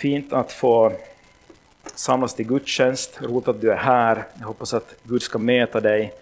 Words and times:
Fint 0.00 0.32
att 0.32 0.52
få 0.52 0.92
samlas 1.94 2.34
till 2.34 2.46
gudstjänst. 2.46 3.18
Roligt 3.22 3.48
att 3.48 3.60
du 3.60 3.72
är 3.72 3.76
här. 3.76 4.24
Jag 4.38 4.46
hoppas 4.46 4.74
att 4.74 4.94
Gud 5.02 5.22
ska 5.22 5.38
möta 5.38 5.80
dig 5.80 6.12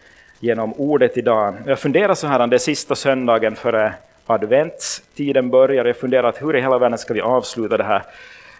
genom 0.40 0.72
ordet 0.72 1.16
idag. 1.16 1.54
Jag 1.66 1.78
funderar 1.78 2.14
så 2.14 2.26
här, 2.26 2.46
det 2.46 2.56
är 2.56 2.58
sista 2.58 2.94
söndagen 2.94 3.56
före 3.56 3.94
adventstiden 4.26 5.50
börjar. 5.50 5.84
Jag 5.84 5.96
funderar 5.96 6.28
att 6.28 6.42
hur 6.42 6.56
i 6.56 6.60
hela 6.60 6.78
världen 6.78 6.98
ska 6.98 7.14
vi 7.14 7.20
avsluta 7.20 7.76
det 7.76 7.84
här 7.84 8.02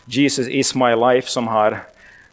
Jesus 0.05 0.49
is 0.49 0.75
my 0.75 0.95
life 0.95 1.29
som 1.29 1.49
har 1.49 1.79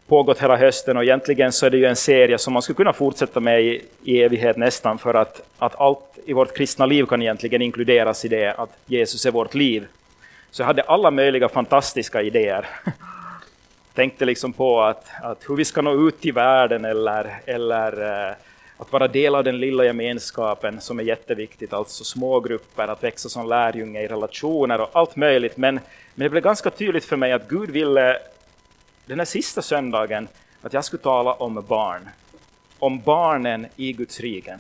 pågått 0.08 0.42
hela 0.42 0.58
hösten 0.58 0.98
och 0.98 1.04
egentligen 1.04 1.52
så 1.52 1.66
är 1.66 1.70
det 1.70 1.78
ju 1.78 1.86
en 1.86 1.96
serie 1.96 2.38
som 2.38 2.54
man 2.54 2.62
skulle 2.62 2.78
kunna 2.78 2.94
fortsätta 2.94 3.40
med 3.40 3.64
i, 3.64 3.82
i 4.04 4.22
evighet 4.22 4.58
nästan 4.58 4.98
för 4.98 5.14
att, 5.14 5.42
att 5.58 5.76
allt 5.80 6.20
i 6.26 6.34
vårt 6.34 6.58
kristna 6.58 6.86
liv 6.86 7.06
kan 7.06 7.22
egentligen 7.22 7.62
inkluderas 7.62 8.26
i 8.26 8.28
det 8.28 8.54
att 8.54 8.70
Jesus 8.86 9.26
är 9.26 9.32
vårt 9.32 9.54
liv. 9.54 9.88
Så 10.56 10.62
jag 10.62 10.68
hade 10.68 10.82
alla 10.82 11.12
möjliga 11.12 11.50
fantastiska 11.50 12.22
idéer. 12.22 12.68
Tänkte 13.94 14.26
liksom 14.26 14.54
på 14.54 14.82
att, 14.82 15.08
att 15.22 15.50
hur 15.50 15.56
vi 15.56 15.66
ska 15.66 15.82
nå 15.82 16.08
ut 16.08 16.26
i 16.26 16.32
världen 16.32 16.86
eller, 16.86 17.40
eller 17.46 18.28
eh, 18.30 18.36
att 18.78 18.92
vara 18.92 19.08
del 19.08 19.36
av 19.36 19.44
den 19.44 19.60
lilla 19.60 19.86
gemenskapen 19.86 20.82
som 20.82 21.00
är 21.00 21.04
jätteviktigt, 21.04 21.74
alltså 21.74 22.04
smågrupper, 22.04 22.88
att 22.88 23.04
växa 23.04 23.30
som 23.30 23.50
lärjunge 23.50 24.02
i 24.02 24.08
relationer 24.08 24.82
och 24.82 24.90
allt 24.94 25.16
möjligt. 25.16 25.58
Men, 25.58 25.80
men 26.16 26.26
det 26.26 26.30
blev 26.30 26.44
ganska 26.44 26.70
tydligt 26.70 27.06
för 27.06 27.18
mig 27.18 27.32
att 27.32 27.50
Gud 27.50 27.70
ville 27.70 28.18
den 29.06 29.20
här 29.20 29.26
sista 29.26 29.62
söndagen 29.62 30.28
att 30.62 30.74
jag 30.74 30.86
skulle 30.86 31.04
tala 31.04 31.34
om 31.34 31.66
barn. 31.68 32.10
Om 32.80 33.02
barnen 33.02 33.68
i 33.76 33.94
Guds 33.94 34.20
rike. 34.20 34.60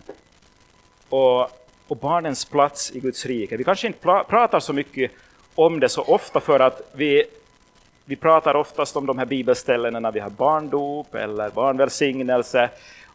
Och, 1.09 1.41
och 1.87 1.97
barnens 1.97 2.45
plats 2.45 2.91
i 2.95 2.99
Guds 2.99 3.25
rike. 3.25 3.57
Vi 3.57 3.63
kanske 3.63 3.87
inte 3.87 3.99
pratar 4.27 4.59
så 4.59 4.73
mycket 4.73 5.11
om 5.55 5.79
det 5.79 5.89
så 5.89 6.01
ofta 6.01 6.39
för 6.39 6.59
att 6.59 6.81
vi, 6.91 7.23
vi 8.05 8.15
pratar 8.15 8.55
oftast 8.55 8.95
om 8.95 9.05
de 9.05 9.17
här 9.17 9.25
bibelställena 9.25 9.99
när 9.99 10.11
vi 10.11 10.19
har 10.19 10.29
barndop 10.29 11.15
eller 11.15 11.49
barnvälsignelse 11.49 12.69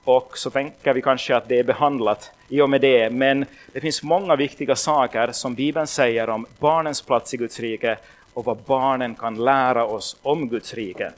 och 0.04 0.38
så 0.38 0.50
tänker 0.50 0.94
vi 0.94 1.02
kanske 1.02 1.36
att 1.36 1.48
det 1.48 1.58
är 1.58 1.64
behandlat 1.64 2.30
i 2.48 2.60
och 2.60 2.70
med 2.70 2.80
det, 2.80 3.10
men 3.10 3.46
det 3.72 3.80
finns 3.80 4.02
många 4.02 4.36
viktiga 4.36 4.76
saker 4.76 5.32
som 5.32 5.54
Bibeln 5.54 5.86
säger 5.86 6.30
om 6.30 6.46
barnens 6.58 7.02
plats 7.02 7.34
i 7.34 7.36
Guds 7.36 7.60
rike 7.60 7.98
och 8.34 8.44
vad 8.44 8.56
barnen 8.56 9.14
kan 9.14 9.44
lära 9.44 9.84
oss 9.84 10.16
om 10.22 10.48
Guds 10.48 10.74
rike. 10.74 11.12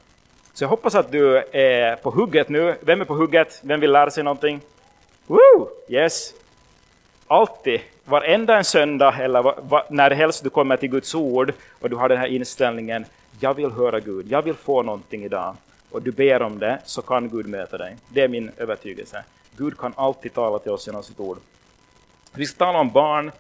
Så 0.53 0.65
jag 0.65 0.69
hoppas 0.69 0.95
att 0.95 1.13
du 1.13 1.37
är 1.53 1.97
på 1.97 2.11
hugget 2.11 2.49
nu. 2.49 2.75
Vem 2.81 3.01
är 3.01 3.05
på 3.05 3.15
hugget? 3.15 3.61
Vem 3.63 3.81
vill 3.81 3.93
lära 3.93 4.11
sig 4.11 4.25
någonting? 4.25 4.61
Woo! 5.27 5.69
Yes! 5.89 6.35
Alltid, 7.27 7.81
varenda 8.05 8.57
en 8.57 8.65
söndag 8.65 9.15
eller 9.21 9.55
när 9.93 10.11
helst 10.11 10.45
du 10.45 10.51
kommer 10.51 10.77
till 10.77 10.91
Guds 10.91 11.15
ord 11.15 11.53
och 11.81 11.91
du 11.91 11.97
har 11.97 12.09
den 12.09 12.19
här 12.19 12.27
inställningen, 12.27 13.05
jag 13.41 13.55
vill 13.55 13.71
höra 13.71 14.01
Gud, 14.01 14.27
jag 14.31 14.43
vill 14.43 14.55
få 14.55 14.83
någonting 14.83 15.25
idag 15.25 15.57
och 15.91 16.03
du 16.03 16.13
ber 16.13 16.43
om 16.43 16.59
det, 16.59 16.79
så 16.85 17.03
kan 17.03 17.29
Gud 17.29 17.47
möta 17.47 17.79
dig. 17.79 17.97
Det 18.09 18.21
är 18.21 18.29
min 18.29 18.51
övertygelse. 18.57 19.25
Gud 19.57 19.79
kan 19.79 19.93
alltid 19.97 20.35
tala 20.35 20.59
till 20.59 20.73
oss 20.73 20.87
genom 20.87 21.03
sitt 21.03 21.21
ord. 21.21 21.39
Vi 22.35 22.47
ska 22.47 22.65
tala 22.65 22.79
om 22.79 22.91
barn, 22.91 23.31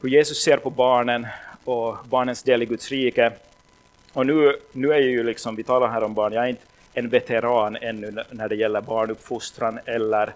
hur 0.00 0.08
Jesus 0.08 0.42
ser 0.42 0.56
på 0.56 0.70
barnen 0.70 1.26
och 1.64 1.96
barnens 2.04 2.42
del 2.42 2.62
i 2.62 2.66
Guds 2.66 2.90
rike. 2.90 3.32
Och 4.12 4.26
nu, 4.26 4.56
nu 4.72 4.92
är 4.92 4.98
ju 4.98 5.22
liksom, 5.22 5.56
vi 5.56 5.62
talar 5.62 5.88
här 5.88 6.04
om 6.04 6.14
barn, 6.14 6.32
jag 6.32 6.44
är 6.44 6.48
inte 6.48 6.62
en 6.94 7.08
veteran 7.08 7.76
ännu 7.76 8.24
när 8.30 8.48
det 8.48 8.56
gäller 8.56 8.80
barnuppfostran 8.80 9.78
eller 9.84 10.32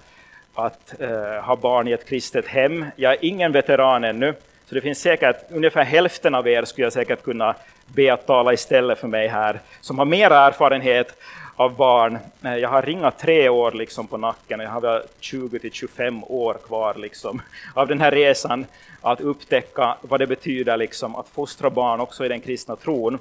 att 0.54 1.00
eh, 1.00 1.42
ha 1.42 1.56
barn 1.56 1.88
i 1.88 1.92
ett 1.92 2.08
kristet 2.08 2.46
hem. 2.46 2.86
Jag 2.96 3.12
är 3.12 3.18
ingen 3.24 3.52
veteran 3.52 4.04
ännu, 4.04 4.34
så 4.66 4.74
det 4.74 4.80
finns 4.80 5.00
säkert 5.00 5.36
ungefär 5.50 5.84
hälften 5.84 6.34
av 6.34 6.48
er 6.48 6.64
skulle 6.64 6.86
jag 6.86 6.92
säkert 6.92 7.22
kunna 7.22 7.54
be 7.86 8.12
att 8.12 8.26
tala 8.26 8.52
istället 8.52 8.98
för 8.98 9.08
mig 9.08 9.28
här, 9.28 9.60
som 9.80 9.98
har 9.98 10.06
mer 10.06 10.30
erfarenhet 10.30 11.16
av 11.56 11.76
barn. 11.76 12.18
Eh, 12.44 12.56
jag 12.56 12.68
har 12.68 12.82
ringat 12.82 13.18
tre 13.18 13.48
år 13.48 13.72
liksom 13.72 14.06
på 14.06 14.16
nacken 14.16 14.60
och 14.60 14.66
jag 14.66 14.70
har 14.70 15.02
20 15.20 15.58
till 15.58 15.72
25 15.72 16.24
år 16.24 16.54
kvar 16.66 16.94
liksom 16.94 17.42
av 17.74 17.88
den 17.88 18.00
här 18.00 18.10
resan 18.10 18.66
att 19.00 19.20
upptäcka 19.20 19.96
vad 20.00 20.20
det 20.20 20.26
betyder 20.26 20.76
liksom 20.76 21.16
att 21.16 21.28
fostra 21.28 21.70
barn 21.70 22.00
också 22.00 22.24
i 22.24 22.28
den 22.28 22.40
kristna 22.40 22.76
tron. 22.76 23.18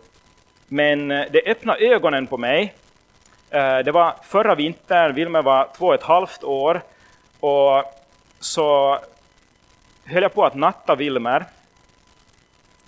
Men 0.67 1.11
eh, 1.11 1.25
det 1.31 1.43
öppnade 1.45 1.79
ögonen 1.79 2.27
på 2.27 2.37
mig. 2.37 2.73
Eh, 3.49 3.79
det 3.79 3.91
var 3.91 4.13
förra 4.23 4.55
vintern, 4.55 5.13
Wilmer 5.13 5.41
var 5.41 5.67
två 5.77 5.87
och 5.87 5.93
ett 5.93 6.03
halvt 6.03 6.43
år 6.43 6.81
och 7.39 7.83
så 8.39 8.99
höll 10.05 10.23
jag 10.23 10.33
på 10.33 10.45
att 10.45 10.55
natta 10.55 10.95
Wilmer 10.95 11.45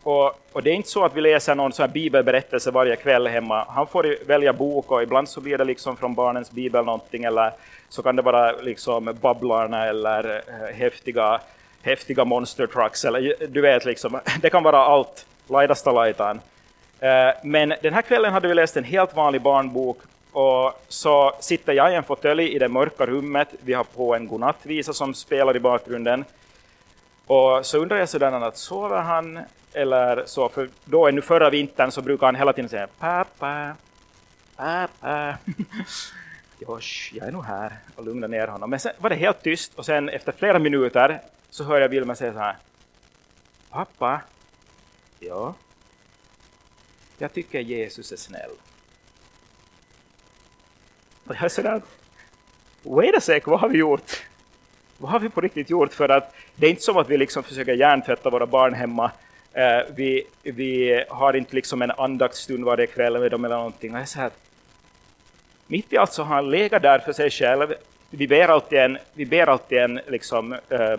och, 0.04 0.34
och, 0.52 0.64
det 0.64 0.70
är 0.70 0.74
inte 0.74 0.90
så 0.90 1.06
att 1.06 1.16
vi 1.16 1.22
läser 1.22 1.56
någon 1.56 1.74
sån 1.74 1.92
bibelberättelse 1.92 2.72
varje 2.72 2.96
kväll 2.96 3.28
hemma. 3.28 3.66
Han 3.70 3.88
får 3.88 4.26
välja 4.28 4.54
bok 4.54 4.92
och 4.92 5.04
ibland 5.04 5.30
så 5.30 5.42
blir 5.42 5.58
det 5.58 5.64
liksom 5.64 5.98
från 5.98 6.14
barnens 6.14 6.52
bibel 6.52 6.86
någonting 6.86 7.24
eller 7.24 7.52
så 7.90 8.04
kan 8.04 8.16
det 8.16 8.22
vara 8.22 8.52
liksom 8.52 9.18
Babblarna 9.22 9.86
eller 9.86 10.44
eh, 10.48 10.76
häftiga, 10.76 11.42
häftiga 11.82 12.26
monster 12.26 12.68
trucks 12.68 13.06
eller 13.06 13.36
du 13.48 13.62
vet 13.62 13.86
liksom, 13.86 14.20
det 14.42 14.50
kan 14.50 14.64
vara 14.64 14.78
allt, 14.78 15.26
laidasta 15.48 15.92
laitaan. 15.92 16.40
Eh, 17.00 17.30
men 17.44 17.74
den 17.82 17.94
här 17.94 18.02
kvällen 18.02 18.34
hade 18.34 18.48
vi 18.48 18.54
läst 18.54 18.78
en 18.78 18.84
helt 18.84 19.16
vanlig 19.16 19.42
barnbok 19.42 19.98
och 20.32 20.74
så 20.88 21.34
sitter 21.40 21.74
jag 21.74 21.92
i 21.92 21.96
en 21.96 22.04
fåtölj 22.04 22.44
i 22.44 22.60
det 22.60 22.68
mörka 22.68 23.06
rummet. 23.06 23.48
Vi 23.62 23.74
har 23.74 23.84
på 23.84 24.16
en 24.16 24.28
godnattvisa 24.28 24.94
som 24.94 25.14
spelar 25.14 25.56
i 25.56 25.60
bakgrunden. 25.60 26.26
Och 27.26 27.66
så 27.66 27.78
undrar 27.78 27.98
jag 27.98 28.10
sådär 28.10 28.32
att 28.32 28.58
sover 28.58 29.02
han 29.02 29.40
eller 29.74 30.24
så, 30.26 30.50
för 30.50 30.70
då 30.86 31.08
ännu 31.08 31.22
förra 31.22 31.50
vintern 31.50 31.92
så 31.92 32.02
brukar 32.02 32.26
han 32.26 32.36
hela 32.36 32.54
tiden 32.54 32.70
säga 32.70 32.88
pappa, 33.00 33.76
pappa. 34.56 35.38
Josh, 36.60 37.12
jag 37.14 37.28
är 37.28 37.32
nog 37.32 37.46
här 37.46 37.78
och 37.96 38.06
lugna 38.06 38.28
ner 38.28 38.48
honom. 38.48 38.70
Men 38.70 38.80
sen 38.80 38.92
var 38.98 39.10
det 39.10 39.16
helt 39.16 39.44
tyst 39.44 39.74
och 39.76 39.86
sen 39.86 40.10
efter 40.10 40.32
flera 40.32 40.60
minuter 40.60 41.22
så 41.50 41.64
hör 41.64 41.80
jag 41.80 41.90
Vilma 41.90 42.16
säga 42.16 42.34
så 42.34 42.40
här. 42.40 42.58
Pappa, 43.70 44.22
ja, 45.20 45.54
jag 47.18 47.34
tycker 47.34 47.60
Jesus 47.60 48.12
är 48.12 48.18
snäll. 48.18 48.52
Och 51.28 51.36
jag 51.36 51.44
är 51.44 51.50
sådär, 51.50 51.82
wait 52.84 53.16
a 53.16 53.22
sec, 53.22 53.44
vad 53.46 53.60
har 53.60 53.70
vi 53.70 53.78
gjort? 53.78 54.24
Vad 54.98 55.12
har 55.12 55.20
vi 55.20 55.30
på 55.30 55.42
riktigt 55.42 55.70
gjort? 55.70 55.94
För 55.94 56.10
att 56.10 56.36
det 56.56 56.66
är 56.66 56.70
inte 56.70 56.82
som 56.82 56.98
att 56.98 57.10
vi 57.10 57.18
liksom 57.18 57.44
försöker 57.44 57.74
hjärntvätta 57.74 58.30
våra 58.30 58.46
barn 58.46 58.74
hemma 58.74 59.12
Uh, 59.58 59.94
vi, 59.96 60.24
vi 60.44 61.04
har 61.10 61.34
inte 61.34 61.56
liksom 61.56 61.82
en 61.82 61.92
andaktsstund 61.92 62.64
varje 62.66 62.88
kväll 62.88 63.20
med 63.20 63.32
dem 63.32 63.46
eller 63.46 63.56
någonting. 63.56 63.94
Och 63.94 64.00
jag 64.00 64.08
säger 64.08 64.32
mitt 65.68 65.94
i 65.94 65.98
allt 65.98 66.14
så 66.14 66.24
har 66.24 66.36
han 66.36 66.52
legat 66.52 66.82
där 66.82 67.00
för 67.00 67.14
sig 67.14 67.30
själv. 67.30 67.74
Vi 68.10 68.28
ber 68.28 68.48
alltid 68.48 68.80
en, 68.80 68.98
vi 69.14 69.26
ber 69.26 69.48
alltid 69.48 69.78
en 69.78 70.00
liksom, 70.08 70.54
uh, 70.54 70.98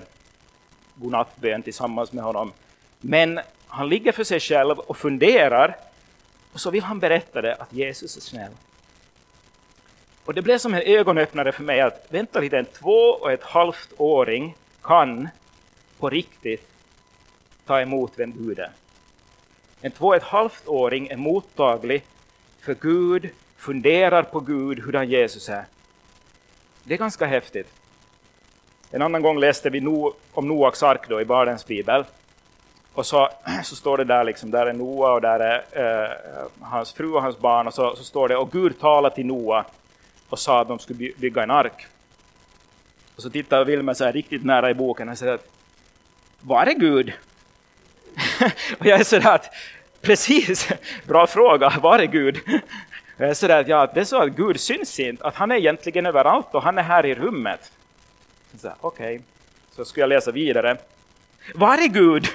godnattbön 0.95 1.63
tillsammans 1.63 2.13
med 2.13 2.25
honom. 2.25 2.53
Men 3.01 3.41
han 3.67 3.89
ligger 3.89 4.13
för 4.13 4.25
sig 4.25 4.41
själv 4.41 4.79
och 4.79 4.97
funderar 4.97 5.77
och 6.53 6.61
så 6.61 6.71
vill 6.71 6.83
han 6.83 6.99
berätta 6.99 7.43
det 7.43 7.55
att 7.55 7.73
Jesus 7.73 8.17
är 8.17 8.21
snäll. 8.21 8.53
Och 10.25 10.35
det 10.35 10.43
blev 10.43 10.59
som 10.59 10.75
en 10.75 10.83
ögonöppnare 10.83 11.53
för 11.53 11.63
mig 11.63 11.81
att 11.81 12.07
vänta 12.09 12.41
lite, 12.41 12.59
en 12.59 12.65
två 12.65 13.09
och 13.21 13.33
ett 13.33 13.43
halvt 13.43 13.93
åring 13.97 14.57
kan 14.83 15.29
på 15.99 16.11
riktigt 16.11 16.69
ta 17.67 17.81
emot 17.81 18.13
vem 18.17 18.33
Gud 18.33 18.59
är. 18.59 18.71
En 19.81 19.91
två 19.91 20.07
och 20.07 20.17
ett 20.17 20.23
halvt 20.23 20.69
åring 20.69 21.09
är 21.09 21.17
mottaglig 21.17 22.05
för 22.61 22.75
Gud, 22.75 23.29
funderar 23.57 24.23
på 24.23 24.41
Gud, 24.41 24.81
hurdan 24.81 25.09
Jesus 25.09 25.49
är. 25.49 25.65
Det 26.85 26.95
är 26.95 26.99
ganska 26.99 27.27
häftigt. 27.27 27.69
En 28.91 29.03
annan 29.03 29.23
gång 29.23 29.39
läste 29.39 29.71
vi 29.71 29.81
no 29.81 30.15
om 30.33 30.49
Noaks 30.49 30.83
ark 30.83 31.09
då 31.09 31.21
i 31.21 31.25
Barnens 31.25 31.67
bibel. 31.67 32.05
Och 32.93 33.07
så, 33.07 33.29
så 33.65 33.77
står 33.77 33.99
det 33.99 34.05
där, 34.05 34.25
liksom, 34.25 34.51
där 34.51 34.67
är 34.67 34.73
Noa 34.73 35.13
och 35.13 35.21
där 35.21 35.41
är 35.41 35.65
eh, 35.73 36.11
hans 36.61 36.93
fru 36.93 37.13
och 37.13 37.23
hans 37.23 37.39
barn. 37.39 37.67
Och 37.67 37.75
så, 37.75 37.97
så 37.97 38.05
står 38.05 38.29
det, 38.29 38.37
och 38.37 38.53
Gud 38.53 38.81
talar 38.81 39.11
till 39.11 39.27
Noa 39.27 39.65
och 40.33 40.39
sa 40.39 40.61
att 40.61 40.69
de 40.69 40.79
skulle 40.79 41.13
bygga 41.17 41.43
en 41.43 41.51
ark. 41.51 41.87
Och 43.17 43.23
så 43.23 43.31
tittar 43.31 43.65
Wilmer 43.65 43.95
så 43.95 44.05
här 44.05 44.13
riktigt 44.13 44.45
nära 44.45 44.71
i 44.71 44.75
boken 44.75 45.09
och 45.09 45.19
säger 45.19 45.33
att 45.33 45.49
var 46.41 46.67
är 46.67 46.75
Gud? 46.75 47.13
och 48.79 48.87
jag 48.87 49.01
är 49.01 49.05
sådär 49.05 49.35
att, 49.35 49.55
precis, 50.01 50.69
bra 51.07 51.27
fråga, 51.27 51.73
var 51.83 51.99
är 51.99 52.07
Gud? 52.07 52.41
Jag 53.17 53.31
är 53.31 53.35
sådär 53.35 53.61
att, 53.61 53.69
ja, 53.69 53.91
det 53.95 54.01
är 54.01 54.05
så 54.05 54.23
att 54.23 54.29
Gud 54.29 54.61
syns 54.61 55.01
inte, 55.01 55.25
att 55.25 55.35
han 55.35 55.51
är 55.51 55.57
egentligen 55.57 56.07
överallt 56.07 56.55
och 56.55 56.63
han 56.63 56.79
är 56.79 56.83
här 56.83 57.07
i 57.07 57.15
rummet. 57.15 57.73
Okej, 58.63 58.77
okay. 58.81 59.21
så 59.71 59.85
skulle 59.85 60.03
jag 60.03 60.09
läsa 60.09 60.31
vidare. 60.31 60.77
Var 61.55 61.79
är 61.79 61.89
Gud? 61.89 62.27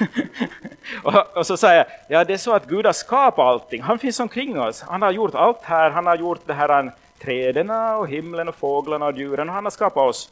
och, 1.04 1.38
och, 1.38 1.48
så 1.48 1.58
säger 1.58 1.78
jag, 1.78 1.88
ja 2.08 2.24
det 2.24 2.34
är 2.34 2.38
så 2.38 2.54
att 2.54 2.68
Gud 2.68 2.86
har 2.86 2.94
skapat 2.94 3.46
allting, 3.46 3.82
han 3.82 4.00
finns 4.00 4.20
omkring 4.20 4.60
oss, 4.60 4.82
han 4.82 5.02
har 5.02 5.12
gjort 5.12 5.36
allt 5.36 5.64
här, 5.64 5.90
han 5.90 6.06
har 6.06 6.16
gjort 6.16 6.42
det 6.46 6.54
här 6.54 6.92
träden 7.20 7.70
och 7.70 8.08
himlen 8.08 8.50
och 8.50 8.56
fåglarna 8.56 9.06
och 9.06 9.18
djuren 9.18 9.50
och 9.50 9.56
han 9.56 9.64
har 9.64 9.72
skapat 9.72 10.10
oss. 10.10 10.32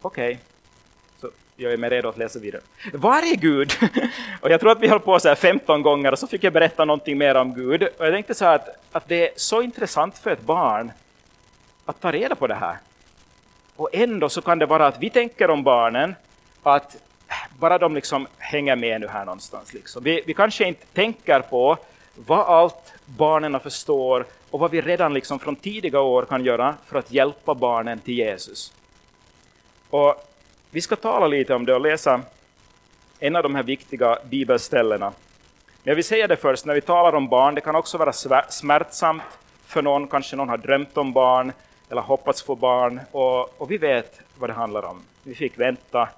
Okej, 0.00 0.26
okay. 0.26 0.38
så 1.20 1.30
jag 1.56 1.72
är 1.72 1.76
med 1.76 1.90
redo 1.90 2.08
att 2.08 2.18
läsa 2.18 2.38
vidare. 2.38 2.62
Var 2.92 3.18
är 3.32 3.36
Gud? 3.36 3.72
och 4.40 4.50
jag 4.50 4.60
tror 4.60 4.70
att 4.70 4.80
vi 4.80 4.88
höll 4.88 5.00
på 5.00 5.20
så 5.20 5.28
här 5.28 5.34
15 5.34 5.82
gånger 5.82 6.12
och 6.12 6.18
så 6.18 6.26
fick 6.26 6.44
jag 6.44 6.52
berätta 6.52 6.84
någonting 6.84 7.18
mer 7.18 7.34
om 7.34 7.54
Gud. 7.54 7.82
Och 7.82 8.06
jag 8.06 8.12
tänkte 8.12 8.34
så 8.34 8.44
att, 8.44 8.68
att 8.92 9.08
det 9.08 9.28
är 9.28 9.32
så 9.36 9.62
intressant 9.62 10.18
för 10.18 10.30
ett 10.30 10.42
barn 10.42 10.92
att 11.84 12.00
ta 12.00 12.12
reda 12.12 12.34
på 12.34 12.46
det 12.46 12.54
här. 12.54 12.76
Och 13.76 13.88
ändå 13.92 14.28
så 14.28 14.42
kan 14.42 14.58
det 14.58 14.66
vara 14.66 14.86
att 14.86 15.02
vi 15.02 15.10
tänker 15.10 15.50
om 15.50 15.62
barnen 15.62 16.14
att 16.62 16.96
bara 17.58 17.78
de 17.78 17.94
liksom 17.94 18.26
hänger 18.38 18.76
med 18.76 19.00
nu 19.00 19.08
här 19.08 19.24
någonstans. 19.24 19.74
Liksom. 19.74 20.04
Vi, 20.04 20.22
vi 20.26 20.34
kanske 20.34 20.64
inte 20.64 20.86
tänker 20.86 21.40
på 21.40 21.76
vad 22.14 22.46
allt 22.46 22.92
barnen 23.04 23.60
förstår 23.60 24.26
och 24.50 24.60
vad 24.60 24.70
vi 24.70 24.80
redan 24.80 25.14
liksom 25.14 25.38
från 25.38 25.56
tidiga 25.56 26.00
år 26.00 26.24
kan 26.24 26.44
göra 26.44 26.74
för 26.86 26.98
att 26.98 27.12
hjälpa 27.12 27.54
barnen 27.54 27.98
till 27.98 28.14
Jesus. 28.14 28.72
Och 29.90 30.14
vi 30.70 30.80
ska 30.80 30.96
tala 30.96 31.26
lite 31.26 31.54
om 31.54 31.66
det 31.66 31.74
och 31.74 31.80
läsa 31.80 32.20
en 33.18 33.36
av 33.36 33.42
de 33.42 33.54
här 33.54 33.62
viktiga 33.62 34.18
bibelställena. 34.24 35.12
Men 35.66 35.90
jag 35.90 35.94
vill 35.94 36.04
säga 36.04 36.28
det 36.28 36.36
först, 36.36 36.64
när 36.64 36.74
vi 36.74 36.80
talar 36.80 37.14
om 37.14 37.28
barn, 37.28 37.54
det 37.54 37.60
kan 37.60 37.76
också 37.76 37.98
vara 37.98 38.12
smärtsamt 38.48 39.22
för 39.66 39.82
någon, 39.82 40.08
kanske 40.08 40.36
någon 40.36 40.48
har 40.48 40.56
drömt 40.56 40.96
om 40.96 41.12
barn 41.12 41.52
eller 41.90 42.00
hoppats 42.02 42.42
få 42.42 42.54
barn 42.54 43.00
och, 43.10 43.60
och 43.60 43.70
vi 43.70 43.78
vet 43.78 44.20
vad 44.38 44.50
det 44.50 44.54
handlar 44.54 44.84
om. 44.84 45.02
Vi 45.22 45.34
fick 45.34 45.58
vänta, 45.58 46.08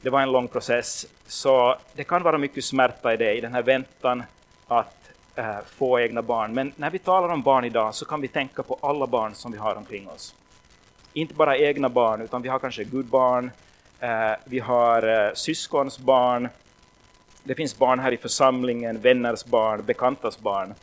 det 0.00 0.10
var 0.10 0.20
en 0.20 0.32
lång 0.32 0.48
process, 0.48 1.06
så 1.26 1.76
det 1.94 2.04
kan 2.04 2.22
vara 2.22 2.38
mycket 2.38 2.64
smärta 2.64 3.14
i 3.14 3.16
det, 3.16 3.34
i 3.34 3.40
den 3.40 3.54
här 3.54 3.62
väntan 3.62 4.22
att 4.66 4.97
eh, 5.38 5.58
få 5.66 6.00
egna 6.00 6.22
barn. 6.22 6.54
Men 6.54 6.72
när 6.76 6.90
vi 6.90 6.98
talar 6.98 7.28
om 7.28 7.42
barn 7.42 7.64
idag 7.64 7.94
så 7.94 8.04
kan 8.04 8.20
vi 8.20 8.28
tänka 8.28 8.62
på 8.62 8.78
alla 8.80 9.06
barn 9.06 9.34
som 9.34 9.52
vi 9.52 9.58
har 9.58 9.74
omkring 9.74 10.08
oss. 10.08 10.34
Inte 11.12 11.34
bara 11.34 11.58
egna 11.58 11.88
barn, 11.88 12.20
utan 12.20 12.42
vi 12.42 12.48
har 12.48 12.58
kanske 12.58 12.84
gudbarn, 12.84 13.50
eh, 14.00 14.32
vi 14.44 14.58
har 14.58 15.26
eh, 15.26 15.34
syskons 15.34 15.98
barn, 15.98 16.48
det 17.42 17.54
finns 17.54 17.78
barn 17.78 17.98
här 17.98 18.12
i 18.12 18.16
församlingen, 18.16 19.00
vänners 19.00 19.44
barn, 19.44 19.82
bekantas 19.84 20.38
barn. 20.38 20.74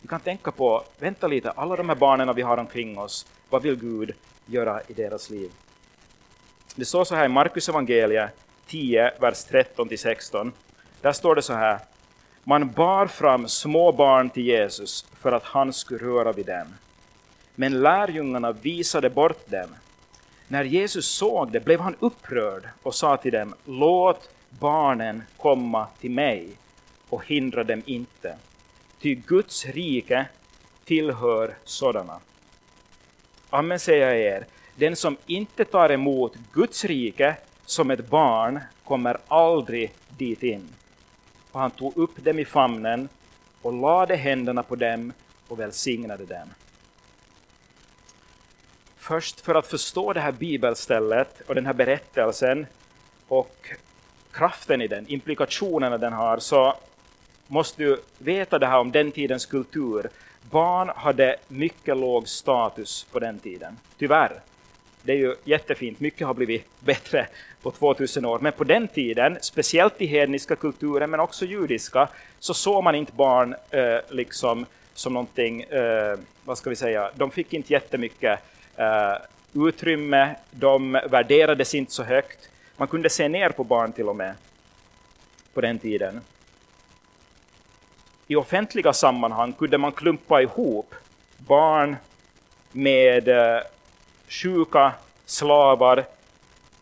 Vi 0.00 0.08
kan 0.08 0.20
tänka 0.20 0.50
på, 0.50 0.84
vänta 0.98 1.26
lite, 1.26 1.50
alla 1.50 1.76
de 1.76 1.88
här 1.88 1.96
barnen 1.96 2.34
vi 2.34 2.42
har 2.42 2.56
omkring 2.56 2.98
oss, 2.98 3.26
vad 3.50 3.62
vill 3.62 3.76
Gud 3.76 4.12
göra 4.46 4.80
i 4.86 4.92
deras 4.92 5.30
liv? 5.30 5.50
Det 6.74 6.84
står 6.84 7.04
så 7.04 7.14
här 7.14 7.24
i 7.24 7.28
Markus 7.28 7.68
evangeliet 7.68 8.30
10, 8.66 9.12
vers 9.20 9.46
13-16. 9.46 10.52
Där 11.00 11.12
står 11.12 11.34
det 11.34 11.42
så 11.42 11.52
här. 11.52 11.78
Man 12.48 12.70
bar 12.70 13.06
fram 13.06 13.48
små 13.48 13.92
barn 13.92 14.30
till 14.30 14.44
Jesus 14.46 15.06
för 15.20 15.32
att 15.32 15.44
han 15.44 15.72
skulle 15.72 16.04
röra 16.04 16.32
vid 16.32 16.46
dem. 16.46 16.74
Men 17.54 17.80
lärjungarna 17.80 18.52
visade 18.52 19.10
bort 19.10 19.50
dem. 19.50 19.68
När 20.48 20.64
Jesus 20.64 21.06
såg 21.06 21.52
det 21.52 21.60
blev 21.60 21.80
han 21.80 21.96
upprörd 22.00 22.68
och 22.82 22.94
sa 22.94 23.16
till 23.16 23.32
dem, 23.32 23.54
låt 23.64 24.30
barnen 24.48 25.22
komma 25.36 25.86
till 26.00 26.10
mig 26.10 26.48
och 27.08 27.26
hindra 27.26 27.64
dem 27.64 27.82
inte. 27.86 28.36
Ty 29.00 29.14
Guds 29.14 29.66
rike 29.66 30.26
tillhör 30.84 31.54
sådana. 31.64 32.20
Amen 33.50 33.78
säger 33.78 34.06
jag 34.06 34.18
er, 34.18 34.46
den 34.76 34.96
som 34.96 35.16
inte 35.26 35.64
tar 35.64 35.92
emot 35.92 36.36
Guds 36.52 36.84
rike 36.84 37.36
som 37.66 37.90
ett 37.90 38.10
barn 38.10 38.60
kommer 38.84 39.16
aldrig 39.28 39.92
dit 40.18 40.42
in. 40.42 40.68
Och 41.58 41.62
han 41.62 41.70
tog 41.70 41.96
upp 41.96 42.24
dem 42.24 42.38
i 42.38 42.44
famnen 42.44 43.08
och 43.62 43.72
lade 43.72 44.16
händerna 44.16 44.62
på 44.62 44.76
dem 44.76 45.12
och 45.48 45.60
välsignade 45.60 46.24
dem. 46.24 46.48
Först 48.96 49.40
för 49.40 49.54
att 49.54 49.66
förstå 49.66 50.12
det 50.12 50.20
här 50.20 50.32
bibelstället 50.32 51.40
och 51.46 51.54
den 51.54 51.66
här 51.66 51.72
berättelsen 51.72 52.66
och 53.28 53.70
kraften 54.32 54.82
i 54.82 54.88
den, 54.88 55.08
implikationerna 55.08 55.98
den 55.98 56.12
har, 56.12 56.38
så 56.38 56.74
måste 57.46 57.82
du 57.82 58.02
veta 58.18 58.58
det 58.58 58.66
här 58.66 58.78
om 58.78 58.92
den 58.92 59.12
tidens 59.12 59.46
kultur. 59.46 60.10
Barn 60.50 60.90
hade 60.96 61.36
mycket 61.48 61.96
låg 61.96 62.28
status 62.28 63.06
på 63.12 63.18
den 63.18 63.38
tiden, 63.38 63.78
tyvärr. 63.98 64.40
Det 65.02 65.12
är 65.12 65.16
ju 65.16 65.34
jättefint, 65.44 66.00
mycket 66.00 66.26
har 66.26 66.34
blivit 66.34 66.64
bättre 66.80 67.26
på 67.62 67.70
2000 67.70 68.24
år, 68.24 68.38
men 68.38 68.52
på 68.52 68.64
den 68.64 68.88
tiden, 68.88 69.38
speciellt 69.40 70.00
i 70.00 70.06
hedniska 70.06 70.56
kulturen 70.56 71.10
men 71.10 71.20
också 71.20 71.44
judiska, 71.44 72.08
så 72.38 72.54
såg 72.54 72.84
man 72.84 72.94
inte 72.94 73.12
barn 73.12 73.54
eh, 73.70 73.98
liksom 74.08 74.66
som 74.94 75.12
någonting, 75.12 75.62
eh, 75.62 76.18
vad 76.44 76.58
ska 76.58 76.70
vi 76.70 76.76
säga, 76.76 77.10
de 77.14 77.30
fick 77.30 77.52
inte 77.52 77.72
jättemycket 77.72 78.40
eh, 78.76 79.14
utrymme, 79.54 80.34
de 80.50 80.92
värderades 80.92 81.74
inte 81.74 81.92
så 81.92 82.02
högt. 82.02 82.50
Man 82.76 82.88
kunde 82.88 83.10
se 83.10 83.28
ner 83.28 83.50
på 83.50 83.64
barn 83.64 83.92
till 83.92 84.08
och 84.08 84.16
med 84.16 84.34
på 85.54 85.60
den 85.60 85.78
tiden. 85.78 86.20
I 88.26 88.36
offentliga 88.36 88.92
sammanhang 88.92 89.52
kunde 89.52 89.78
man 89.78 89.92
klumpa 89.92 90.42
ihop 90.42 90.94
barn 91.36 91.96
med 92.72 93.28
eh, 93.28 93.60
sjuka 94.28 94.92
slavar 95.26 96.04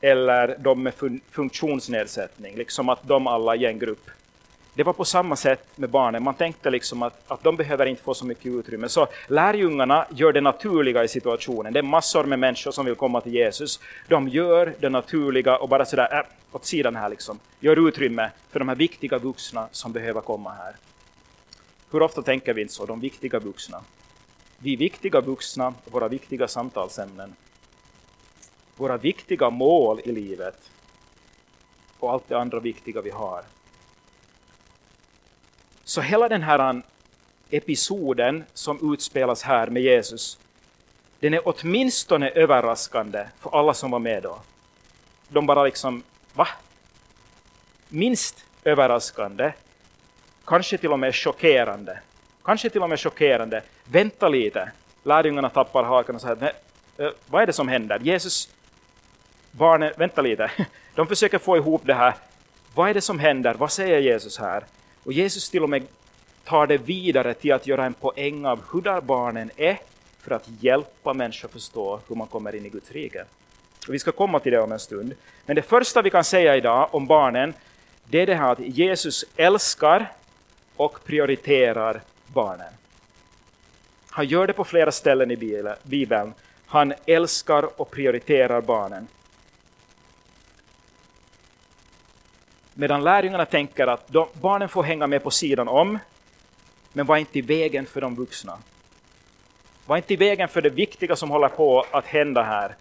eller 0.00 0.56
de 0.58 0.82
med 0.82 0.94
fun 0.94 1.20
funktionsnedsättning, 1.30 2.56
liksom 2.56 2.88
att 2.88 3.08
de 3.08 3.26
alla 3.26 3.56
i 3.56 3.64
en 3.64 3.78
grupp. 3.78 4.10
Det 4.74 4.82
var 4.82 4.92
på 4.92 5.04
samma 5.04 5.36
sätt 5.36 5.68
med 5.76 5.90
barnen, 5.90 6.22
man 6.22 6.34
tänkte 6.34 6.70
liksom 6.70 7.02
att, 7.02 7.30
att 7.30 7.42
de 7.42 7.56
behöver 7.56 7.86
inte 7.86 8.02
få 8.02 8.14
så 8.14 8.26
mycket 8.26 8.46
utrymme. 8.46 8.88
Så 8.88 9.06
lärjungarna 9.28 10.06
gör 10.10 10.32
det 10.32 10.40
naturliga 10.40 11.04
i 11.04 11.08
situationen. 11.08 11.72
Det 11.72 11.78
är 11.78 11.82
massor 11.82 12.24
med 12.24 12.38
människor 12.38 12.70
som 12.70 12.86
vill 12.86 12.94
komma 12.94 13.20
till 13.20 13.34
Jesus. 13.34 13.80
De 14.08 14.28
gör 14.28 14.74
det 14.80 14.88
naturliga 14.88 15.56
och 15.56 15.68
bara 15.68 15.84
sådär, 15.84 16.18
äh, 16.18 16.26
åt 16.52 16.66
sidan 16.66 16.96
här 16.96 17.08
liksom. 17.08 17.38
Gör 17.60 17.88
utrymme 17.88 18.30
för 18.50 18.58
de 18.58 18.68
här 18.68 18.76
viktiga 18.76 19.18
vuxna 19.18 19.68
som 19.72 19.92
behöver 19.92 20.20
komma 20.20 20.50
här. 20.50 20.76
Hur 21.90 22.02
ofta 22.02 22.22
tänker 22.22 22.54
vi 22.54 22.62
inte 22.62 22.74
så, 22.74 22.86
de 22.86 23.00
viktiga 23.00 23.38
vuxna? 23.38 23.80
Vi 24.58 24.76
viktiga 24.76 25.20
vuxna, 25.20 25.74
våra 25.84 26.08
viktiga 26.08 26.48
samtalsämnen, 26.48 27.36
våra 28.76 28.96
viktiga 28.96 29.50
mål 29.50 30.00
i 30.04 30.12
livet 30.12 30.70
och 31.98 32.12
allt 32.12 32.28
det 32.28 32.38
andra 32.38 32.60
viktiga 32.60 33.00
vi 33.00 33.10
har. 33.10 33.44
Så 35.84 36.00
hela 36.00 36.28
den 36.28 36.42
här 36.42 36.82
episoden 37.50 38.44
som 38.54 38.92
utspelas 38.92 39.42
här 39.42 39.66
med 39.66 39.82
Jesus, 39.82 40.38
den 41.20 41.34
är 41.34 41.40
åtminstone 41.44 42.30
överraskande 42.30 43.26
för 43.38 43.58
alla 43.58 43.74
som 43.74 43.90
var 43.90 43.98
med 43.98 44.22
då. 44.22 44.40
De 45.28 45.46
bara 45.46 45.64
liksom, 45.64 46.02
va? 46.34 46.48
Minst 47.88 48.44
överraskande, 48.64 49.52
kanske 50.44 50.78
till 50.78 50.92
och 50.92 50.98
med 50.98 51.14
chockerande. 51.14 52.00
Kanske 52.42 52.70
till 52.70 52.82
och 52.82 52.88
med 52.88 53.00
chockerande. 53.00 53.62
Vänta 53.90 54.28
lite. 54.28 54.70
Lärjungarna 55.02 55.48
tappar 55.48 55.84
hakan 55.84 56.14
och 56.14 56.20
säger, 56.20 56.52
eh, 56.98 57.10
vad 57.26 57.42
är 57.42 57.46
det 57.46 57.52
som 57.52 57.68
händer? 57.68 57.98
Jesus, 57.98 58.48
barnen, 59.50 59.92
vänta 59.96 60.22
lite. 60.22 60.50
De 60.94 61.06
försöker 61.06 61.38
få 61.38 61.56
ihop 61.56 61.82
det 61.84 61.94
här. 61.94 62.14
Vad 62.74 62.90
är 62.90 62.94
det 62.94 63.00
som 63.00 63.18
händer? 63.18 63.54
Vad 63.54 63.72
säger 63.72 63.98
Jesus 63.98 64.38
här? 64.38 64.64
Och 65.04 65.12
Jesus 65.12 65.50
till 65.50 65.62
och 65.62 65.70
med 65.70 65.86
tar 66.44 66.66
det 66.66 66.78
vidare 66.78 67.34
till 67.34 67.52
att 67.52 67.66
göra 67.66 67.84
en 67.84 67.94
poäng 67.94 68.46
av 68.46 68.62
hur 68.72 69.00
barnen 69.00 69.50
är 69.56 69.78
för 70.20 70.34
att 70.34 70.48
hjälpa 70.60 71.12
människor 71.12 71.48
förstå 71.48 72.00
hur 72.08 72.16
man 72.16 72.26
kommer 72.26 72.54
in 72.54 72.66
i 72.66 72.68
Guds 72.68 72.90
rike. 72.90 73.24
Och 73.88 73.94
vi 73.94 73.98
ska 73.98 74.12
komma 74.12 74.40
till 74.40 74.52
det 74.52 74.60
om 74.60 74.72
en 74.72 74.78
stund. 74.78 75.14
Men 75.46 75.56
det 75.56 75.62
första 75.62 76.02
vi 76.02 76.10
kan 76.10 76.24
säga 76.24 76.56
idag 76.56 76.88
om 76.94 77.06
barnen, 77.06 77.54
det 78.04 78.20
är 78.20 78.26
det 78.26 78.34
här 78.34 78.52
att 78.52 78.60
Jesus 78.60 79.24
älskar 79.36 80.12
och 80.76 81.04
prioriterar 81.04 82.00
barnen. 82.26 82.72
Han 84.16 84.26
gör 84.26 84.46
det 84.46 84.52
på 84.52 84.64
flera 84.64 84.92
ställen 84.92 85.30
i 85.30 85.62
Bibeln. 85.82 86.34
Han 86.66 86.94
älskar 87.06 87.80
och 87.80 87.90
prioriterar 87.90 88.60
barnen. 88.60 89.06
Medan 92.74 93.04
lärjungarna 93.04 93.46
tänker 93.46 93.86
att 93.86 94.08
de, 94.08 94.28
barnen 94.32 94.68
får 94.68 94.82
hänga 94.82 95.06
med 95.06 95.22
på 95.22 95.30
sidan 95.30 95.68
om, 95.68 95.98
men 96.92 97.06
var 97.06 97.16
inte 97.16 97.38
i 97.38 97.42
vägen 97.42 97.86
för 97.86 98.00
de 98.00 98.14
vuxna. 98.14 98.58
Var 99.86 99.96
inte 99.96 100.14
i 100.14 100.16
vägen 100.16 100.48
för 100.48 100.62
det 100.62 100.70
viktiga 100.70 101.16
som 101.16 101.30
håller 101.30 101.48
på 101.48 101.86
att 101.90 102.06
hända 102.06 102.42
här. 102.42 102.74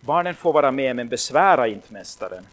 Barnen 0.00 0.34
får 0.34 0.52
vara 0.52 0.70
med, 0.70 0.96
men 0.96 1.08
besvära 1.08 1.68
inte 1.68 1.92
mästaren. 1.92 2.46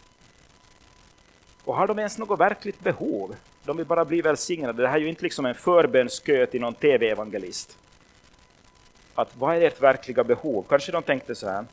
Och 1.63 1.75
har 1.75 1.87
de 1.87 1.99
ens 1.99 2.17
något 2.17 2.39
verkligt 2.39 2.79
behov? 2.79 3.35
De 3.67 3.77
vill 3.77 3.85
bara 3.85 4.05
bli 4.05 4.21
välsignade. 4.21 4.81
Det 4.81 4.87
här 4.87 4.95
är 4.95 5.01
ju 5.01 5.09
inte 5.09 5.23
liksom 5.23 5.45
en 5.45 5.55
förbönskö 5.55 6.45
till 6.45 6.61
någon 6.61 6.73
tv-evangelist. 6.73 7.77
Att 9.15 9.31
vad 9.37 9.55
är 9.55 9.61
ert 9.61 9.81
verkliga 9.81 10.23
behov? 10.23 10.65
Kanske 10.69 10.91
de 10.91 11.03
tänkte 11.03 11.35
så 11.35 11.49
här. 11.49 11.65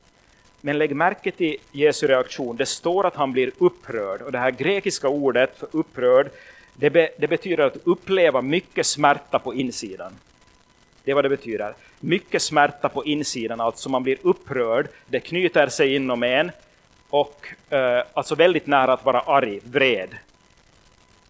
Men 0.61 0.79
lägg 0.79 0.97
märke 0.97 1.31
till 1.31 1.57
Jesu 1.73 2.07
reaktion. 2.07 2.57
Det 2.57 2.67
står 2.67 3.07
att 3.07 3.15
han 3.15 3.33
blir 3.33 3.51
upprörd. 3.59 4.23
Och 4.23 4.33
det 4.33 4.39
här 4.39 4.51
grekiska 4.51 5.09
ordet 5.09 5.59
för 5.59 5.69
upprörd, 5.73 6.31
det, 6.75 6.91
be, 6.91 7.11
det 7.19 7.29
betyder 7.29 7.65
att 7.65 7.77
uppleva 7.85 8.43
mycket 8.43 8.87
smärta 8.87 9.39
på 9.39 9.55
insidan. 9.55 10.13
Det 11.05 11.11
är 11.11 11.15
vad 11.15 11.25
det 11.25 11.29
betyder. 11.29 11.75
mycket 12.01 12.43
smärta 12.43 12.89
på 12.89 13.05
insidan, 13.05 13.61
alltså 13.61 13.89
man 13.89 14.03
blir 14.03 14.19
upprörd, 14.23 14.89
det 15.07 15.21
knyter 15.21 15.67
sig 15.69 15.95
inom 15.95 16.23
en, 16.23 16.51
och 17.11 17.49
eh, 17.71 18.03
alltså 18.15 18.35
väldigt 18.35 18.67
nära 18.67 18.93
att 18.93 19.05
vara 19.05 19.21
arg, 19.21 19.61
vred. 19.65 20.09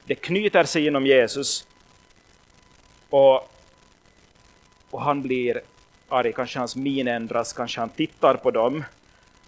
Det 0.04 0.14
knyter 0.14 0.64
sig 0.64 0.86
inom 0.86 1.06
Jesus, 1.06 1.66
och, 3.10 3.50
och 4.90 5.02
han 5.02 5.22
blir 5.22 5.60
arg, 6.08 6.32
kanske 6.32 6.58
hans 6.58 6.76
min 6.76 7.08
ändras, 7.08 7.52
kanske 7.52 7.80
han 7.80 7.88
tittar 7.88 8.34
på 8.34 8.50
dem, 8.50 8.84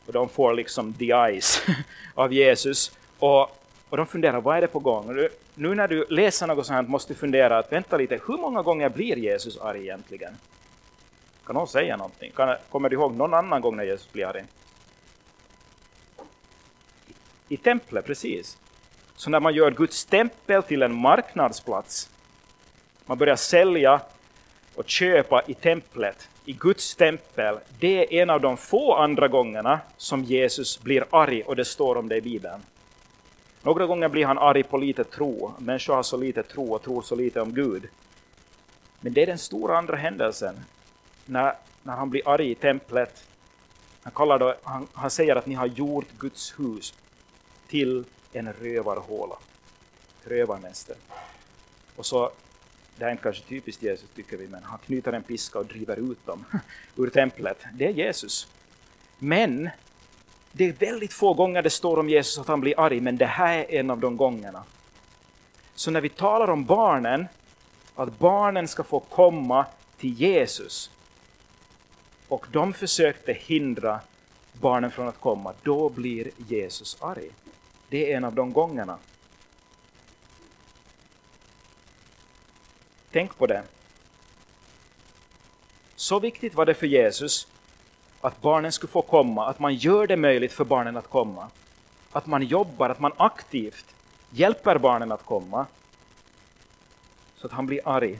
och 0.06 0.12
de 0.12 0.28
får 0.28 0.54
liksom 0.54 0.94
the 0.94 1.12
eyes 1.12 1.62
av 2.14 2.32
Jesus. 2.32 2.92
Och, 3.18 3.42
och 3.88 3.96
de 3.96 4.06
funderar, 4.06 4.40
vad 4.40 4.56
är 4.56 4.60
det 4.60 4.66
på 4.66 4.78
gång? 4.78 5.14
Nu, 5.14 5.28
nu 5.54 5.74
när 5.74 5.88
du 5.88 6.06
läser 6.08 6.46
något 6.46 6.66
sånt 6.66 6.74
här 6.74 6.82
måste 6.82 7.12
du 7.12 7.18
fundera, 7.18 7.58
att 7.58 7.72
vänta 7.72 7.96
lite, 7.96 8.20
hur 8.26 8.36
många 8.36 8.62
gånger 8.62 8.88
blir 8.88 9.16
Jesus 9.16 9.58
arg 9.58 9.80
egentligen? 9.80 10.36
Kan 11.46 11.54
någon 11.54 11.68
säga 11.68 11.96
någonting? 11.96 12.32
Kan, 12.36 12.56
kommer 12.70 12.88
du 12.88 12.96
ihåg 12.96 13.14
någon 13.14 13.34
annan 13.34 13.60
gång 13.60 13.76
när 13.76 13.84
Jesus 13.84 14.12
blir 14.12 14.26
arg? 14.26 14.44
I 17.48 17.56
templet, 17.56 18.06
precis. 18.06 18.58
Så 19.16 19.30
när 19.30 19.40
man 19.40 19.54
gör 19.54 19.70
Guds 19.70 20.04
tempel 20.04 20.62
till 20.62 20.82
en 20.82 20.94
marknadsplats, 20.94 22.10
man 23.06 23.18
börjar 23.18 23.36
sälja 23.36 24.00
och 24.74 24.88
köpa 24.88 25.42
i 25.46 25.54
templet, 25.54 26.28
i 26.44 26.52
Guds 26.52 26.94
tempel, 26.94 27.58
det 27.78 28.18
är 28.18 28.22
en 28.22 28.30
av 28.30 28.40
de 28.40 28.56
få 28.56 28.94
andra 28.94 29.28
gångerna 29.28 29.80
som 29.96 30.24
Jesus 30.24 30.82
blir 30.82 31.04
arg 31.10 31.42
och 31.42 31.56
det 31.56 31.64
står 31.64 31.96
om 31.96 32.08
det 32.08 32.16
i 32.16 32.20
Bibeln. 32.20 32.62
Några 33.62 33.86
gånger 33.86 34.08
blir 34.08 34.26
han 34.26 34.38
arg 34.38 34.62
på 34.62 34.78
lite 34.78 35.04
tro, 35.04 35.52
människor 35.58 35.94
har 35.94 36.02
så 36.02 36.16
lite 36.16 36.42
tro 36.42 36.74
och 36.74 36.82
tror 36.82 37.02
så 37.02 37.14
lite 37.14 37.40
om 37.40 37.54
Gud. 37.54 37.88
Men 39.00 39.12
det 39.12 39.22
är 39.22 39.26
den 39.26 39.38
stora 39.38 39.78
andra 39.78 39.96
händelsen, 39.96 40.60
när, 41.24 41.54
när 41.82 41.96
han 41.96 42.10
blir 42.10 42.28
arg 42.28 42.50
i 42.50 42.54
templet. 42.54 43.28
Han, 44.02 44.12
kallar 44.12 44.38
då, 44.38 44.54
han, 44.62 44.86
han 44.92 45.10
säger 45.10 45.36
att 45.36 45.46
ni 45.46 45.54
har 45.54 45.66
gjort 45.66 46.06
Guds 46.18 46.58
hus 46.58 46.94
till 47.68 48.04
en 48.38 48.52
rövarhåla, 48.52 49.36
ett 50.20 50.30
rövarnäste. 50.30 50.94
Och 51.96 52.06
så 52.06 52.30
det 52.96 53.04
är 53.04 53.10
inte 53.10 53.22
kanske 53.22 53.42
typiskt 53.42 53.82
Jesus 53.82 54.08
tycker 54.14 54.36
vi, 54.36 54.48
men 54.48 54.62
han 54.62 54.78
knyter 54.78 55.12
en 55.12 55.22
piska 55.22 55.58
och 55.58 55.66
driver 55.66 56.12
ut 56.12 56.26
dem 56.26 56.44
ur 56.96 57.10
templet. 57.10 57.58
Det 57.74 57.86
är 57.86 57.90
Jesus. 57.90 58.48
Men 59.18 59.70
det 60.52 60.64
är 60.64 60.72
väldigt 60.72 61.12
få 61.12 61.34
gånger 61.34 61.62
det 61.62 61.70
står 61.70 61.98
om 61.98 62.08
Jesus 62.08 62.38
att 62.38 62.48
han 62.48 62.60
blir 62.60 62.80
arg, 62.80 63.00
men 63.00 63.16
det 63.16 63.26
här 63.26 63.58
är 63.58 63.80
en 63.80 63.90
av 63.90 63.98
de 63.98 64.16
gångerna. 64.16 64.64
Så 65.74 65.90
när 65.90 66.00
vi 66.00 66.08
talar 66.08 66.50
om 66.50 66.64
barnen, 66.64 67.26
att 67.94 68.18
barnen 68.18 68.68
ska 68.68 68.82
få 68.82 69.00
komma 69.00 69.66
till 69.98 70.12
Jesus, 70.12 70.90
och 72.28 72.46
de 72.52 72.72
försökte 72.72 73.32
hindra 73.32 74.00
barnen 74.52 74.90
från 74.90 75.08
att 75.08 75.20
komma, 75.20 75.54
då 75.62 75.88
blir 75.88 76.30
Jesus 76.36 76.96
arg. 77.00 77.30
Det 77.88 78.12
är 78.12 78.16
en 78.16 78.24
av 78.24 78.34
de 78.34 78.52
gångerna. 78.52 78.98
Tänk 83.12 83.38
på 83.38 83.46
det. 83.46 83.62
Så 85.96 86.18
viktigt 86.18 86.54
var 86.54 86.66
det 86.66 86.74
för 86.74 86.86
Jesus 86.86 87.48
att 88.20 88.40
barnen 88.40 88.72
skulle 88.72 88.90
få 88.90 89.02
komma, 89.02 89.46
att 89.46 89.58
man 89.58 89.74
gör 89.74 90.06
det 90.06 90.16
möjligt 90.16 90.52
för 90.52 90.64
barnen 90.64 90.96
att 90.96 91.08
komma. 91.10 91.48
Att 92.12 92.26
man 92.26 92.42
jobbar, 92.42 92.90
att 92.90 93.00
man 93.00 93.12
aktivt 93.16 93.94
hjälper 94.30 94.78
barnen 94.78 95.12
att 95.12 95.24
komma. 95.24 95.66
Så 97.36 97.46
att 97.46 97.52
han 97.52 97.66
blir 97.66 97.80
arg. 97.84 98.18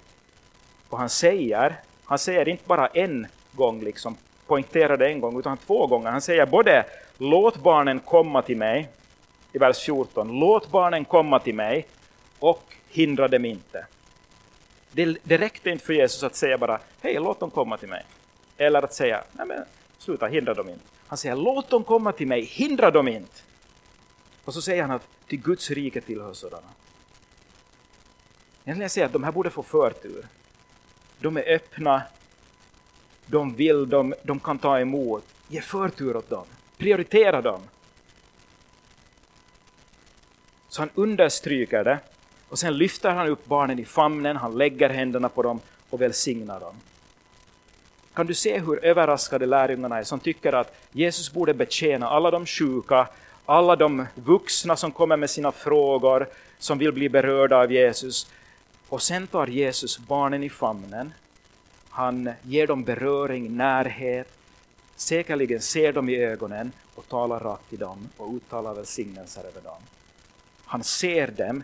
Och 0.88 0.99
han 0.99 1.08
säger, 1.08 1.80
han 2.04 2.18
säger 2.18 2.49
inte 2.49 2.64
bara 2.66 2.87
en 2.87 3.26
gång, 3.52 3.80
liksom, 3.80 4.16
poängterar 4.46 4.96
det 4.96 5.08
en 5.08 5.20
gång, 5.20 5.38
utan 5.38 5.56
två 5.56 5.87
gånger. 5.87 6.11
Han 6.11 6.20
säger 6.20 6.46
både 6.46 6.87
låt 7.18 7.56
barnen 7.56 8.00
komma 8.00 8.42
till 8.42 8.56
mig, 8.56 8.88
i 9.56 9.58
vers 9.58 9.78
14, 9.78 10.38
låt 10.40 10.70
barnen 10.70 11.04
komma 11.04 11.38
till 11.38 11.54
mig 11.54 11.86
och 12.38 12.75
hindra 12.88 13.28
dem 13.28 13.44
inte. 13.44 13.86
Det, 14.92 15.18
det 15.22 15.38
räckte 15.38 15.70
inte 15.70 15.84
för 15.84 15.92
Jesus 15.92 16.22
att 16.22 16.36
säga 16.36 16.58
bara 16.58 16.80
hej, 17.00 17.14
låt 17.14 17.40
dem 17.40 17.50
komma 17.50 17.76
till 17.76 17.88
mig. 17.88 18.04
Eller 18.56 18.82
att 18.82 18.94
säga 18.94 19.25
nej 19.32 19.46
men 19.46 19.64
sluta, 19.98 20.26
hindra 20.26 20.54
dem 20.54 20.68
inte. 20.68 20.84
Han 21.06 21.18
säger 21.18 21.36
låt 21.36 21.70
dem 21.70 21.84
komma 21.84 22.12
till 22.12 22.26
mig, 22.26 22.44
hindra 22.44 22.90
dem 22.90 23.08
inte. 23.08 23.40
Och 24.44 24.54
så 24.54 24.62
säger 24.62 24.82
han 24.82 24.90
att 24.90 25.08
till 25.26 25.40
Guds 25.40 25.70
rike 25.70 26.00
tillhör 26.00 26.32
sådana. 26.32 26.68
Egentligen 28.64 28.90
säger 28.90 29.06
att 29.06 29.12
de 29.12 29.25
här 29.25 29.32
borde 29.32 29.50
få 29.50 29.62
förtur. 29.62 30.26
De 31.18 31.36
är 31.36 31.54
öppna, 31.54 32.02
de 33.26 33.54
vill, 33.54 33.88
de, 33.88 34.14
de 34.22 34.40
kan 34.40 34.58
ta 34.58 34.80
emot. 34.80 35.25
Ge 35.48 35.60
förtur 35.60 36.16
åt 36.16 36.30
dem, 36.30 36.44
prioritera 36.76 37.42
dem. 37.42 37.60
Så 40.76 40.83
han 40.83 40.90
understryker 40.95 41.85
det 41.85 41.99
och 42.49 42.59
sen 42.59 42.78
lyfter 42.78 43.11
han 43.11 43.28
upp 43.28 43.47
barnen 43.47 43.78
i 43.78 43.85
famnen, 43.85 44.37
han 44.37 44.59
lägger 44.59 44.88
händerna 44.88 45.28
på 45.28 45.42
dem 45.42 45.61
och 45.90 46.00
välsignar 46.00 46.61
dem. 46.61 46.75
Kan 48.14 48.26
du 48.26 48.35
se 48.35 48.59
hur 48.59 48.85
överraskade 48.85 49.47
lärjungarna 49.47 49.99
är 49.99 50.02
som 50.02 50.21
tycker 50.21 50.52
att 50.52 50.76
Jesus 50.92 51.33
borde 51.33 51.54
betjäna 51.54 52.09
alla 52.09 52.30
de 52.30 52.47
sjuka, 52.47 53.09
alla 53.47 53.76
de 53.76 54.06
vuxna 54.14 54.76
som 54.76 54.92
kommer 54.92 55.16
med 55.16 55.30
sina 55.30 55.52
frågor, 55.52 56.28
som 56.59 56.78
vill 56.78 56.92
bli 56.92 57.09
berörda 57.09 57.56
av 57.56 57.73
Jesus. 57.73 58.30
Och 58.88 59.02
sen 59.02 59.26
tar 59.26 59.47
Jesus 59.47 59.99
barnen 59.99 60.42
i 60.42 60.50
famnen. 60.50 61.12
Han 61.88 62.30
ger 62.42 62.66
dem 62.66 62.85
beröring, 62.85 63.56
närhet, 63.56 64.28
säkerligen 64.97 65.61
ser 65.61 65.92
dem 65.92 66.09
i 66.09 66.16
ögonen 66.16 66.73
och 66.95 67.09
talar 67.09 67.40
rakt 67.40 67.68
till 67.68 67.78
dem 67.78 68.09
och 68.16 68.35
uttalar 68.35 68.75
välsignelser 68.75 69.40
över 69.40 69.61
dem. 69.61 69.83
Han 70.66 70.85
ser 70.85 71.26
dem 71.26 71.62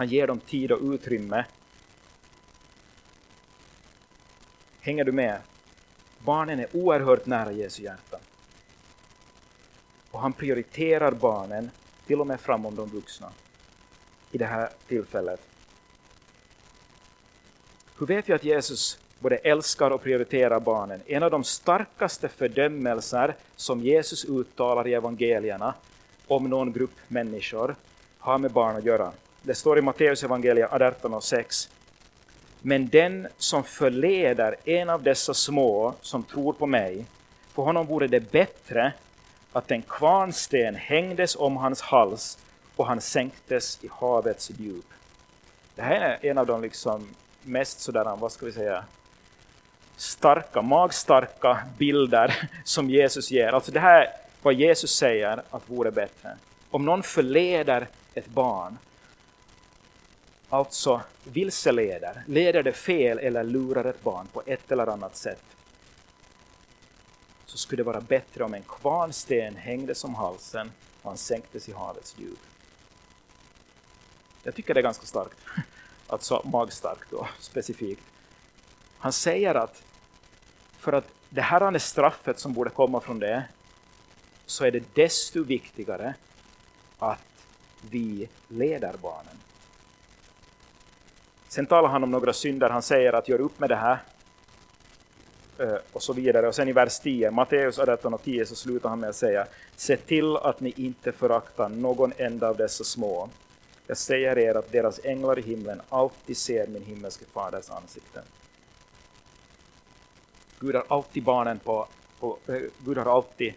han 0.00 0.08
ger 0.08 0.26
dem 0.26 0.40
tid 0.40 0.72
och 0.72 0.82
utrymme. 0.82 1.44
Hänger 4.80 5.04
du 5.04 5.12
med? 5.12 5.40
Barnen 6.18 6.60
är 6.60 6.76
oerhört 6.76 7.26
nära 7.26 7.52
Jesu 7.52 7.82
hjärta. 7.82 8.18
Och 10.10 10.20
han 10.20 10.32
prioriterar 10.32 11.12
barnen, 11.12 11.70
till 12.06 12.20
och 12.20 12.26
med 12.26 12.40
framom 12.40 12.74
de 12.74 12.88
vuxna, 12.88 13.32
i 14.30 14.38
det 14.38 14.46
här 14.46 14.70
tillfället. 14.88 15.40
Hur 17.98 18.06
vet 18.06 18.28
vi 18.28 18.32
att 18.32 18.44
Jesus 18.44 18.98
både 19.18 19.36
älskar 19.36 19.90
och 19.90 20.02
prioriterar 20.02 20.60
barnen? 20.60 21.00
En 21.06 21.22
av 21.22 21.30
de 21.30 21.44
starkaste 21.44 22.28
fördömelser 22.28 23.36
som 23.56 23.80
Jesus 23.80 24.24
uttalar 24.24 24.88
i 24.88 24.94
evangelierna 24.94 25.74
om 26.30 26.50
någon 26.50 26.72
grupp 26.72 26.94
människor 27.08 27.76
har 28.18 28.38
med 28.38 28.50
barn 28.50 28.76
att 28.76 28.84
göra. 28.84 29.12
Det 29.42 29.54
står 29.54 29.78
i 29.78 29.82
Matteus 29.82 30.24
evangeliet 30.24 30.72
18 30.72 31.14
och 31.14 31.24
6. 31.24 31.68
Men 32.60 32.88
den 32.88 33.28
som 33.38 33.64
förleder 33.64 34.56
en 34.64 34.90
av 34.90 35.02
dessa 35.02 35.34
små 35.34 35.94
som 36.00 36.22
tror 36.22 36.52
på 36.52 36.66
mig, 36.66 37.06
för 37.54 37.62
honom 37.62 37.86
vore 37.86 38.06
det 38.06 38.32
bättre 38.32 38.92
att 39.52 39.70
en 39.70 39.82
kvarnsten 39.82 40.74
hängdes 40.74 41.36
om 41.36 41.56
hans 41.56 41.80
hals 41.80 42.38
och 42.76 42.86
han 42.86 43.00
sänktes 43.00 43.84
i 43.84 43.88
havets 43.92 44.50
djup. 44.50 44.86
Det 45.74 45.82
här 45.82 46.00
är 46.00 46.30
en 46.30 46.38
av 46.38 46.46
de 46.46 46.62
liksom 46.62 47.08
mest 47.42 47.80
sådär, 47.80 48.16
vad 48.16 48.32
ska 48.32 48.46
vi 48.46 48.52
säga, 48.52 48.84
starka, 49.96 50.62
magstarka 50.62 51.58
bilder 51.78 52.48
som 52.64 52.90
Jesus 52.90 53.30
ger. 53.30 53.52
Alltså 53.52 53.72
det 53.72 53.80
här 53.80 54.06
vad 54.42 54.54
Jesus 54.54 54.94
säger 54.96 55.42
att 55.50 55.70
vore 55.70 55.90
bättre. 55.90 56.36
Om 56.70 56.84
någon 56.84 57.02
förleder 57.02 57.88
ett 58.14 58.28
barn 58.28 58.78
alltså 60.50 61.00
vilseleder, 61.24 62.22
leder 62.26 62.62
det 62.62 62.72
fel 62.72 63.18
eller 63.18 63.44
lurar 63.44 63.84
ett 63.84 64.02
barn 64.02 64.26
på 64.32 64.42
ett 64.46 64.72
eller 64.72 64.86
annat 64.86 65.16
sätt, 65.16 65.42
så 67.46 67.58
skulle 67.58 67.80
det 67.80 67.86
vara 67.86 68.00
bättre 68.00 68.44
om 68.44 68.54
en 68.54 68.62
kvarnsten 68.62 69.56
hängdes 69.56 70.04
om 70.04 70.14
halsen 70.14 70.72
och 71.02 71.10
han 71.10 71.16
sänktes 71.16 71.68
i 71.68 71.72
havets 71.72 72.14
djup. 72.18 72.38
Jag 74.42 74.54
tycker 74.54 74.74
det 74.74 74.80
är 74.80 74.82
ganska 74.82 75.06
starkt, 75.06 75.38
alltså 76.06 76.42
magstarkt 76.44 77.10
då, 77.10 77.28
specifikt. 77.38 78.02
Han 78.98 79.12
säger 79.12 79.54
att 79.54 79.82
för 80.78 80.92
att 80.92 81.06
det 81.28 81.42
här 81.42 81.60
är 81.74 81.78
straffet 81.78 82.38
som 82.38 82.52
borde 82.52 82.70
komma 82.70 83.00
från 83.00 83.18
det, 83.18 83.44
så 84.50 84.64
är 84.64 84.70
det 84.70 84.94
desto 84.94 85.42
viktigare 85.42 86.14
att 86.98 87.46
vi 87.90 88.28
leder 88.48 88.94
barnen. 89.02 89.36
Sen 91.48 91.66
talar 91.66 91.88
han 91.88 92.04
om 92.04 92.10
några 92.10 92.32
synder, 92.32 92.70
han 92.70 92.82
säger 92.82 93.12
att 93.12 93.28
gör 93.28 93.40
upp 93.40 93.60
med 93.60 93.68
det 93.68 93.76
här 93.76 93.98
eh, 95.58 95.76
och 95.92 96.02
så 96.02 96.12
vidare. 96.12 96.48
Och 96.48 96.54
sen 96.54 96.68
i 96.68 96.72
vers 96.72 96.98
10, 96.98 97.30
Matteus 97.30 97.78
18 97.78 98.14
och 98.14 98.22
10, 98.22 98.46
så 98.46 98.54
slutar 98.54 98.88
han 98.88 99.00
med 99.00 99.10
att 99.10 99.16
säga 99.16 99.46
Se 99.76 99.96
till 99.96 100.36
att 100.36 100.60
ni 100.60 100.72
inte 100.76 101.12
föraktar 101.12 101.68
någon 101.68 102.12
enda 102.16 102.48
av 102.48 102.56
dessa 102.56 102.84
små. 102.84 103.28
Jag 103.86 103.96
säger 103.96 104.38
er 104.38 104.54
att 104.54 104.72
deras 104.72 105.00
änglar 105.04 105.38
i 105.38 105.42
himlen 105.42 105.80
alltid 105.88 106.36
ser 106.36 106.66
min 106.66 106.84
himmelske 106.84 107.24
faders 107.32 107.70
ansikte. 107.70 108.22
Gud 110.60 110.74
har 110.74 110.84
alltid 110.88 111.22
barnen 111.22 111.58
på, 111.58 111.88
på 112.20 112.38
eh, 112.46 112.60
Gud 112.78 112.98
har 112.98 113.16
alltid 113.16 113.54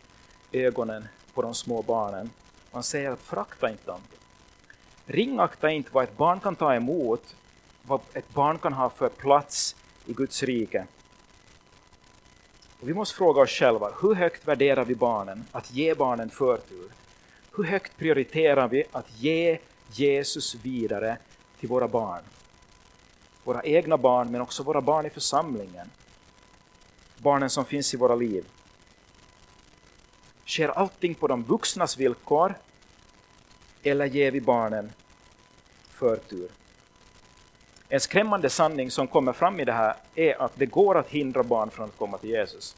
ögonen 0.53 1.07
på 1.33 1.41
de 1.41 1.53
små 1.53 1.81
barnen. 1.81 2.29
Han 2.71 2.83
säger 2.83 3.11
att 3.11 3.19
frakta 3.19 3.69
inte 3.69 3.85
dem. 3.85 4.01
Ringakta 5.05 5.69
inte 5.69 5.89
vad 5.93 6.03
ett 6.03 6.17
barn 6.17 6.39
kan 6.39 6.55
ta 6.55 6.75
emot, 6.75 7.35
vad 7.81 7.99
ett 8.13 8.33
barn 8.33 8.57
kan 8.57 8.73
ha 8.73 8.89
för 8.89 9.09
plats 9.09 9.75
i 10.05 10.13
Guds 10.13 10.43
rike. 10.43 10.87
Och 12.79 12.89
vi 12.89 12.93
måste 12.93 13.15
fråga 13.15 13.41
oss 13.41 13.49
själva, 13.49 13.91
hur 14.01 14.15
högt 14.15 14.47
värderar 14.47 14.85
vi 14.85 14.95
barnen, 14.95 15.45
att 15.51 15.71
ge 15.71 15.95
barnen 15.95 16.29
förtur? 16.29 16.91
Hur 17.55 17.63
högt 17.63 17.97
prioriterar 17.97 18.67
vi 18.67 18.83
att 18.91 19.19
ge 19.19 19.59
Jesus 19.91 20.55
vidare 20.55 21.17
till 21.59 21.69
våra 21.69 21.87
barn? 21.87 22.21
Våra 23.43 23.63
egna 23.63 23.97
barn, 23.97 24.31
men 24.31 24.41
också 24.41 24.63
våra 24.63 24.81
barn 24.81 25.05
i 25.05 25.09
församlingen. 25.09 25.89
Barnen 27.17 27.49
som 27.49 27.65
finns 27.65 27.93
i 27.93 27.97
våra 27.97 28.15
liv. 28.15 28.45
Sker 30.45 30.67
allting 30.67 31.15
på 31.15 31.27
de 31.27 31.43
vuxnas 31.43 31.97
villkor 31.97 32.55
eller 33.83 34.05
ger 34.05 34.31
vi 34.31 34.41
barnen 34.41 34.91
förtur? 35.89 36.49
En 37.89 37.99
skrämmande 37.99 38.49
sanning 38.49 38.91
som 38.91 39.07
kommer 39.07 39.33
fram 39.33 39.59
i 39.59 39.65
det 39.65 39.71
här 39.71 39.95
är 40.15 40.41
att 40.41 40.51
det 40.55 40.65
går 40.65 40.97
att 40.97 41.09
hindra 41.09 41.43
barn 41.43 41.69
från 41.69 41.85
att 41.85 41.97
komma 41.97 42.17
till 42.17 42.29
Jesus. 42.29 42.75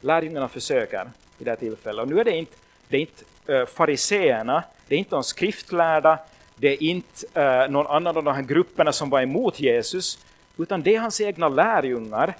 Lärjungarna 0.00 0.48
försöker 0.48 1.10
i 1.38 1.44
det 1.44 1.50
här 1.50 1.56
tillfället. 1.56 2.02
Och 2.02 2.08
nu 2.08 2.20
är 2.20 2.24
det 2.24 2.36
inte, 2.36 2.56
det 2.88 2.96
är 2.96 3.00
inte 3.00 3.24
uh, 3.52 3.66
fariseerna, 3.66 4.64
det 4.88 4.94
är 4.94 4.98
inte 4.98 5.16
de 5.16 5.24
skriftlärda, 5.24 6.18
det 6.56 6.68
är 6.68 6.82
inte 6.82 7.40
uh, 7.40 7.70
någon 7.70 7.86
annan 7.86 8.16
av 8.16 8.24
de 8.24 8.34
här 8.34 8.42
grupperna 8.42 8.92
som 8.92 9.10
var 9.10 9.22
emot 9.22 9.60
Jesus, 9.60 10.18
utan 10.56 10.82
det 10.82 10.94
är 10.94 11.00
hans 11.00 11.20
egna 11.20 11.48
lärjungar 11.48 12.36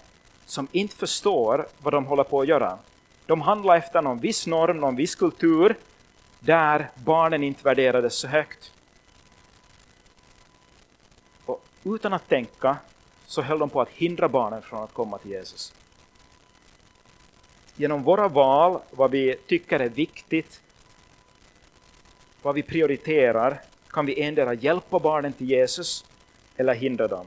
som 0.47 0.69
inte 0.73 0.97
förstår 0.97 1.67
vad 1.79 1.93
de 1.93 2.07
håller 2.07 2.25
på 2.25 2.41
att 2.41 2.49
göra. 2.49 2.79
De 3.27 3.41
handlade 3.41 3.79
efter 3.79 4.03
någon 4.03 4.19
viss 4.19 4.47
norm, 4.47 4.81
någon 4.81 4.97
viss 4.97 5.15
kultur, 5.15 5.77
där 6.41 6.91
barnen 6.95 7.43
inte 7.43 7.65
värderades 7.65 8.15
så 8.15 8.29
högt. 8.29 8.73
Och 11.45 11.65
utan 11.85 12.13
att 12.13 12.29
tänka 12.29 12.77
så 13.27 13.43
höll 13.43 13.59
de 13.59 13.71
på 13.71 13.81
att 13.81 13.89
hindra 13.89 14.29
barnen 14.29 14.63
från 14.63 14.83
att 14.85 14.93
komma 14.93 15.19
till 15.19 15.31
Jesus. 15.31 15.75
Genom 17.77 18.03
våra 18.03 18.29
val, 18.29 18.81
vad 18.91 19.11
vi 19.11 19.35
tycker 19.47 19.81
är 19.81 19.89
viktigt, 19.89 20.61
vad 22.43 22.55
vi 22.55 22.63
prioriterar, 22.63 23.61
kan 23.89 24.07
vi 24.07 24.23
endera 24.23 24.55
hjälpa 24.55 24.99
barnen 24.99 25.33
till 25.33 25.51
Jesus 25.51 26.05
eller 26.57 26.75
hindra 26.75 27.09
dem. 27.09 27.27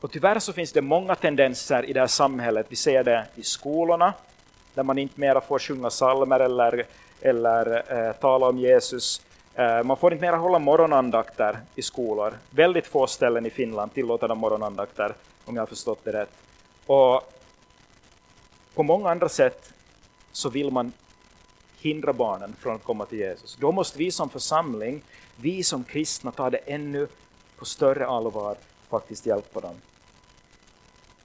Och 0.00 0.12
tyvärr 0.12 0.38
så 0.38 0.52
finns 0.52 0.72
det 0.72 0.82
många 0.82 1.14
tendenser 1.14 1.84
i 1.84 1.92
det 1.92 2.00
här 2.00 2.06
samhället. 2.06 2.66
Vi 2.68 2.76
ser 2.76 3.04
det 3.04 3.26
i 3.34 3.42
skolorna, 3.42 4.14
där 4.74 4.82
man 4.82 4.98
inte 4.98 5.20
mera 5.20 5.40
får 5.40 5.58
sjunga 5.58 5.90
psalmer 5.90 6.40
eller, 6.40 6.86
eller 7.20 7.92
eh, 7.92 8.12
tala 8.12 8.48
om 8.48 8.58
Jesus. 8.58 9.22
Eh, 9.54 9.82
man 9.82 9.96
får 9.96 10.12
inte 10.12 10.26
mera 10.26 10.36
hålla 10.36 10.58
morgonandakter 10.58 11.58
i 11.74 11.82
skolor. 11.82 12.38
Väldigt 12.50 12.86
få 12.86 13.06
ställen 13.06 13.46
i 13.46 13.50
Finland 13.50 13.94
tillåter 13.94 14.28
de 14.28 14.38
morgonandakter, 14.38 15.14
om 15.44 15.56
jag 15.56 15.62
har 15.62 15.66
förstått 15.66 16.04
det 16.04 16.12
rätt. 16.12 16.30
Och 16.86 17.32
på 18.74 18.82
många 18.82 19.10
andra 19.10 19.28
sätt 19.28 19.72
så 20.32 20.48
vill 20.48 20.70
man 20.70 20.92
hindra 21.80 22.12
barnen 22.12 22.56
från 22.60 22.74
att 22.74 22.84
komma 22.84 23.04
till 23.04 23.18
Jesus. 23.18 23.56
Då 23.60 23.72
måste 23.72 23.98
vi 23.98 24.10
som 24.10 24.28
församling, 24.28 25.02
vi 25.36 25.62
som 25.62 25.84
kristna, 25.84 26.32
ta 26.32 26.50
det 26.50 26.58
ännu 26.58 27.08
på 27.58 27.64
större 27.64 28.06
allvar 28.06 28.56
faktiskt 28.88 29.26
hjälpa 29.26 29.60
dem. 29.60 29.74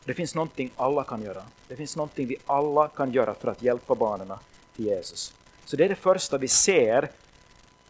Det 0.08 0.14
finns 0.14 0.36
någonting 0.36 0.72
alla 0.76 1.04
kan 1.04 1.22
göra. 1.22 1.44
Det 1.68 1.76
finns 1.76 1.96
någonting 1.96 2.28
vi 2.28 2.38
alla 2.46 2.88
kan 2.88 3.12
göra 3.12 3.34
för 3.34 3.52
att 3.52 3.62
hjälpa 3.62 3.96
barnen 3.96 4.34
till 4.76 4.86
Jesus. 4.86 5.34
Så 5.66 5.76
det 5.76 5.86
är 5.86 5.90
det 5.90 5.96
första 5.96 6.38
vi 6.38 6.48
ser, 6.48 7.10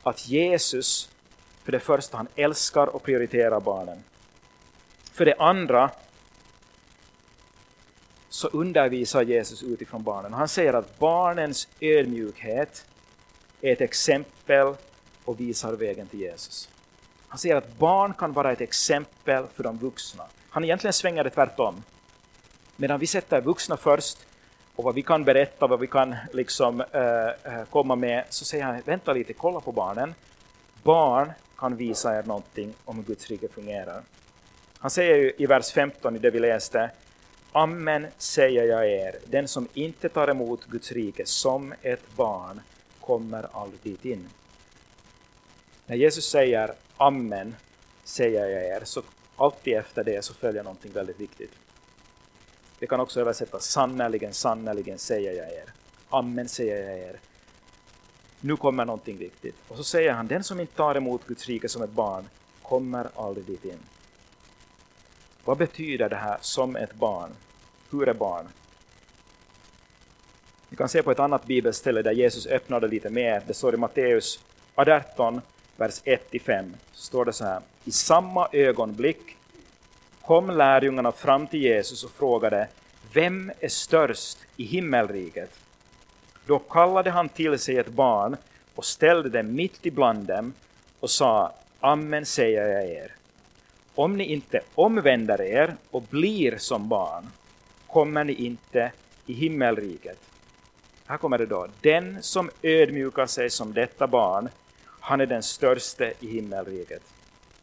att 0.04 0.28
Jesus, 0.28 1.10
för 1.64 1.72
det 1.72 1.80
första, 1.80 2.18
han 2.18 2.28
älskar 2.36 2.88
och 2.88 3.04
prioriterar 3.04 3.60
barnen. 3.60 4.04
För 5.12 5.26
det 5.26 5.36
andra 5.36 5.92
så 8.30 8.48
undervisar 8.48 9.22
Jesus 9.22 9.64
utifrån 9.64 10.04
barnen. 10.04 10.34
Han 10.34 10.48
säger 10.48 10.74
att 10.74 11.00
barnens 11.00 11.68
ödmjukhet 11.80 12.86
är 13.62 13.74
ett 13.74 13.82
exempel 13.82 14.74
och 15.26 15.40
visar 15.40 15.74
vägen 15.74 16.08
till 16.08 16.20
Jesus. 16.20 16.70
Han 17.28 17.38
säger 17.38 17.56
att 17.56 17.78
barn 17.78 18.14
kan 18.14 18.34
vara 18.34 18.52
ett 18.52 18.62
exempel 18.62 19.46
för 19.54 19.64
de 19.64 19.78
vuxna. 19.78 20.24
Han 20.50 20.64
egentligen 20.64 20.94
svänger 20.94 21.24
det 21.24 21.30
tvärtom. 21.30 21.84
Medan 22.80 23.00
vi 23.00 23.08
sätter 23.08 23.42
vuxna 23.42 23.78
först 23.78 24.18
och 24.76 24.84
vad 24.84 24.96
vi 24.96 25.02
kan 25.02 25.24
berätta, 25.24 25.68
vad 25.68 25.80
vi 25.80 25.88
kan 25.88 26.16
liksom, 26.34 26.82
eh, 26.82 27.28
eh, 27.28 27.66
komma 27.70 27.96
med, 27.96 28.24
så 28.30 28.46
säger 28.46 28.64
han 28.64 28.82
vänta 28.86 29.14
lite, 29.14 29.34
kolla 29.34 29.60
på 29.60 29.72
barnen. 29.72 30.14
Barn 30.84 31.32
kan 31.58 31.76
visa 31.76 32.18
er 32.20 32.24
någonting 32.24 32.74
om 32.86 32.96
hur 32.96 33.04
Guds 33.04 33.28
rike 33.28 33.48
fungerar. 33.48 34.02
Han 34.80 34.92
säger 34.92 35.16
ju 35.16 35.32
i 35.38 35.46
vers 35.46 35.72
15 35.72 36.16
i 36.16 36.20
det 36.20 36.30
vi 36.30 36.40
läste, 36.40 36.92
Amen 37.52 38.08
säger 38.18 38.64
jag 38.64 38.92
er, 38.92 39.16
den 39.26 39.48
som 39.48 39.68
inte 39.74 40.10
tar 40.10 40.28
emot 40.28 40.66
Guds 40.66 40.92
rike 40.92 41.26
som 41.26 41.74
ett 41.82 42.16
barn 42.16 42.62
kommer 43.02 43.48
aldrig 43.52 43.82
dit 43.82 44.06
in. 44.06 44.30
När 45.86 45.96
Jesus 45.96 46.30
säger 46.30 46.74
Amen 46.98 47.56
säger 48.04 48.46
jag 48.46 48.64
er, 48.64 48.82
så 48.84 49.02
alltid 49.36 49.78
efter 49.78 50.04
det 50.04 50.26
så 50.26 50.34
följer 50.34 50.64
någonting 50.64 50.92
väldigt 50.92 51.20
viktigt. 51.20 51.52
Det 52.80 52.88
kan 52.88 53.00
också 53.00 53.22
översättas 53.22 53.66
sannerligen, 53.66 54.34
sannerligen 54.34 54.98
säger 54.98 55.34
jag 55.34 55.54
er. 55.54 55.74
Amen 56.10 56.50
säger 56.50 56.90
jag 56.90 57.00
er. 57.00 57.20
Nu 58.42 58.58
kommer 58.58 58.86
någonting 58.86 59.18
viktigt. 59.18 59.56
Och 59.68 59.78
så 59.78 59.84
säger 59.84 60.14
han, 60.14 60.28
den 60.28 60.44
som 60.44 60.60
inte 60.60 60.76
tar 60.76 60.96
emot 60.96 61.28
Guds 61.28 61.46
rike 61.46 61.70
som 61.70 61.82
ett 61.82 61.90
barn 61.90 62.30
kommer 62.62 63.08
aldrig 63.16 63.46
dit 63.46 63.66
in. 63.66 63.80
Vad 65.46 65.58
betyder 65.58 66.10
det 66.10 66.16
här 66.16 66.38
som 66.42 66.76
ett 66.76 66.94
barn? 66.94 67.30
Hur 67.92 68.10
är 68.10 68.14
barn? 68.14 68.48
Vi 70.70 70.78
kan 70.78 70.90
se 70.90 71.04
på 71.04 71.12
ett 71.12 71.20
annat 71.20 71.46
bibelställe 71.46 72.02
där 72.02 72.12
Jesus 72.12 72.48
öppnade 72.48 72.88
lite 72.88 73.10
mer. 73.10 73.44
Det 73.48 73.54
står 73.54 73.74
i 73.74 73.78
Matteus 73.78 74.40
18, 74.76 75.42
vers 75.78 76.02
1-5. 76.04 76.74
Så 76.92 77.02
står 77.04 77.26
det 77.26 77.34
så 77.34 77.46
här. 77.46 77.62
I 77.84 77.92
samma 77.92 78.48
ögonblick 78.52 79.37
kom 80.28 80.50
lärjungarna 80.50 81.12
fram 81.12 81.48
till 81.48 81.62
Jesus 81.62 82.04
och 82.04 82.12
frågade 82.12 82.68
Vem 83.14 83.52
är 83.60 83.68
störst 83.68 84.38
i 84.56 84.64
himmelriket? 84.64 85.60
Då 86.46 86.60
kallade 86.60 87.10
han 87.10 87.30
till 87.30 87.60
sig 87.60 87.78
ett 87.78 87.88
barn 87.88 88.38
och 88.76 88.86
ställde 88.86 89.30
det 89.30 89.44
mitt 89.44 89.86
ibland 89.86 90.28
dem 90.28 90.54
och 91.00 91.10
sa 91.10 91.54
Amen 91.80 92.26
säger 92.26 92.68
jag 92.68 92.90
er. 92.90 93.16
Om 93.96 94.18
ni 94.18 94.24
inte 94.24 94.62
omvänder 94.76 95.42
er 95.42 95.76
och 95.92 96.02
blir 96.02 96.58
som 96.58 96.90
barn 96.90 97.30
kommer 97.88 98.24
ni 98.24 98.34
inte 98.34 98.92
i 99.26 99.34
himmelriket. 99.34 100.20
Här 101.06 101.18
kommer 101.18 101.38
det 101.38 101.46
då. 101.46 101.68
Den 101.82 102.24
som 102.24 102.50
ödmjukar 102.62 103.26
sig 103.26 103.50
som 103.50 103.74
detta 103.74 104.08
barn, 104.08 104.50
han 104.86 105.22
är 105.22 105.26
den 105.26 105.44
störste 105.44 106.14
i 106.20 106.28
himmelriket. 106.28 107.04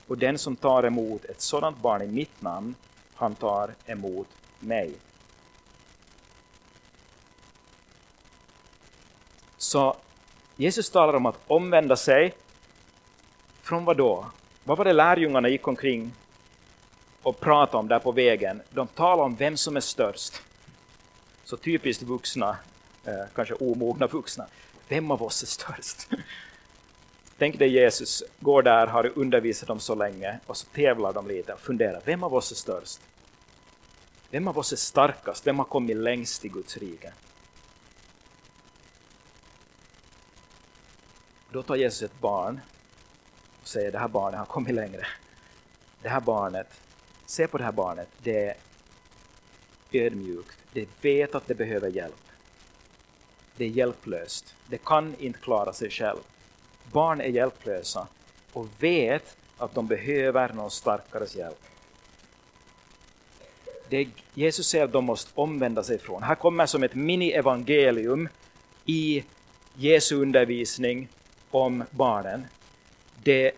Och 0.07 0.19
den 0.19 0.39
som 0.39 0.57
tar 0.57 0.83
emot 0.83 1.25
ett 1.25 1.41
sådant 1.41 1.79
barn 1.79 2.03
i 2.03 2.07
mitt 2.07 2.43
namn, 2.43 2.75
han 3.15 3.35
tar 3.35 3.75
emot 3.87 4.29
mig. 4.61 4.93
Så 9.57 9.97
Jesus 10.57 10.91
talar 10.91 11.15
om 11.15 11.27
att 11.27 11.41
omvända 11.47 11.97
sig. 11.97 12.35
Från 13.63 13.85
vad 13.85 13.97
då? 13.97 14.27
Vad 14.65 14.79
var 14.79 14.85
det 14.85 14.93
lärjungarna 14.93 15.49
gick 15.49 15.69
omkring 15.69 16.13
och 17.23 17.41
pratade 17.41 17.79
om 17.79 17.89
där 17.89 17.99
på 17.99 18.13
vägen? 18.13 18.63
De 18.71 18.87
talade 18.87 19.23
om 19.23 19.37
vem 19.37 19.57
som 19.57 19.77
är 19.77 19.81
störst. 19.81 20.43
Så 21.45 21.57
typiskt 21.57 22.03
vuxna, 22.03 22.57
eh, 23.05 23.25
kanske 23.35 23.55
omogna 23.55 24.07
vuxna. 24.07 24.47
Vem 24.89 25.11
av 25.11 25.23
oss 25.23 25.43
är 25.43 25.47
störst? 25.47 26.09
Tänk 27.39 27.59
dig 27.59 27.69
Jesus 27.69 28.23
går 28.41 28.63
där, 28.63 28.87
har 28.87 29.19
undervisat 29.19 29.69
dem 29.69 29.81
så 29.81 29.95
länge 29.95 30.39
och 30.47 30.57
så 30.57 30.67
tävlar 30.67 31.13
de 31.13 31.29
lite 31.29 31.53
och 31.53 31.61
funderar, 31.61 32.03
vem 32.05 32.25
av 32.25 32.35
oss 32.35 32.51
är 32.51 32.57
störst? 32.57 33.01
Vem 34.31 34.49
av 34.49 34.59
oss 34.59 34.73
är 34.73 34.77
starkast? 34.77 35.47
Vem 35.47 35.59
har 35.59 35.65
kommit 35.65 35.97
längst 35.97 36.45
i 36.45 36.49
Guds 36.49 36.77
rike? 36.77 37.13
Då 41.51 41.63
tar 41.63 41.77
Jesus 41.77 42.03
ett 42.03 42.21
barn 42.21 42.61
och 43.63 43.69
säger, 43.69 43.93
det 43.93 43.99
här 43.99 44.09
barnet 44.09 44.39
har 44.39 44.47
kommit 44.47 44.75
längre. 44.75 45.07
Det 46.03 46.09
här 46.09 46.21
barnet, 46.21 46.81
se 47.27 47.47
på 47.47 47.59
det 47.59 47.65
här 47.65 47.73
barnet, 47.73 48.09
det 48.23 48.49
är 48.49 48.57
ödmjukt, 49.93 50.59
det 50.73 50.89
vet 51.01 51.35
att 51.35 51.47
det 51.47 51.55
behöver 51.55 51.89
hjälp. 51.89 52.23
Det 53.57 53.65
är 53.65 53.69
hjälplöst, 53.69 54.55
det 54.67 54.85
kan 54.85 55.15
inte 55.19 55.39
klara 55.39 55.73
sig 55.73 55.91
själv. 55.91 56.21
Barn 56.95 57.21
är 57.21 57.29
hjälplösa 57.29 58.07
och 58.53 58.67
vet 58.79 59.37
att 59.59 59.75
de 59.75 59.87
behöver 59.87 60.53
någon 60.53 60.71
starkares 60.71 61.37
hjälp. 61.37 61.59
det 63.89 64.09
Jesus 64.35 64.69
säger 64.69 64.85
att 64.85 64.93
de 64.93 65.05
måste 65.05 65.31
omvända 65.35 65.83
sig 65.83 65.99
från. 65.99 66.23
Här 66.23 66.35
kommer 66.35 66.67
som 66.67 66.83
ett 66.83 66.95
mini-evangelium 66.95 68.29
i 68.85 69.25
Jesu 69.75 70.17
undervisning 70.17 71.09
om 71.51 71.85
barnen. 71.91 72.47
Det 73.23 73.53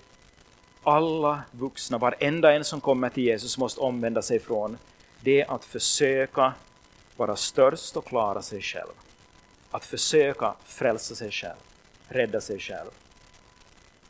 alla 0.82 1.42
vuxna, 1.50 1.98
varenda 1.98 2.52
en 2.52 2.64
som 2.64 2.80
kommer 2.80 3.08
till 3.08 3.24
Jesus 3.24 3.58
måste 3.58 3.80
omvända 3.80 4.22
sig 4.22 4.40
från, 4.40 4.78
det 5.20 5.40
är 5.40 5.54
att 5.54 5.64
försöka 5.64 6.52
vara 7.16 7.36
störst 7.36 7.96
och 7.96 8.04
klara 8.04 8.42
sig 8.42 8.62
själv. 8.62 8.92
Att 9.70 9.84
försöka 9.84 10.54
frälsa 10.64 11.14
sig 11.14 11.30
själv, 11.30 11.60
rädda 12.08 12.40
sig 12.40 12.58
själv. 12.58 12.90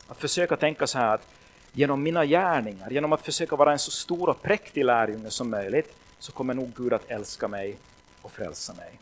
Att 0.07 0.17
försöka 0.17 0.55
tänka 0.55 0.87
så 0.87 0.97
här 0.97 1.13
att 1.13 1.27
genom 1.73 2.03
mina 2.03 2.25
gärningar, 2.25 2.89
genom 2.89 3.13
att 3.13 3.21
försöka 3.21 3.55
vara 3.55 3.71
en 3.71 3.79
så 3.79 3.91
stor 3.91 4.29
och 4.29 4.41
präktig 4.41 4.85
lärjunge 4.85 5.29
som 5.29 5.49
möjligt, 5.49 5.95
så 6.19 6.31
kommer 6.31 6.53
nog 6.53 6.73
Gud 6.75 6.93
att 6.93 7.11
älska 7.11 7.47
mig 7.47 7.77
och 8.21 8.31
frälsa 8.31 8.73
mig. 8.73 8.99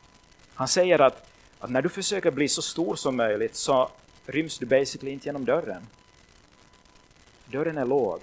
Han 0.54 0.68
säger 0.68 1.02
att, 1.02 1.30
att 1.60 1.70
när 1.70 1.82
du 1.82 1.90
försöker 1.90 2.32
bli 2.32 2.48
så 2.48 2.62
stor 2.62 2.96
som 2.96 3.16
möjligt 3.16 3.56
så 3.56 3.90
ryms 4.26 4.58
du 4.58 4.66
basically 4.66 5.12
inte 5.12 5.26
genom 5.26 5.46
dörren. 5.46 5.88
Dörren 7.46 7.78
är 7.78 7.86
låg. 7.86 8.20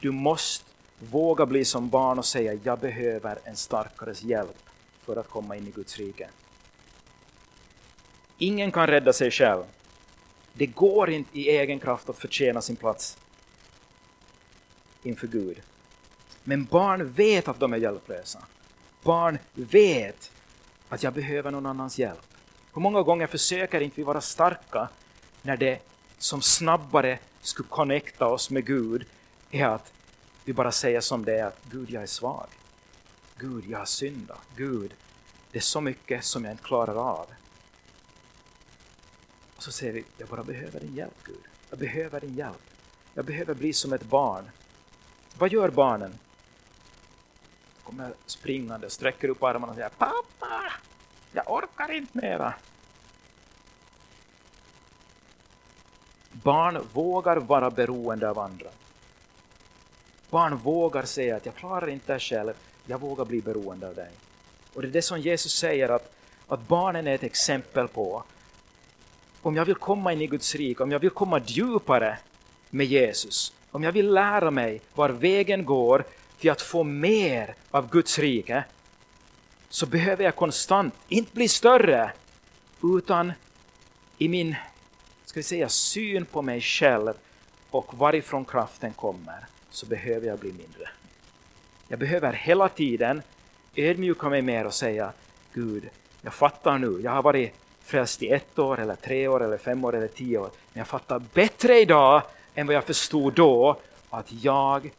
Du 0.00 0.10
måste 0.10 0.64
våga 0.98 1.46
bli 1.46 1.64
som 1.64 1.88
barn 1.88 2.18
och 2.18 2.24
säga 2.24 2.58
jag 2.62 2.78
behöver 2.78 3.38
en 3.44 3.56
starkares 3.56 4.22
hjälp 4.22 4.56
för 5.04 5.16
att 5.16 5.28
komma 5.28 5.56
in 5.56 5.68
i 5.68 5.70
Guds 5.70 5.96
rike. 5.96 6.28
Ingen 8.38 8.72
kan 8.72 8.86
rädda 8.86 9.12
sig 9.12 9.30
själv. 9.30 9.64
Det 10.56 10.66
går 10.66 11.10
inte 11.10 11.40
i 11.40 11.48
egen 11.48 11.78
kraft 11.78 12.08
att 12.08 12.18
förtjäna 12.18 12.62
sin 12.62 12.76
plats 12.76 13.18
inför 15.02 15.26
Gud. 15.26 15.62
Men 16.44 16.64
barn 16.64 17.12
vet 17.12 17.48
att 17.48 17.60
de 17.60 17.72
är 17.72 17.76
hjälplösa. 17.76 18.44
Barn 19.02 19.38
vet 19.54 20.30
att 20.88 21.02
jag 21.02 21.12
behöver 21.12 21.50
någon 21.50 21.66
annans 21.66 21.98
hjälp. 21.98 22.26
Hur 22.74 22.82
många 22.82 23.02
gånger 23.02 23.26
försöker 23.26 23.80
inte 23.80 23.96
vi 23.96 24.02
vara 24.02 24.20
starka 24.20 24.88
när 25.42 25.56
det 25.56 25.78
som 26.18 26.42
snabbare 26.42 27.18
skulle 27.40 27.68
connecta 27.68 28.26
oss 28.26 28.50
med 28.50 28.66
Gud 28.66 29.04
är 29.50 29.66
att 29.66 29.92
vi 30.44 30.52
bara 30.52 30.72
säger 30.72 31.00
som 31.00 31.24
det 31.24 31.38
är 31.38 31.44
att 31.44 31.60
Gud, 31.70 31.90
jag 31.90 32.02
är 32.02 32.06
svag. 32.06 32.46
Gud, 33.38 33.64
jag 33.68 33.78
har 33.78 33.86
syndat. 33.86 34.42
Gud, 34.56 34.94
det 35.52 35.58
är 35.58 35.62
så 35.62 35.80
mycket 35.80 36.24
som 36.24 36.44
jag 36.44 36.52
inte 36.52 36.64
klarar 36.64 36.94
av. 36.94 37.26
Och 39.56 39.62
så 39.62 39.72
säger 39.72 39.92
vi, 39.92 40.04
jag 40.18 40.28
bara 40.28 40.42
behöver 40.42 40.80
din 40.80 40.94
hjälp 40.94 41.24
Gud. 41.24 41.40
Jag 41.70 41.78
behöver 41.78 42.20
din 42.20 42.34
hjälp. 42.34 42.62
Jag 43.14 43.24
behöver 43.24 43.54
bli 43.54 43.72
som 43.72 43.92
ett 43.92 44.02
barn. 44.02 44.50
Vad 45.38 45.52
gör 45.52 45.68
barnen? 45.68 46.18
De 47.76 47.82
kommer 47.84 48.12
springande, 48.26 48.90
sträcker 48.90 49.28
upp 49.28 49.42
armarna 49.42 49.70
och 49.70 49.76
säger 49.76 49.88
Pappa! 49.88 50.72
Jag 51.32 51.50
orkar 51.52 51.92
inte 51.92 52.18
mera. 52.18 52.54
Barn 56.32 56.86
vågar 56.92 57.36
vara 57.36 57.70
beroende 57.70 58.30
av 58.30 58.38
andra. 58.38 58.68
Barn 60.30 60.56
vågar 60.56 61.04
säga 61.04 61.36
att 61.36 61.46
jag 61.46 61.54
klarar 61.54 61.88
inte 61.88 62.12
det 62.12 62.20
själv, 62.20 62.54
jag 62.86 63.00
vågar 63.00 63.24
bli 63.24 63.42
beroende 63.42 63.88
av 63.88 63.94
dig. 63.94 64.10
Och 64.74 64.82
det 64.82 64.88
är 64.88 64.92
det 64.92 65.02
som 65.02 65.20
Jesus 65.20 65.52
säger 65.52 65.88
att, 65.88 66.12
att 66.48 66.68
barnen 66.68 67.06
är 67.06 67.14
ett 67.14 67.22
exempel 67.22 67.88
på. 67.88 68.24
Om 69.46 69.56
jag 69.56 69.64
vill 69.64 69.74
komma 69.74 70.12
in 70.12 70.22
i 70.22 70.26
Guds 70.26 70.54
rike, 70.54 70.82
om 70.82 70.90
jag 70.90 70.98
vill 70.98 71.10
komma 71.10 71.40
djupare 71.46 72.18
med 72.70 72.86
Jesus, 72.86 73.52
om 73.70 73.82
jag 73.82 73.92
vill 73.92 74.12
lära 74.12 74.50
mig 74.50 74.80
var 74.94 75.08
vägen 75.08 75.64
går 75.64 76.04
till 76.38 76.50
att 76.50 76.62
få 76.62 76.84
mer 76.84 77.54
av 77.70 77.90
Guds 77.90 78.18
rike, 78.18 78.64
så 79.68 79.86
behöver 79.86 80.24
jag 80.24 80.36
konstant, 80.36 80.94
inte 81.08 81.34
bli 81.34 81.48
större, 81.48 82.12
utan 82.82 83.32
i 84.18 84.28
min 84.28 84.56
ska 85.24 85.40
vi 85.40 85.44
säga, 85.44 85.68
syn 85.68 86.24
på 86.24 86.42
mig 86.42 86.60
själv 86.60 87.12
och 87.70 87.98
varifrån 87.98 88.44
kraften 88.44 88.92
kommer, 88.92 89.46
så 89.70 89.86
behöver 89.86 90.26
jag 90.26 90.38
bli 90.38 90.52
mindre. 90.52 90.88
Jag 91.88 91.98
behöver 91.98 92.32
hela 92.32 92.68
tiden 92.68 93.22
ödmjuka 93.74 94.28
mig 94.28 94.42
mer 94.42 94.64
och 94.64 94.74
säga 94.74 95.12
Gud, 95.54 95.88
jag 96.22 96.34
fattar 96.34 96.78
nu, 96.78 97.00
jag 97.00 97.10
har 97.10 97.22
varit 97.22 97.54
frälst 97.86 98.22
i 98.22 98.28
ett 98.28 98.58
år, 98.58 98.80
eller 98.80 98.94
tre 98.94 99.28
år, 99.28 99.44
eller 99.44 99.58
fem 99.58 99.84
år, 99.84 99.96
eller 99.96 100.08
tio 100.08 100.38
år, 100.38 100.50
men 100.72 100.80
jag 100.80 100.88
fattar 100.88 101.18
bättre 101.18 101.80
idag 101.80 102.22
än 102.54 102.66
vad 102.66 102.76
jag 102.76 102.84
förstod 102.84 103.34
då 103.34 103.80
att 104.10 104.32
jag 104.32 104.90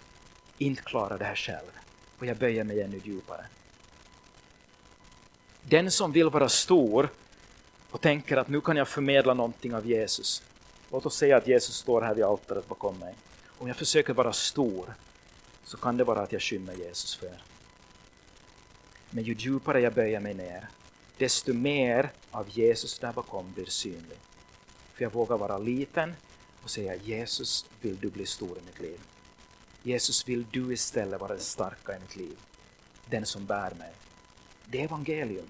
inte 0.58 0.82
klarar 0.82 1.18
det 1.18 1.26
här 1.26 1.36
själv. 1.36 1.72
Och 2.20 2.26
jag 2.26 2.38
böjer 2.38 2.64
mig 2.64 2.82
ännu 2.82 3.02
djupare. 3.04 3.46
Den 5.62 5.92
som 5.92 6.12
vill 6.12 6.30
vara 6.30 6.50
stor 6.50 7.10
och 7.92 8.02
tänker 8.02 8.38
att 8.38 8.48
nu 8.48 8.62
kan 8.62 8.78
jag 8.78 8.88
förmedla 8.88 9.34
någonting 9.34 9.76
av 9.76 9.88
Jesus. 9.88 10.44
Låt 10.92 11.06
oss 11.06 11.16
säga 11.16 11.38
att 11.38 11.48
Jesus 11.48 11.76
står 11.76 12.02
här 12.02 12.16
vid 12.16 12.24
altaret 12.24 12.68
bakom 12.68 13.00
mig. 13.00 13.16
Om 13.58 13.68
jag 13.68 13.78
försöker 13.78 14.14
vara 14.14 14.34
stor 14.34 14.94
så 15.64 15.78
kan 15.78 15.98
det 15.98 16.04
vara 16.04 16.20
att 16.20 16.32
jag 16.32 16.42
skymmer 16.42 16.74
Jesus 16.74 17.16
för. 17.16 17.38
Men 19.10 19.24
ju 19.24 19.34
djupare 19.34 19.82
jag 19.82 19.94
böjer 19.94 20.20
mig 20.20 20.34
ner, 20.34 20.68
desto 21.18 21.54
mer 21.54 22.12
av 22.32 22.50
Jesus 22.50 23.00
där 23.00 23.14
bakom 23.14 23.54
blir 23.54 23.66
synlig. 23.66 24.18
För 24.94 25.04
jag 25.04 25.14
vågar 25.14 25.38
vara 25.38 25.58
liten 25.58 26.16
och 26.64 26.70
säga 26.70 26.96
Jesus, 26.96 27.66
vill 27.82 27.98
du 28.00 28.10
bli 28.10 28.26
stor 28.26 28.58
i 28.58 28.62
mitt 28.66 28.80
liv? 28.80 29.00
Jesus, 29.84 30.28
vill 30.28 30.46
du 30.52 30.74
istället 30.74 31.22
vara 31.22 31.32
den 31.32 31.42
starka 31.42 31.96
i 31.96 32.00
mitt 32.00 32.16
liv? 32.16 32.38
Den 33.10 33.26
som 33.26 33.46
bär 33.46 33.72
mig. 33.72 33.92
Det 34.66 34.80
är 34.80 34.84
evangelium. 34.84 35.48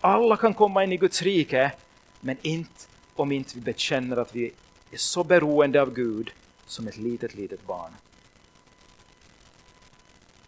Alla 0.00 0.36
kan 0.36 0.54
komma 0.54 0.84
in 0.84 0.92
i 0.92 0.96
Guds 0.96 1.22
rike, 1.22 1.72
men 2.20 2.36
inte 2.42 2.86
om 3.14 3.32
inte 3.32 3.54
vi 3.54 3.60
bekänner 3.60 4.16
att 4.16 4.34
vi 4.34 4.52
är 4.90 4.96
så 4.96 5.24
beroende 5.24 5.82
av 5.82 5.94
Gud 5.94 6.30
som 6.66 6.88
ett 6.88 6.96
litet, 6.96 7.34
litet 7.34 7.66
barn. 7.66 7.92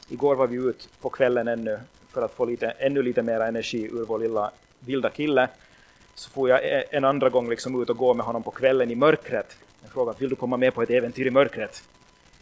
Igår 0.08 0.34
var 0.34 0.46
vi 0.46 0.56
ute 0.56 0.88
på 1.00 1.10
kvällen 1.10 1.48
ännu 1.48 1.80
för 2.08 2.22
att 2.22 2.32
få 2.32 2.44
lite, 2.44 2.70
ännu 2.70 3.02
lite 3.02 3.22
mer 3.22 3.40
energi 3.40 3.84
ur 3.92 4.04
vår 4.04 4.18
lilla 4.18 4.50
vilda 4.80 5.10
kille. 5.10 5.48
Så 6.14 6.30
får 6.30 6.48
jag 6.48 6.64
e-, 6.64 6.84
en 6.90 7.04
andra 7.04 7.28
gång 7.28 7.50
liksom 7.50 7.82
ut 7.82 7.90
och 7.90 7.96
gå 7.96 8.14
med 8.14 8.26
honom 8.26 8.42
på 8.42 8.50
kvällen 8.50 8.90
i 8.90 8.94
mörkret. 8.94 9.56
Jag 9.82 9.90
frågade 9.90 10.18
vill 10.18 10.30
du 10.30 10.36
komma 10.36 10.56
med 10.56 10.74
på 10.74 10.82
ett 10.82 10.90
äventyr 10.90 11.26
i 11.26 11.30
mörkret? 11.30 11.82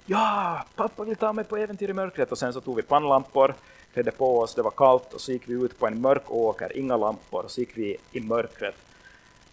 Ja, 0.06 0.64
pappa 0.76 1.04
vill 1.04 1.16
ta 1.16 1.32
mig 1.32 1.44
på 1.44 1.56
äventyr 1.56 1.90
i 1.90 1.92
mörkret. 1.92 2.32
Och 2.32 2.38
sen 2.38 2.52
så 2.52 2.60
tog 2.60 2.76
vi 2.76 2.82
pannlampor 2.82 3.54
klädde 3.96 4.10
på 4.10 4.40
oss, 4.40 4.54
det 4.54 4.62
var 4.62 4.70
kallt 4.70 5.12
och 5.14 5.20
så 5.20 5.32
gick 5.32 5.48
vi 5.48 5.54
ut 5.54 5.78
på 5.78 5.86
en 5.86 6.00
mörk 6.00 6.30
åker, 6.30 6.76
inga 6.76 6.96
lampor, 6.96 7.44
och 7.44 7.50
så 7.50 7.60
gick 7.60 7.76
vi 7.78 7.96
i 8.12 8.20
mörkret 8.20 8.74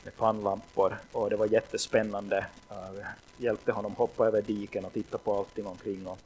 med 0.04 0.17
pannlampor 0.17 0.97
och 1.12 1.30
det 1.30 1.36
var 1.36 1.45
jättespännande. 1.45 2.45
Jag 2.69 3.06
hjälpte 3.38 3.71
honom 3.71 3.95
hoppa 3.95 4.28
över 4.28 4.41
diken 4.41 4.86
och 4.86 4.93
titta 4.93 5.17
på 5.17 5.38
allting 5.38 5.67
omkring. 5.67 6.08
Och, 6.08 6.17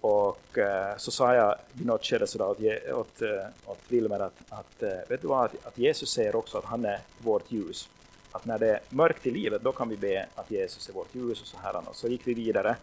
och 0.00 0.58
eh, 0.58 0.96
så 0.96 1.10
sa 1.10 1.34
jag 1.34 1.54
i 1.80 1.84
något 1.84 2.04
skede 2.04 2.26
sådär 2.26 2.46
åt, 2.46 2.58
åt, 2.94 3.22
eh, 3.22 3.46
åt 3.66 3.78
Wilmer 3.88 4.20
att, 4.20 4.38
att 4.48 4.82
eh, 4.82 4.88
vet 5.08 5.22
du 5.22 5.28
vad, 5.28 5.44
att, 5.44 5.66
att 5.66 5.78
Jesus 5.78 6.10
säger 6.10 6.36
också 6.36 6.58
att 6.58 6.64
han 6.64 6.84
är 6.84 6.98
vårt 7.18 7.52
ljus. 7.52 7.88
Att 8.32 8.44
när 8.44 8.58
det 8.58 8.68
är 8.68 8.80
mörkt 8.88 9.26
i 9.26 9.30
livet, 9.30 9.62
då 9.62 9.72
kan 9.72 9.88
vi 9.88 9.96
be 9.96 10.26
att 10.34 10.50
Jesus 10.50 10.88
är 10.88 10.92
vårt 10.92 11.14
ljus 11.14 11.40
och 11.40 11.46
så 11.46 11.56
här. 11.62 11.88
Och 11.88 11.96
så 11.96 12.08
gick 12.08 12.20
vi 12.24 12.34
vidare. 12.34 12.76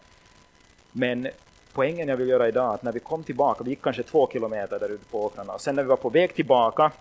Men 0.92 1.28
poängen 1.72 2.08
jag 2.08 2.16
vill 2.16 2.28
göra 2.28 2.48
idag 2.48 2.70
är 2.70 2.74
att 2.74 2.82
när 2.82 2.92
vi 2.92 3.00
kom 3.00 3.24
tillbaka, 3.24 3.64
vi 3.64 3.70
gick 3.70 3.82
kanske 3.82 4.02
två 4.02 4.28
kilometer 4.32 4.78
där 4.78 4.88
ute 4.88 5.04
på 5.04 5.24
åkrarna, 5.24 5.52
och 5.52 5.60
sen 5.60 5.74
när 5.74 5.82
vi 5.82 5.88
var 5.88 5.96
på 5.96 6.08
väg 6.08 6.34
tillbaka, 6.34 6.92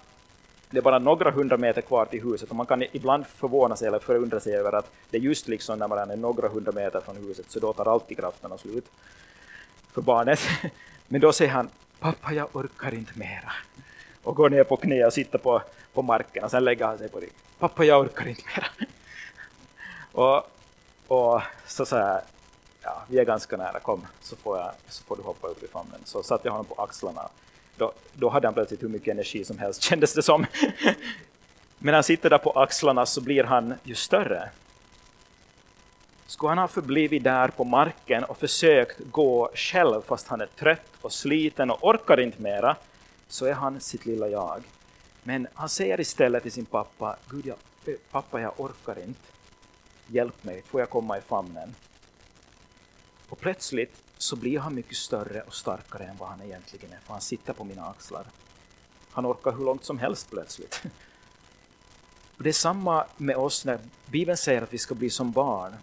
det 0.69 0.77
är 0.77 0.81
bara 0.81 0.99
några 0.99 1.31
hundra 1.31 1.57
meter 1.57 1.81
kvar 1.81 2.05
till 2.05 2.23
huset 2.23 2.49
och 2.49 2.55
man 2.55 2.65
kan 2.65 2.83
ibland 2.91 3.27
förvåna 3.27 3.75
sig 3.75 3.87
eller 3.87 3.99
förundra 3.99 4.39
sig 4.39 4.55
över 4.55 4.73
att 4.73 4.91
det 5.09 5.17
är 5.17 5.21
just 5.21 5.47
liksom 5.47 5.79
när 5.79 5.87
man 5.87 6.11
är 6.11 6.15
några 6.15 6.47
hundra 6.47 6.71
meter 6.71 7.01
från 7.01 7.15
huset 7.15 7.45
så 7.51 7.59
då 7.59 7.73
tar 7.73 7.85
alltid 7.85 8.17
krafterna 8.17 8.57
slut 8.57 8.85
för 9.95 10.01
barnet. 10.01 10.39
Men 11.07 11.21
då 11.21 11.33
säger 11.33 11.51
han 11.51 11.69
”pappa 11.99 12.33
jag 12.33 12.55
orkar 12.55 12.93
inte 12.93 13.19
mera” 13.19 13.53
och 14.23 14.35
går 14.35 14.49
ner 14.49 14.63
på 14.63 14.77
knä 14.77 15.05
och 15.05 15.13
sitter 15.13 15.37
på, 15.37 15.61
på 15.93 16.01
marken 16.01 16.43
och 16.43 16.51
sen 16.51 16.63
lägger 16.63 16.85
han 16.85 16.97
sig 16.97 17.09
på 17.09 17.19
ryggen. 17.19 17.35
”Pappa 17.59 17.83
jag 17.83 18.01
orkar 18.01 18.27
inte 18.27 18.43
mera” 18.55 18.67
och, 20.11 20.49
och 21.07 21.41
så 21.67 21.85
säger 21.85 22.21
ja, 22.81 23.03
vi 23.07 23.19
är 23.19 23.25
ganska 23.25 23.57
nära, 23.57 23.79
kom 23.79 24.07
så 24.21 24.35
får, 24.35 24.57
jag, 24.57 24.71
så 24.89 25.03
får 25.03 25.15
du 25.15 25.23
hoppa 25.23 25.47
upp 25.47 25.63
i 25.63 25.67
famnen. 25.67 26.01
Så 26.05 26.23
satte 26.23 26.47
jag 26.47 26.51
honom 26.51 26.65
på 26.65 26.83
axlarna. 26.83 27.29
Då, 27.77 27.91
då 28.13 28.29
hade 28.29 28.47
han 28.47 28.53
plötsligt 28.53 28.83
hur 28.83 28.89
mycket 28.89 29.11
energi 29.11 29.45
som 29.45 29.57
helst 29.57 29.81
kändes 29.89 30.13
det 30.13 30.23
som. 30.23 30.45
Men 31.77 31.93
han 31.93 32.03
sitter 32.03 32.29
där 32.29 32.37
på 32.37 32.51
axlarna 32.51 33.05
så 33.05 33.21
blir 33.21 33.43
han 33.43 33.73
ju 33.83 33.95
större. 33.95 34.49
Skulle 36.27 36.49
han 36.49 36.57
ha 36.57 36.67
förblivit 36.67 37.23
där 37.23 37.47
på 37.47 37.63
marken 37.63 38.23
och 38.23 38.37
försökt 38.37 38.99
gå 39.11 39.49
själv 39.53 40.01
fast 40.01 40.27
han 40.27 40.41
är 40.41 40.45
trött 40.45 40.91
och 41.01 41.13
sliten 41.13 41.71
och 41.71 41.83
orkar 41.83 42.19
inte 42.19 42.41
mera, 42.41 42.75
så 43.27 43.45
är 43.45 43.53
han 43.53 43.79
sitt 43.79 44.05
lilla 44.05 44.27
jag. 44.27 44.63
Men 45.23 45.47
han 45.53 45.69
säger 45.69 45.99
istället 45.99 46.43
till 46.43 46.51
sin 46.51 46.65
pappa, 46.65 47.15
Gud, 47.29 47.45
jag, 47.45 47.57
pappa 48.11 48.41
jag 48.41 48.59
orkar 48.59 48.99
inte. 48.99 49.19
Hjälp 50.07 50.43
mig, 50.43 50.61
får 50.61 50.79
jag 50.79 50.89
komma 50.89 51.17
i 51.17 51.21
famnen? 51.21 51.75
Och 53.29 53.39
plötsligt 53.39 54.01
så 54.17 54.35
blir 54.35 54.59
han 54.59 54.75
mycket 54.75 54.97
större 54.97 55.41
och 55.41 55.53
starkare 55.53 56.03
än 56.03 56.17
vad 56.17 56.29
han 56.29 56.41
egentligen 56.41 56.93
är, 56.93 56.99
för 56.99 57.13
han 57.13 57.21
sitter 57.21 57.53
på 57.53 57.63
mina 57.63 57.85
axlar. 57.85 58.25
Han 59.11 59.25
orkar 59.25 59.51
hur 59.51 59.65
långt 59.65 59.85
som 59.85 59.99
helst 59.99 60.29
plötsligt. 60.29 60.83
Och 62.37 62.43
det 62.43 62.49
är 62.49 62.53
samma 62.53 63.05
med 63.17 63.35
oss 63.35 63.65
när 63.65 63.79
Bibeln 64.05 64.37
säger 64.37 64.61
att 64.61 64.73
vi 64.73 64.77
ska 64.77 64.95
bli 64.95 65.09
som 65.09 65.31
barn. 65.31 65.75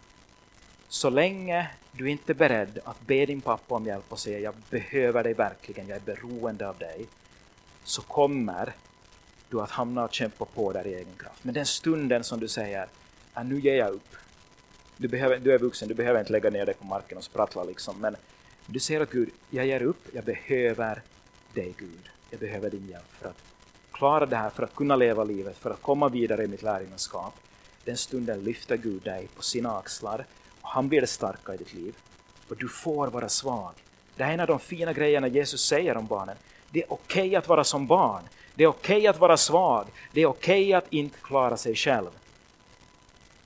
Så 0.93 1.11
länge 1.11 1.71
du 1.93 2.11
inte 2.11 2.33
är 2.33 2.35
beredd 2.35 2.79
att 2.85 3.07
be 3.07 3.27
din 3.27 3.41
pappa 3.41 3.75
om 3.75 3.87
hjälp 3.87 4.05
och 4.09 4.19
säga 4.19 4.39
jag 4.39 4.55
behöver 4.71 5.25
dig 5.25 5.35
verkligen, 5.35 5.89
jag 5.89 5.97
är 5.97 6.01
beroende 6.01 6.69
av 6.69 6.79
dig, 6.79 7.07
så 7.85 8.03
kommer 8.03 8.73
du 9.49 9.61
att 9.61 9.71
hamna 9.71 10.05
och 10.05 10.15
kämpa 10.15 10.45
på 10.45 10.73
där 10.73 10.87
i 10.87 10.95
egen 10.95 11.17
kraft. 11.19 11.45
Men 11.45 11.55
den 11.55 11.67
stunden 11.67 12.25
som 12.25 12.41
du 12.41 12.49
säger 12.49 12.87
att 13.33 13.47
nu 13.47 13.61
ger 13.61 13.75
jag 13.75 13.91
upp. 13.91 14.17
Du, 14.97 15.09
behöver, 15.09 15.39
du 15.39 15.55
är 15.55 15.59
vuxen, 15.59 15.89
du 15.89 15.95
behöver 15.95 16.21
inte 16.21 16.33
lägga 16.33 16.51
ner 16.51 16.67
dig 16.67 16.75
på 16.75 16.85
marken 16.85 17.19
och 17.19 17.25
sprattla 17.25 17.65
liksom, 17.65 18.01
men 18.01 18.17
du 18.67 18.81
säger 18.81 19.01
att 19.01 19.11
Gud, 19.11 19.31
jag 19.51 19.67
ger 19.67 19.83
upp, 19.83 20.09
jag 20.13 20.25
behöver 20.25 21.03
dig 21.55 21.75
Gud. 21.79 22.11
Jag 22.31 22.41
behöver 22.41 22.71
din 22.71 22.89
hjälp 22.89 23.13
för 23.13 23.29
att 23.29 23.43
klara 23.93 24.27
det 24.27 24.37
här, 24.37 24.51
för 24.51 24.63
att 24.63 24.75
kunna 24.75 24.97
leva 24.97 25.25
livet, 25.25 25.57
för 25.57 25.71
att 25.71 25.83
komma 25.83 26.09
vidare 26.09 26.45
i 26.45 26.47
mitt 26.47 26.63
lärjungaskap. 26.63 27.35
Den 27.85 27.97
stunden 27.97 28.45
lyfter 28.45 28.77
Gud 28.77 29.03
dig 29.03 29.29
på 29.37 29.43
sina 29.43 29.79
axlar 29.79 30.27
han 30.63 30.89
blir 30.89 31.01
det 31.01 31.07
starka 31.07 31.55
i 31.55 31.57
ditt 31.57 31.75
liv. 31.75 31.97
Och 32.49 32.57
du 32.57 32.69
får 32.69 33.07
vara 33.07 33.29
svag. 33.29 33.73
Det 34.17 34.25
här 34.25 34.31
är 34.31 34.35
en 34.35 34.41
av 34.41 34.47
de 34.47 34.59
fina 34.59 34.93
grejerna 34.93 35.29
Jesus 35.29 35.65
säger 35.65 35.97
om 35.97 36.07
barnen. 36.07 36.37
Det 36.71 36.83
är 36.83 36.93
okej 36.93 37.27
okay 37.27 37.37
att 37.37 37.49
vara 37.49 37.65
som 37.65 37.87
barn. 37.87 38.23
Det 38.55 38.65
är 38.65 38.69
okej 38.69 38.97
okay 38.97 39.07
att 39.07 39.19
vara 39.19 39.37
svag. 39.37 39.87
Det 40.13 40.21
är 40.21 40.27
okej 40.27 40.63
okay 40.63 40.73
att 40.73 40.93
inte 40.93 41.19
klara 41.19 41.57
sig 41.57 41.75
själv. 41.75 42.11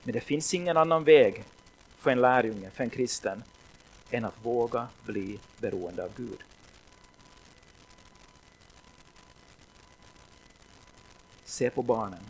Men 0.03 0.13
det 0.13 0.19
finns 0.19 0.53
ingen 0.53 0.77
annan 0.77 1.03
väg 1.03 1.43
för 1.97 2.11
en 2.11 2.21
lärjunge, 2.21 2.69
för 2.69 2.83
en 2.83 2.89
kristen, 2.89 3.43
än 4.11 4.25
att 4.25 4.45
våga 4.45 4.87
bli 5.05 5.39
beroende 5.57 6.03
av 6.03 6.09
Gud. 6.15 6.43
Se 11.45 11.69
på 11.69 11.81
barnen. 11.81 12.23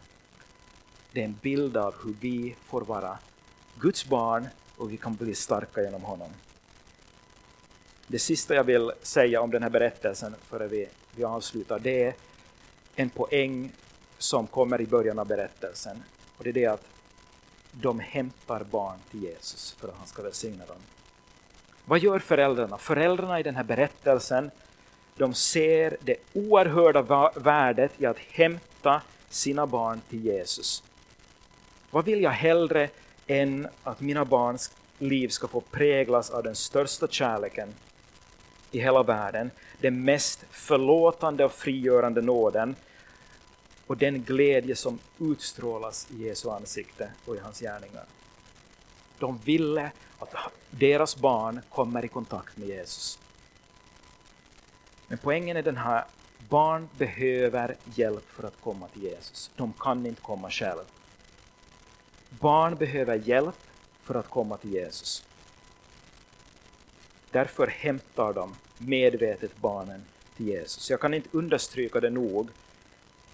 Det 1.11 1.21
är 1.21 1.25
en 1.25 1.39
bild 1.41 1.77
av 1.77 1.95
hur 2.03 2.15
vi 2.19 2.55
får 2.65 2.81
vara 2.81 3.17
Guds 3.79 4.05
barn 4.05 4.47
och 4.77 4.91
vi 4.91 4.97
kan 4.97 5.15
bli 5.15 5.35
starka 5.35 5.81
genom 5.81 6.03
honom. 6.03 6.29
Det 8.07 8.19
sista 8.19 8.55
jag 8.55 8.63
vill 8.63 8.91
säga 9.01 9.41
om 9.41 9.51
den 9.51 9.63
här 9.63 9.69
berättelsen 9.69 10.35
före 10.49 10.67
vi, 10.67 10.87
vi 11.15 11.23
avslutar, 11.23 11.79
det 11.79 12.03
är 12.03 12.13
en 12.95 13.09
poäng 13.09 13.71
som 14.17 14.47
kommer 14.47 14.81
i 14.81 14.85
början 14.85 15.19
av 15.19 15.27
berättelsen. 15.27 16.03
Och 16.37 16.43
det 16.43 16.49
är 16.49 16.53
det 16.53 16.65
att 16.65 16.83
de 17.71 17.99
hämtar 17.99 18.63
barn 18.63 18.97
till 19.11 19.23
Jesus 19.23 19.75
för 19.79 19.87
att 19.87 19.95
han 19.97 20.07
ska 20.07 20.21
välsigna 20.21 20.65
dem. 20.65 20.77
Vad 21.85 21.99
gör 21.99 22.19
föräldrarna? 22.19 22.77
Föräldrarna 22.77 23.39
i 23.39 23.43
den 23.43 23.55
här 23.55 23.63
berättelsen, 23.63 24.51
de 25.17 25.33
ser 25.33 25.97
det 26.01 26.17
oerhörda 26.33 27.31
värdet 27.35 27.91
i 27.97 28.05
att 28.05 28.19
hämta 28.19 29.01
sina 29.29 29.67
barn 29.67 30.01
till 30.09 30.25
Jesus. 30.25 30.83
Vad 31.91 32.05
vill 32.05 32.21
jag 32.21 32.31
hellre 32.31 32.89
än 33.27 33.67
att 33.83 33.99
mina 33.99 34.25
barns 34.25 34.71
liv 34.99 35.27
ska 35.27 35.47
få 35.47 35.61
präglas 35.61 36.29
av 36.29 36.43
den 36.43 36.55
största 36.55 37.07
kärleken 37.07 37.73
i 38.71 38.79
hela 38.79 39.03
världen, 39.03 39.51
den 39.81 40.03
mest 40.03 40.45
förlåtande 40.49 41.45
och 41.45 41.51
frigörande 41.51 42.21
nåden 42.21 42.75
och 43.87 43.97
den 43.97 44.23
glädje 44.23 44.75
som 44.75 44.99
utstrålas 45.19 46.07
i 46.11 46.23
Jesu 46.23 46.49
ansikte 46.49 47.11
och 47.25 47.35
i 47.35 47.39
hans 47.39 47.59
gärningar. 47.59 48.05
De 49.19 49.37
ville 49.37 49.91
att 50.19 50.33
deras 50.69 51.17
barn 51.17 51.61
kommer 51.69 52.05
i 52.05 52.07
kontakt 52.07 52.57
med 52.57 52.67
Jesus. 52.67 53.19
Men 55.07 55.17
poängen 55.17 55.57
är 55.57 55.63
den 55.63 55.77
här, 55.77 56.05
barn 56.49 56.89
behöver 56.97 57.75
hjälp 57.95 58.29
för 58.29 58.47
att 58.47 58.61
komma 58.61 58.87
till 58.87 59.03
Jesus. 59.03 59.51
De 59.55 59.73
kan 59.79 60.05
inte 60.05 60.21
komma 60.21 60.49
själva. 60.49 60.83
Barn 62.39 62.75
behöver 62.75 63.15
hjälp 63.15 63.55
för 64.01 64.15
att 64.15 64.29
komma 64.29 64.57
till 64.57 64.73
Jesus. 64.73 65.25
Därför 67.31 67.67
hämtar 67.67 68.33
de 68.33 68.55
medvetet 68.77 69.57
barnen 69.57 70.05
till 70.37 70.47
Jesus. 70.47 70.89
Jag 70.89 70.99
kan 70.99 71.13
inte 71.13 71.29
understryka 71.31 71.99
det 71.99 72.09
nog, 72.09 72.49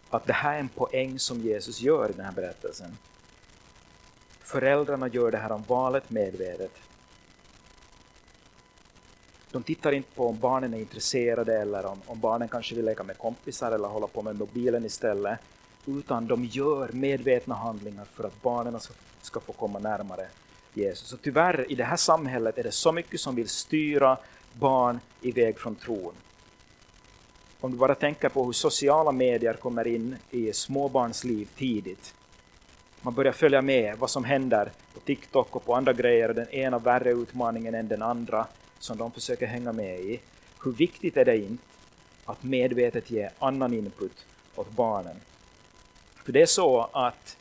att 0.10 0.26
det 0.26 0.34
här 0.34 0.56
är 0.56 0.60
en 0.60 0.70
poäng 0.70 1.20
som 1.20 1.40
Jesus 1.40 1.82
gör 1.82 2.10
i 2.10 2.14
den 2.14 2.26
här 2.26 2.32
berättelsen. 2.32 2.98
Föräldrarna 4.40 5.08
gör 5.08 5.32
det 5.32 5.38
här 5.38 5.52
om 5.52 5.64
valet 5.68 6.10
medvetet. 6.10 6.72
De 9.52 9.64
tittar 9.64 9.92
inte 9.92 10.16
på 10.16 10.28
om 10.28 10.40
barnen 10.40 10.74
är 10.74 10.80
intresserade 10.80 11.62
eller 11.62 11.86
om, 11.86 12.02
om 12.06 12.20
barnen 12.20 12.48
kanske 12.48 12.76
vill 12.76 12.86
leka 12.86 13.04
med 13.04 13.18
kompisar 13.18 13.72
eller 13.72 13.88
hålla 13.88 14.08
på 14.08 14.22
med 14.22 14.36
mobilen 14.36 14.86
istället, 14.86 15.40
utan 15.86 16.28
de 16.28 16.46
gör 16.46 16.90
medvetna 16.94 17.56
handlingar 17.56 18.06
för 18.06 18.24
att 18.24 18.42
barnen 18.42 18.80
ska, 18.80 18.94
ska 19.22 19.40
få 19.40 19.54
komma 19.54 19.80
närmare 19.80 20.28
Jesus. 20.74 21.14
Och 21.14 21.20
tyvärr 21.22 21.72
i 21.72 21.76
det 21.76 21.84
här 21.84 21.98
samhället 21.98 22.58
är 22.58 22.64
det 22.64 22.72
så 22.72 22.92
mycket 22.92 23.20
som 23.20 23.36
vill 23.36 23.50
styra 23.50 24.18
barn 24.54 25.00
iväg 25.22 25.60
från 25.60 25.76
tron. 25.76 26.14
Om 27.60 27.72
du 27.72 27.78
bara 27.78 27.96
tänker 27.96 28.30
på 28.30 28.46
hur 28.46 28.52
sociala 28.52 29.12
medier 29.12 29.54
kommer 29.54 29.88
in 29.88 30.16
i 30.32 30.54
småbarns 30.54 31.24
liv 31.24 31.48
tidigt. 31.58 32.14
Man 33.02 33.14
börjar 33.14 33.32
följa 33.32 33.62
med 33.62 33.98
vad 33.98 34.10
som 34.10 34.24
händer 34.24 34.72
på 34.94 35.00
TikTok 35.00 35.56
och 35.56 35.66
på 35.66 35.76
andra 35.76 35.94
grejer, 35.94 36.34
den 36.34 36.50
ena 36.50 36.80
värre 36.80 37.12
utmaningen 37.12 37.76
än 37.76 37.88
den 37.88 38.02
andra 38.02 38.48
som 38.80 38.98
de 38.98 39.12
försöker 39.12 39.48
hänga 39.48 39.72
med 39.72 40.00
i. 40.00 40.20
Hur 40.64 40.72
viktigt 40.72 41.18
är 41.18 41.26
det 41.26 41.38
inte 41.38 41.64
att 42.26 42.44
medvetet 42.44 43.12
ge 43.12 43.30
annan 43.40 43.74
input 43.74 44.26
åt 44.56 44.72
barnen? 44.72 45.16
För 46.24 46.32
det 46.32 46.42
är 46.42 46.46
så 46.46 46.90
att 46.94 47.38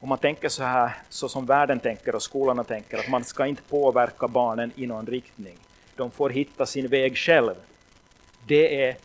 om 0.00 0.08
man 0.08 0.18
tänker 0.18 0.48
så 0.48 0.62
här, 0.62 0.92
så 1.08 1.28
som 1.28 1.46
världen 1.46 1.80
tänker 1.80 2.14
och 2.14 2.22
skolorna 2.22 2.64
tänker, 2.64 2.98
att 2.98 3.08
man 3.08 3.24
ska 3.24 3.46
inte 3.46 3.62
påverka 3.62 4.28
barnen 4.28 4.72
i 4.76 4.86
någon 4.86 5.06
riktning. 5.06 5.58
De 5.96 6.10
får 6.10 6.30
hitta 6.30 6.66
sin 6.66 6.88
väg 6.88 7.16
själv. 7.16 7.54
Det 8.46 8.84
är 8.84 8.96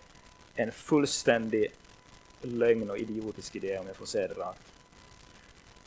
en 0.55 0.71
fullständig 0.71 1.67
lögn 2.41 2.89
och 2.89 2.97
idiotisk 2.97 3.55
idé 3.55 3.77
om 3.77 3.87
jag 3.87 3.95
får 3.95 4.05
säga 4.05 4.27
det 4.27 4.33
rakt. 4.33 4.61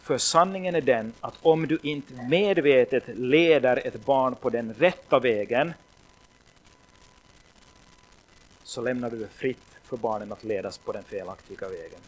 För 0.01 0.19
sanningen 0.19 0.75
är 0.75 0.81
den 0.81 1.13
att 1.21 1.35
om 1.43 1.67
du 1.67 1.79
inte 1.83 2.15
medvetet 2.15 3.05
leder 3.07 3.87
ett 3.87 4.05
barn 4.05 4.35
på 4.35 4.51
den 4.51 4.75
rätta 4.75 5.19
vägen 5.19 5.73
så 8.63 8.81
lämnar 8.81 9.11
du 9.11 9.19
det 9.19 9.29
fritt 9.29 9.79
för 9.83 9.97
barnen 9.97 10.33
att 10.33 10.45
ledas 10.45 10.79
på 10.79 10.93
den 10.93 11.05
felaktiga 11.05 11.69
vägen. 11.69 12.01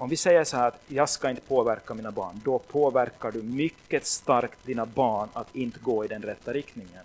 Om 0.00 0.08
vi 0.08 0.16
säger 0.16 0.44
så 0.44 0.56
här 0.56 0.68
att 0.68 0.80
jag 0.86 1.08
ska 1.08 1.30
inte 1.30 1.42
påverka 1.42 1.94
mina 1.94 2.10
barn, 2.10 2.40
då 2.44 2.58
påverkar 2.58 3.32
du 3.32 3.42
mycket 3.42 4.06
starkt 4.06 4.66
dina 4.66 4.86
barn 4.86 5.28
att 5.32 5.56
inte 5.56 5.78
gå 5.80 6.04
i 6.04 6.08
den 6.08 6.22
rätta 6.22 6.52
riktningen. 6.52 7.04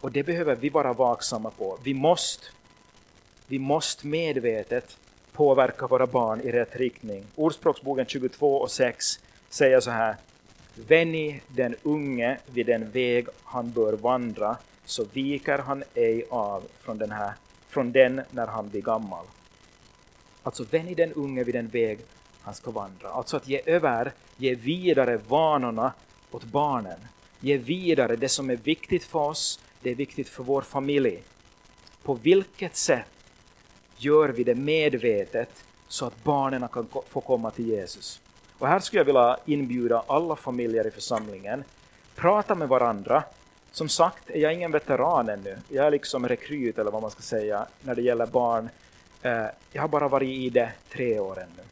Och 0.00 0.12
det 0.12 0.22
behöver 0.22 0.56
vi 0.56 0.68
vara 0.68 0.92
vaksamma 0.92 1.50
på. 1.50 1.78
Vi 1.82 1.94
måste, 1.94 2.46
vi 3.46 3.58
måste 3.58 4.06
medvetet 4.06 4.96
påverka 5.32 5.86
våra 5.86 6.06
barn 6.06 6.40
i 6.40 6.52
rätt 6.52 6.76
riktning. 6.76 7.24
Ordspråksboken 7.34 8.06
22 8.06 8.56
och 8.56 8.70
6 8.70 9.20
säger 9.48 9.80
så 9.80 9.90
här. 9.90 10.16
Vänj 10.74 11.42
den 11.48 11.76
unge 11.82 12.38
vid 12.46 12.66
den 12.66 12.90
väg 12.90 13.28
han 13.44 13.70
bör 13.70 13.92
vandra, 13.92 14.56
så 14.84 15.04
viker 15.12 15.58
han 15.58 15.84
ej 15.94 16.24
av 16.30 16.62
från 16.80 16.98
den, 16.98 17.10
här, 17.10 17.32
från 17.68 17.92
den 17.92 18.22
när 18.30 18.46
han 18.46 18.68
blir 18.68 18.82
gammal. 18.82 19.24
Alltså 20.42 20.64
vänj 20.70 20.94
den 20.94 21.12
unge 21.12 21.44
vid 21.44 21.54
den 21.54 21.68
väg 21.68 21.98
han 22.42 22.54
ska 22.54 22.70
vandra. 22.70 23.08
Alltså 23.08 23.36
att 23.36 23.48
ge 23.48 23.60
över, 23.66 24.12
ge 24.36 24.54
vidare 24.54 25.20
vanorna 25.28 25.92
åt 26.30 26.44
barnen. 26.44 26.98
Ge 27.40 27.56
vidare 27.56 28.16
det 28.16 28.28
som 28.28 28.50
är 28.50 28.56
viktigt 28.56 29.04
för 29.04 29.18
oss, 29.18 29.60
det 29.80 29.90
är 29.90 29.94
viktigt 29.94 30.28
för 30.28 30.44
vår 30.44 30.62
familj. 30.62 31.22
På 32.02 32.14
vilket 32.14 32.76
sätt 32.76 33.06
gör 33.96 34.28
vi 34.28 34.44
det 34.44 34.54
medvetet 34.54 35.64
så 35.88 36.06
att 36.06 36.24
barnen 36.24 36.68
kan 36.68 36.88
få 37.08 37.20
komma 37.20 37.50
till 37.50 37.68
Jesus? 37.68 38.20
Och 38.58 38.68
här 38.68 38.80
skulle 38.80 39.00
jag 39.00 39.04
vilja 39.04 39.36
inbjuda 39.44 40.04
alla 40.06 40.36
familjer 40.36 40.86
i 40.86 40.90
församlingen. 40.90 41.64
Prata 42.14 42.54
med 42.54 42.68
varandra. 42.68 43.22
Som 43.72 43.88
sagt 43.88 44.30
är 44.30 44.38
jag 44.38 44.54
ingen 44.54 44.72
veteran 44.72 45.28
ännu. 45.28 45.58
Jag 45.68 45.86
är 45.86 45.90
liksom 45.90 46.28
rekryt 46.28 46.78
eller 46.78 46.90
vad 46.90 47.02
man 47.02 47.10
ska 47.10 47.22
säga 47.22 47.66
när 47.82 47.94
det 47.94 48.02
gäller 48.02 48.26
barn. 48.26 48.68
Eh, 49.22 49.46
jag 49.72 49.82
har 49.82 49.88
bara 49.88 50.08
varit 50.08 50.28
i 50.28 50.50
det 50.50 50.72
tre 50.92 51.18
år 51.18 51.38
ännu. 51.38 51.62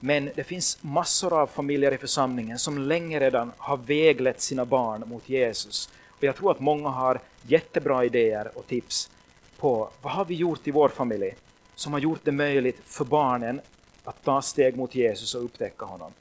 Men 0.00 0.30
det 0.34 0.44
finns 0.44 0.78
massor 0.82 1.40
av 1.40 1.46
familjer 1.46 1.92
i 1.92 1.98
församlingen 1.98 2.58
som 2.58 2.78
länge 2.78 3.20
redan 3.20 3.52
har 3.58 3.76
väglett 3.76 4.40
sina 4.40 4.64
barn 4.64 5.04
mot 5.06 5.28
Jesus 5.28 5.90
och 6.08 6.24
jag 6.24 6.36
tror 6.36 6.50
att 6.50 6.60
många 6.60 6.88
har 6.88 7.20
jättebra 7.42 8.04
idéer 8.04 8.50
och 8.54 8.66
tips 8.66 9.10
på 9.58 9.90
vad 10.02 10.12
har 10.12 10.24
vi 10.24 10.34
gjort 10.34 10.68
i 10.68 10.70
vår 10.70 10.88
familj 10.88 11.34
som 11.74 11.92
har 11.92 12.00
gjort 12.00 12.20
det 12.24 12.32
möjligt 12.32 12.80
för 12.84 13.04
barnen 13.04 13.60
att 14.04 14.24
ta 14.24 14.42
steg 14.42 14.76
mot 14.76 14.94
Jesus 14.94 15.34
och 15.34 15.44
upptäcka 15.44 15.84
honom. 15.84 16.12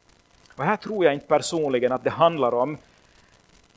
Och 0.55 0.63
här 0.63 0.77
tror 0.77 1.05
jag 1.05 1.13
inte 1.13 1.27
personligen 1.27 1.91
att 1.91 2.03
det 2.03 2.09
handlar 2.09 2.53
om 2.53 2.77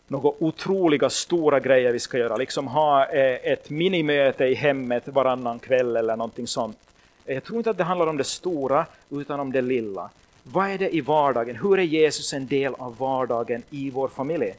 några 0.09 0.33
otroliga 0.39 1.11
stora 1.11 1.61
grejer 1.61 1.93
vi 1.93 2.01
ska 2.01 2.19
göra, 2.19 2.37
liksom 2.37 2.67
ha 2.67 3.07
eh, 3.07 3.53
ett 3.53 3.71
minimöte 3.71 4.45
i 4.45 4.55
hemmet 4.55 5.09
varannan 5.09 5.59
kväll 5.59 5.97
eller 5.97 6.17
någonting 6.17 6.47
sånt. 6.47 6.79
Eh, 7.25 7.35
jag 7.35 7.45
tror 7.45 7.59
inte 7.59 7.71
att 7.71 7.79
det 7.79 7.85
handlar 7.85 8.07
om 8.07 8.17
det 8.17 8.25
stora, 8.25 8.87
utan 9.11 9.41
om 9.41 9.53
det 9.53 9.63
lilla. 9.63 10.11
Vad 10.43 10.71
är 10.71 10.79
det 10.79 10.97
i 10.97 11.01
vardagen? 11.01 11.57
Hur 11.57 11.79
är 11.79 11.83
Jesus 11.83 12.33
en 12.33 12.47
del 12.47 12.75
av 12.75 12.97
vardagen 12.97 13.63
i 13.71 13.91
vår 13.91 14.09
familj? 14.09 14.55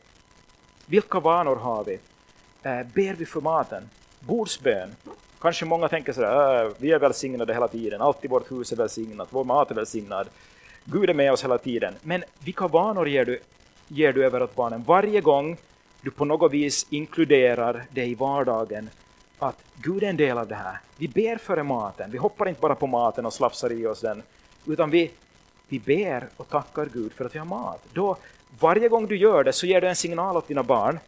Vilka 0.85 1.19
vanor 1.19 1.55
har 1.55 1.83
vi? 1.83 1.99
Eh, 2.63 2.87
ber 2.93 3.15
vi 3.15 3.25
för 3.25 3.41
maten? 3.41 3.89
Bordsbön? 4.19 4.95
Kanske 5.41 5.65
många 5.65 5.87
tänker 5.87 6.13
sådär, 6.13 6.65
äh, 6.65 6.71
vi 6.77 6.91
är 6.91 6.99
välsignade 6.99 7.53
hela 7.53 7.67
tiden, 7.67 8.01
alltid 8.01 8.29
vårt 8.29 8.51
hus 8.51 8.71
är 8.71 8.75
välsignat, 8.75 9.27
vår 9.31 9.43
mat 9.43 9.71
är 9.71 9.75
välsignad, 9.75 10.27
Gud 10.83 11.09
är 11.09 11.13
med 11.13 11.31
oss 11.31 11.43
hela 11.43 11.57
tiden. 11.57 11.93
Men 12.01 12.23
vilka 12.43 12.67
vanor 12.67 13.07
ger 13.07 13.25
du, 13.25 13.39
ger 13.87 14.13
du 14.13 14.25
över 14.25 14.43
åt 14.43 14.55
barnen? 14.55 14.83
Varje 14.83 15.21
gång 15.21 15.57
du 16.01 16.11
på 16.11 16.25
något 16.25 16.51
vis 16.51 16.87
inkluderar 16.89 17.85
det 17.91 18.05
i 18.05 18.15
vardagen, 18.15 18.89
att 19.39 19.63
Gud 19.75 20.03
är 20.03 20.09
en 20.09 20.17
del 20.17 20.37
av 20.37 20.47
det 20.47 20.55
här. 20.55 20.79
Vi 20.97 21.07
ber 21.07 21.37
före 21.37 21.63
maten, 21.63 22.11
vi 22.11 22.17
hoppar 22.17 22.47
inte 22.47 22.61
bara 22.61 22.75
på 22.75 22.87
maten 22.87 23.25
och 23.25 23.33
slafsar 23.33 23.71
i 23.71 23.85
oss 23.85 24.01
den, 24.01 24.23
utan 24.65 24.89
vi, 24.89 25.11
vi 25.67 25.79
ber 25.79 26.27
och 26.37 26.49
tackar 26.49 26.89
Gud 26.93 27.13
för 27.13 27.25
att 27.25 27.35
vi 27.35 27.39
har 27.39 27.45
mat. 27.45 27.83
Då, 27.93 28.17
varje 28.59 28.89
gång 28.89 29.07
du 29.07 29.17
gör 29.17 29.43
det 29.43 29.53
så 29.53 29.65
ger 29.65 29.81
du 29.81 29.87
en 29.87 29.95
signal 29.95 30.37
åt 30.37 30.47
dina 30.47 30.63
barn. 30.63 30.99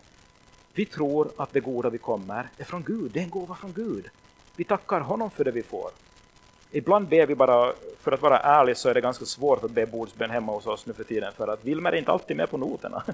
Vi 0.73 0.85
tror 0.85 1.31
att 1.37 1.53
det 1.53 1.59
goda 1.59 1.89
vi 1.89 1.97
kommer 1.97 2.49
är 2.57 2.63
från 2.63 2.83
Gud, 2.83 3.11
det 3.11 3.19
är 3.19 3.23
en 3.23 3.29
gåva 3.29 3.55
från 3.55 3.73
Gud. 3.73 4.09
Vi 4.55 4.63
tackar 4.63 4.99
honom 4.99 5.29
för 5.29 5.43
det 5.43 5.51
vi 5.51 5.63
får. 5.63 5.89
Ibland 6.71 7.07
ber 7.07 7.25
vi 7.25 7.35
bara, 7.35 7.73
för 7.99 8.11
att 8.11 8.21
vara 8.21 8.39
ärlig 8.39 8.77
så 8.77 8.89
är 8.89 8.93
det 8.93 9.01
ganska 9.01 9.25
svårt 9.25 9.63
att 9.63 9.71
be 9.71 9.85
bordsbön 9.85 10.29
hemma 10.29 10.51
hos 10.51 10.67
oss 10.67 10.85
nu 10.85 10.93
för 10.93 11.03
tiden, 11.03 11.33
för 11.37 11.47
att 11.47 11.65
Wilmer 11.65 11.91
är 11.91 11.97
inte 11.97 12.11
alltid 12.11 12.37
med 12.37 12.49
på 12.49 12.57
noterna. 12.57 13.03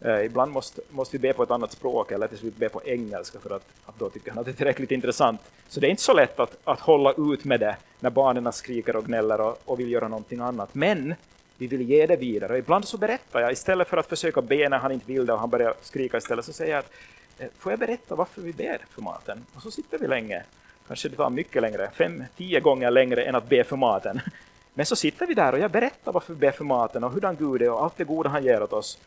Eh, 0.00 0.24
ibland 0.24 0.52
måste, 0.52 0.82
måste 0.90 1.16
vi 1.16 1.18
be 1.18 1.32
på 1.32 1.42
ett 1.42 1.50
annat 1.50 1.72
språk 1.72 2.12
eller 2.12 2.26
till 2.26 2.38
slut 2.38 2.56
be 2.56 2.68
på 2.68 2.82
engelska 2.84 3.38
för 3.38 3.56
att, 3.56 3.64
att 3.86 3.98
då 3.98 4.10
tycker 4.10 4.30
han 4.30 4.38
att 4.38 4.44
det 4.44 4.50
är 4.50 4.54
tillräckligt 4.54 4.90
intressant. 4.90 5.40
Så 5.68 5.80
det 5.80 5.86
är 5.86 5.90
inte 5.90 6.02
så 6.02 6.12
lätt 6.12 6.40
att, 6.40 6.56
att 6.64 6.80
hålla 6.80 7.14
ut 7.18 7.44
med 7.44 7.60
det 7.60 7.76
när 8.00 8.10
barnen 8.10 8.52
skriker 8.52 8.96
och 8.96 9.04
gnäller 9.04 9.40
och, 9.40 9.58
och 9.64 9.80
vill 9.80 9.90
göra 9.90 10.08
någonting 10.08 10.40
annat. 10.40 10.74
Men 10.74 11.14
vi 11.56 11.66
vill 11.66 11.82
ge 11.82 12.06
det 12.06 12.16
vidare. 12.16 12.52
Och 12.52 12.58
ibland 12.58 12.84
så 12.84 12.98
berättar 12.98 13.40
jag, 13.40 13.52
istället 13.52 13.88
för 13.88 13.96
att 13.96 14.06
försöka 14.06 14.42
be 14.42 14.68
när 14.68 14.78
han 14.78 14.92
inte 14.92 15.06
vill 15.06 15.26
det 15.26 15.32
och 15.32 15.40
han 15.40 15.50
börjar 15.50 15.74
skrika 15.82 16.16
istället, 16.16 16.44
så 16.44 16.52
säger 16.52 16.72
jag 16.72 16.78
att 16.78 16.92
eh, 17.38 17.48
får 17.58 17.72
jag 17.72 17.78
berätta 17.78 18.14
varför 18.14 18.42
vi 18.42 18.52
ber 18.52 18.78
för 18.90 19.02
maten? 19.02 19.46
Och 19.54 19.62
så 19.62 19.70
sitter 19.70 19.98
vi 19.98 20.06
länge. 20.06 20.42
Kanske 20.88 21.08
det 21.08 21.16
tar 21.16 21.30
mycket 21.30 21.62
längre, 21.62 21.90
fem, 21.94 22.24
tio 22.36 22.60
gånger 22.60 22.90
längre 22.90 23.24
än 23.24 23.34
att 23.34 23.48
be 23.48 23.64
för 23.64 23.76
maten. 23.76 24.20
Men 24.74 24.86
så 24.86 24.96
sitter 24.96 25.26
vi 25.26 25.34
där 25.34 25.52
och 25.52 25.58
jag 25.58 25.70
berättar 25.70 26.12
varför 26.12 26.34
vi 26.34 26.40
ber 26.40 26.50
för 26.50 26.64
maten 26.64 27.04
och 27.04 27.12
hurdan 27.12 27.36
Gud 27.36 27.62
är 27.62 27.70
och 27.70 27.82
allt 27.84 27.96
det 27.96 28.04
goda 28.04 28.28
han 28.28 28.44
ger 28.44 28.62
åt 28.62 28.72
oss. 28.72 28.98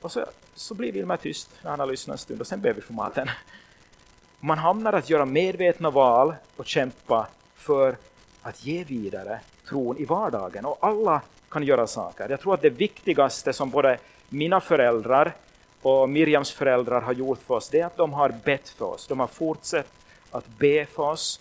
Och 0.00 0.12
så, 0.12 0.24
så 0.54 0.74
blir 0.74 0.92
Vilma 0.92 1.16
tyst 1.16 1.50
när 1.62 1.70
han 1.70 1.80
har 1.80 1.86
lyssnat 1.86 2.14
en 2.14 2.18
stund 2.18 2.40
och 2.40 2.46
sen 2.46 2.60
ber 2.60 2.72
vi 2.72 2.80
för 2.80 2.92
maten. 2.92 3.28
Man 4.40 4.58
hamnar 4.58 4.92
att 4.92 5.10
göra 5.10 5.24
medvetna 5.24 5.90
val 5.90 6.34
och 6.56 6.66
kämpa 6.66 7.26
för 7.54 7.96
att 8.42 8.66
ge 8.66 8.84
vidare 8.84 9.40
tron 9.68 9.96
i 9.98 10.04
vardagen. 10.04 10.64
Och 10.64 10.78
alla 10.80 11.20
kan 11.48 11.62
göra 11.62 11.86
saker. 11.86 12.28
Jag 12.28 12.40
tror 12.40 12.54
att 12.54 12.62
det 12.62 12.70
viktigaste 12.70 13.52
som 13.52 13.70
både 13.70 13.98
mina 14.28 14.60
föräldrar 14.60 15.34
och 15.82 16.08
Miriams 16.08 16.52
föräldrar 16.52 17.00
har 17.00 17.12
gjort 17.12 17.38
för 17.38 17.54
oss, 17.54 17.68
det 17.68 17.80
är 17.80 17.86
att 17.86 17.96
de 17.96 18.12
har 18.12 18.34
bett 18.44 18.68
för 18.68 18.84
oss. 18.84 19.06
De 19.06 19.20
har 19.20 19.26
fortsatt 19.26 19.86
att 20.36 20.58
be 20.58 20.86
för 20.86 21.02
oss 21.02 21.40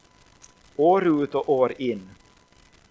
år 0.76 1.24
ut 1.24 1.36
och 1.36 1.50
år 1.50 1.82
in. 1.82 2.10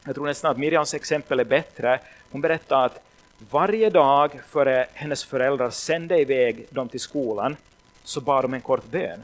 Jag 0.05 0.15
tror 0.15 0.27
nästan 0.27 0.51
att 0.51 0.59
Miriams 0.59 0.95
exempel 0.95 1.41
är 1.41 1.45
bättre. 1.45 2.01
Hon 2.31 2.41
berättar 2.41 2.87
att 2.87 3.03
varje 3.51 3.91
dag 3.91 4.41
före 4.47 4.87
hennes 4.93 5.25
föräldrar 5.25 5.71
sände 5.71 6.21
iväg 6.21 6.67
dem 6.71 6.89
till 6.89 7.01
skolan 7.01 7.57
så 8.05 8.21
bad 8.21 8.45
de 8.45 8.55
en 8.55 8.61
kort 8.61 8.91
bön. 8.91 9.23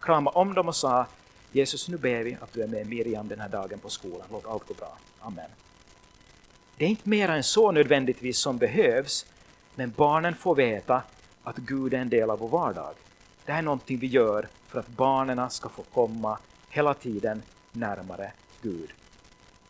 Kramade 0.00 0.38
om 0.38 0.54
dem 0.54 0.68
och 0.68 0.76
sa 0.76 1.06
Jesus, 1.52 1.88
nu 1.88 1.96
ber 1.96 2.22
vi 2.22 2.36
att 2.40 2.52
du 2.52 2.62
är 2.62 2.66
med 2.66 2.86
Miriam 2.86 3.28
den 3.28 3.40
här 3.40 3.48
dagen 3.48 3.78
på 3.78 3.88
skolan. 3.88 4.26
Låt 4.30 4.46
allt 4.46 4.68
gå 4.68 4.74
bra. 4.74 4.98
Amen. 5.20 5.50
Det 6.76 6.84
är 6.84 6.88
inte 6.88 7.08
mer 7.08 7.28
än 7.28 7.44
så 7.44 7.72
nödvändigtvis 7.72 8.38
som 8.38 8.58
behövs, 8.58 9.26
men 9.74 9.90
barnen 9.96 10.34
får 10.34 10.54
veta 10.54 11.02
att 11.42 11.56
Gud 11.56 11.94
är 11.94 11.98
en 11.98 12.08
del 12.08 12.30
av 12.30 12.38
vår 12.38 12.48
vardag. 12.48 12.94
Det 13.46 13.52
här 13.52 13.58
är 13.58 13.62
någonting 13.62 13.98
vi 13.98 14.06
gör 14.06 14.48
för 14.68 14.78
att 14.78 14.88
barnen 14.88 15.50
ska 15.50 15.68
få 15.68 15.82
komma 15.82 16.38
hela 16.70 16.94
tiden 16.94 17.42
närmare 17.72 18.32
Gud. 18.62 18.90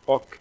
Och 0.05 0.37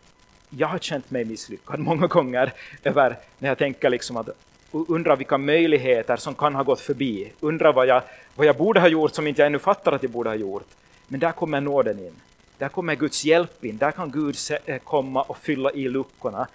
jag 0.50 0.68
har 0.68 0.78
känt 0.78 1.10
mig 1.10 1.24
misslyckad 1.24 1.80
många 1.80 2.06
gånger 2.06 2.52
över 2.84 3.18
när 3.38 3.48
jag 3.48 3.58
tänker 3.58 3.90
liksom 3.90 4.16
att 4.16 4.28
undrar 4.70 5.16
vilka 5.16 5.38
möjligheter 5.38 6.16
som 6.16 6.34
kan 6.34 6.54
ha 6.54 6.62
gått 6.62 6.80
förbi. 6.80 7.32
Undrar 7.40 7.72
vad 7.72 7.86
jag, 7.86 8.02
vad 8.34 8.46
jag 8.46 8.56
borde 8.56 8.80
ha 8.80 8.88
gjort 8.88 9.14
som 9.14 9.26
inte 9.26 9.40
jag 9.40 9.46
ännu 9.46 9.58
fattar 9.58 9.92
att 9.92 10.02
jag 10.02 10.12
borde 10.12 10.30
ha 10.30 10.34
gjort. 10.34 10.68
Men 11.08 11.20
där 11.20 11.32
kommer 11.32 11.60
nåden 11.60 11.98
in. 11.98 12.14
Där 12.58 12.68
kommer 12.68 12.94
Guds 12.94 13.24
hjälp 13.24 13.64
in. 13.64 13.78
Där 13.78 13.92
kan 13.92 14.10
Gud 14.10 14.36
eh, 14.64 14.78
komma 14.78 15.22
och 15.22 15.38
fylla 15.38 15.70
i 15.72 15.88
luckorna. 15.88 16.46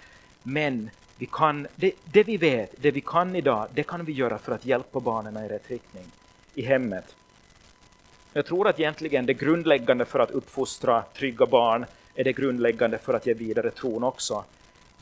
Men 0.42 0.90
vi 1.18 1.26
kan, 1.32 1.66
det, 1.76 1.92
det 2.04 2.22
vi 2.22 2.36
vet, 2.36 2.74
det 2.76 2.90
vi 2.90 3.00
kan 3.00 3.36
idag, 3.36 3.68
det 3.74 3.82
kan 3.82 4.04
vi 4.04 4.12
göra 4.12 4.38
för 4.38 4.52
att 4.52 4.66
hjälpa 4.66 5.00
barnen 5.00 5.44
i 5.44 5.48
rätt 5.48 5.70
riktning 5.70 6.04
i 6.54 6.62
hemmet. 6.62 7.16
Jag 8.32 8.46
tror 8.46 8.68
att 8.68 8.80
egentligen 8.80 9.26
det 9.26 9.34
grundläggande 9.34 10.04
för 10.04 10.18
att 10.18 10.30
uppfostra 10.30 11.04
trygga 11.14 11.46
barn 11.46 11.86
är 12.14 12.24
det 12.24 12.32
grundläggande 12.32 12.98
för 12.98 13.14
att 13.14 13.26
ge 13.26 13.34
vidare 13.34 13.70
tron 13.70 14.04
också. 14.04 14.44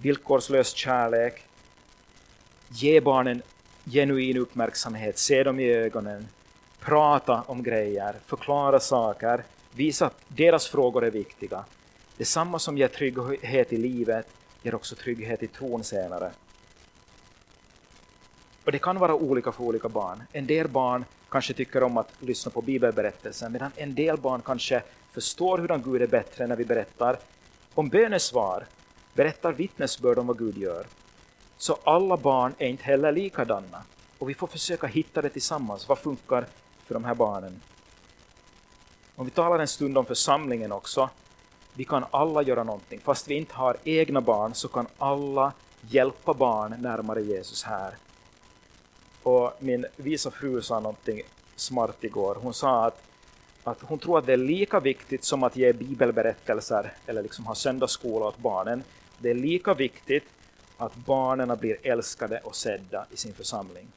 Villkorslös 0.03 0.75
kärlek, 0.75 1.45
ge 2.69 3.01
barnen 3.01 3.43
genuin 3.85 4.37
uppmärksamhet, 4.37 5.19
se 5.19 5.43
dem 5.43 5.61
i 5.61 5.73
ögonen, 5.73 6.29
prata 6.81 7.43
om 7.47 7.63
grejer, 7.63 8.15
förklara 8.27 8.81
saker, 8.81 9.45
visa 9.73 10.07
att 10.07 10.23
deras 10.29 10.69
frågor 10.69 11.05
är 11.05 11.11
viktiga. 11.11 11.65
Detsamma 12.17 12.59
som 12.59 12.79
ger 12.79 12.89
trygghet 12.89 13.73
i 13.73 13.77
livet 13.77 14.27
ger 14.63 14.75
också 14.75 14.95
trygghet 14.95 15.43
i 15.43 15.47
tron 15.47 15.85
senare. 15.85 16.31
Och 18.65 18.73
det 18.73 18.79
kan 18.79 18.99
vara 18.99 19.15
olika 19.15 19.53
för 19.53 19.65
olika 19.65 19.89
barn. 19.89 20.23
En 20.33 20.47
del 20.47 20.69
barn 20.69 21.05
kanske 21.31 21.55
tycker 21.55 21.83
om 21.83 21.97
att 21.97 22.13
lyssna 22.19 22.51
på 22.51 22.63
bibelberättelser 22.63 23.49
medan 23.49 23.71
en 23.77 23.95
del 23.95 24.17
barn 24.17 24.43
kanske 24.43 24.83
förstår 25.11 25.59
hur 25.59 25.79
Gud 25.79 26.03
är 26.03 26.07
bättre 26.07 26.47
när 26.47 26.57
vi 26.57 26.65
berättar 26.65 27.19
om 27.75 27.89
bönesvar, 27.89 28.67
berättar 29.15 29.53
vittnesbörd 29.53 30.19
om 30.19 30.27
vad 30.27 30.39
Gud 30.39 30.59
gör. 30.59 30.87
Så 31.59 31.79
alla 31.85 32.17
barn 32.17 32.55
är 32.59 32.69
inte 32.69 32.85
heller 32.85 33.13
likadana 33.13 33.83
och 34.19 34.29
vi 34.29 34.35
får 34.35 34.47
försöka 34.47 34.87
hitta 34.87 35.23
det 35.23 35.29
tillsammans. 35.29 35.89
Vad 35.89 35.99
funkar 35.99 36.47
för 36.87 36.95
de 36.95 37.05
här 37.05 37.15
barnen? 37.15 37.61
Om 39.17 39.25
vi 39.25 39.31
talar 39.31 39.59
en 39.59 39.69
stund 39.69 39.99
om 39.99 40.05
församlingen 40.07 40.73
också, 40.73 41.11
vi 41.75 41.85
kan 41.85 42.05
alla 42.11 42.43
göra 42.43 42.65
någonting. 42.65 43.01
Fast 43.01 43.29
vi 43.29 43.35
inte 43.35 43.55
har 43.55 43.77
egna 43.85 44.21
barn 44.21 44.55
så 44.55 44.69
kan 44.69 44.87
alla 44.99 45.53
hjälpa 45.81 46.35
barn 46.35 46.77
närmare 46.79 47.23
Jesus 47.23 47.65
här. 47.65 47.95
Och 49.23 49.53
min 49.59 49.87
visa 49.97 50.31
fru 50.31 50.63
sa 50.63 50.81
någonting 50.81 51.23
smart 51.57 52.05
igår. 52.05 52.37
Hon 52.43 52.55
sa 52.55 52.85
att, 52.85 53.03
att 53.65 53.83
hon 53.83 53.99
tror 53.99 54.19
att 54.19 54.27
det 54.27 54.33
är 54.33 54.37
lika 54.37 54.81
viktigt 54.81 55.25
som 55.25 55.43
att 55.43 55.57
ge 55.57 55.73
bibelberättelser 55.73 56.93
eller 57.07 57.23
liksom 57.23 57.47
ha 57.47 57.55
söndagsskola 57.55 58.27
åt 58.27 58.39
barnen. 58.39 58.83
Det 59.19 59.31
är 59.31 59.35
lika 59.35 59.75
viktigt 59.75 60.25
att 60.77 60.95
barnen 60.95 61.59
blir 61.59 61.77
älskade 61.83 62.41
och 62.45 62.57
sedda 62.57 63.07
i 63.11 63.17
sin 63.17 63.35
församling. 63.35 63.89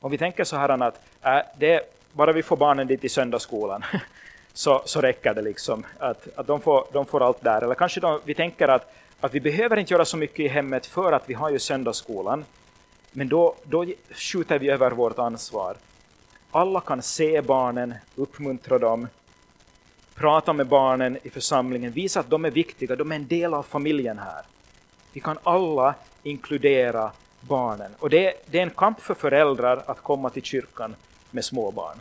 Om 0.00 0.10
vi 0.10 0.18
tänker 0.18 0.44
så 0.44 0.56
här 0.56 0.82
att 0.82 1.00
äh, 1.22 1.38
det, 1.58 1.82
bara 2.12 2.32
vi 2.32 2.42
får 2.42 2.56
barnen 2.56 2.86
dit 2.86 3.04
i 3.04 3.08
söndagsskolan 3.08 3.84
så, 4.52 4.82
så 4.84 5.00
räcker 5.00 5.34
det 5.34 5.42
liksom. 5.42 5.86
Att, 5.98 6.28
att 6.34 6.46
de, 6.46 6.60
får, 6.60 6.86
de 6.92 7.06
får 7.06 7.22
allt 7.22 7.42
där. 7.44 7.62
Eller 7.62 7.74
kanske 7.74 8.00
de, 8.00 8.20
vi 8.24 8.34
tänker 8.34 8.68
att, 8.68 8.94
att 9.20 9.34
vi 9.34 9.40
behöver 9.40 9.76
inte 9.76 9.94
göra 9.94 10.04
så 10.04 10.16
mycket 10.16 10.40
i 10.40 10.48
hemmet 10.48 10.86
för 10.86 11.12
att 11.12 11.22
vi 11.26 11.34
har 11.34 11.50
ju 11.50 11.58
söndagsskolan. 11.58 12.44
Men 13.12 13.28
då, 13.28 13.54
då 13.64 13.86
skjuter 14.10 14.58
vi 14.58 14.68
över 14.68 14.90
vårt 14.90 15.18
ansvar. 15.18 15.76
Alla 16.50 16.80
kan 16.80 17.02
se 17.02 17.40
barnen, 17.42 17.94
uppmuntra 18.16 18.78
dem, 18.78 19.08
prata 20.14 20.52
med 20.52 20.66
barnen 20.66 21.18
i 21.22 21.30
församlingen, 21.30 21.92
visa 21.92 22.20
att 22.20 22.30
de 22.30 22.44
är 22.44 22.50
viktiga, 22.50 22.96
de 22.96 23.12
är 23.12 23.16
en 23.16 23.26
del 23.26 23.54
av 23.54 23.62
familjen 23.62 24.18
här. 24.18 24.42
Vi 25.12 25.20
kan 25.20 25.38
alla 25.42 25.94
inkludera 26.22 27.10
barnen. 27.40 27.94
Och 27.98 28.10
det, 28.10 28.34
det 28.46 28.58
är 28.58 28.62
en 28.62 28.70
kamp 28.70 29.00
för 29.00 29.14
föräldrar 29.14 29.82
att 29.86 30.02
komma 30.02 30.30
till 30.30 30.42
kyrkan 30.42 30.94
med 31.30 31.44
småbarn. 31.44 31.98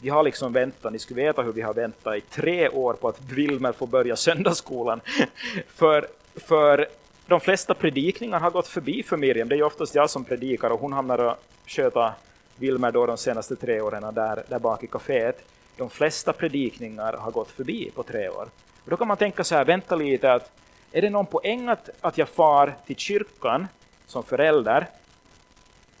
Vi 0.00 0.08
har 0.08 0.22
liksom 0.22 0.52
väntat, 0.52 0.92
ni 0.92 0.98
skulle 0.98 1.22
veta 1.22 1.42
hur 1.42 1.52
vi 1.52 1.62
har 1.62 1.74
väntat 1.74 2.16
i 2.16 2.20
tre 2.20 2.68
år 2.68 2.94
på 2.94 3.08
att 3.08 3.20
Wilmer 3.20 3.72
får 3.72 3.86
börja 3.86 4.16
söndagsskolan. 4.16 5.00
för, 5.68 6.08
för 6.34 6.88
de 7.28 7.40
flesta 7.40 7.74
predikningar 7.74 8.40
har 8.40 8.50
gått 8.50 8.68
förbi 8.68 9.02
för 9.02 9.16
Miriam. 9.16 9.48
Det 9.48 9.54
är 9.54 9.56
ju 9.56 9.62
oftast 9.62 9.94
jag 9.94 10.10
som 10.10 10.24
predikar 10.24 10.70
och 10.70 10.80
hon 10.80 10.92
hamnar 10.92 11.18
och 11.18 11.36
sköta 11.66 12.14
Wilmer 12.56 12.92
då 12.92 13.06
de 13.06 13.18
senaste 13.18 13.56
tre 13.56 13.80
åren 13.80 14.14
där, 14.14 14.44
där 14.48 14.58
bak 14.58 14.84
i 14.84 14.86
kaféet. 14.86 15.44
De 15.76 15.90
flesta 15.90 16.32
predikningar 16.32 17.12
har 17.12 17.30
gått 17.30 17.50
förbi 17.50 17.90
på 17.94 18.02
tre 18.02 18.28
år. 18.28 18.48
Och 18.84 18.90
då 18.90 18.96
kan 18.96 19.08
man 19.08 19.16
tänka 19.16 19.44
så 19.44 19.54
här, 19.54 19.64
vänta 19.64 19.96
lite, 19.96 20.32
att 20.32 20.50
Är 20.92 21.02
det 21.02 21.10
någon 21.10 21.26
poäng 21.26 21.68
att, 21.68 21.90
att 22.00 22.18
jag 22.18 22.28
far 22.28 22.74
till 22.86 22.96
kyrkan 22.96 23.66
som 24.06 24.22
förälder 24.22 24.86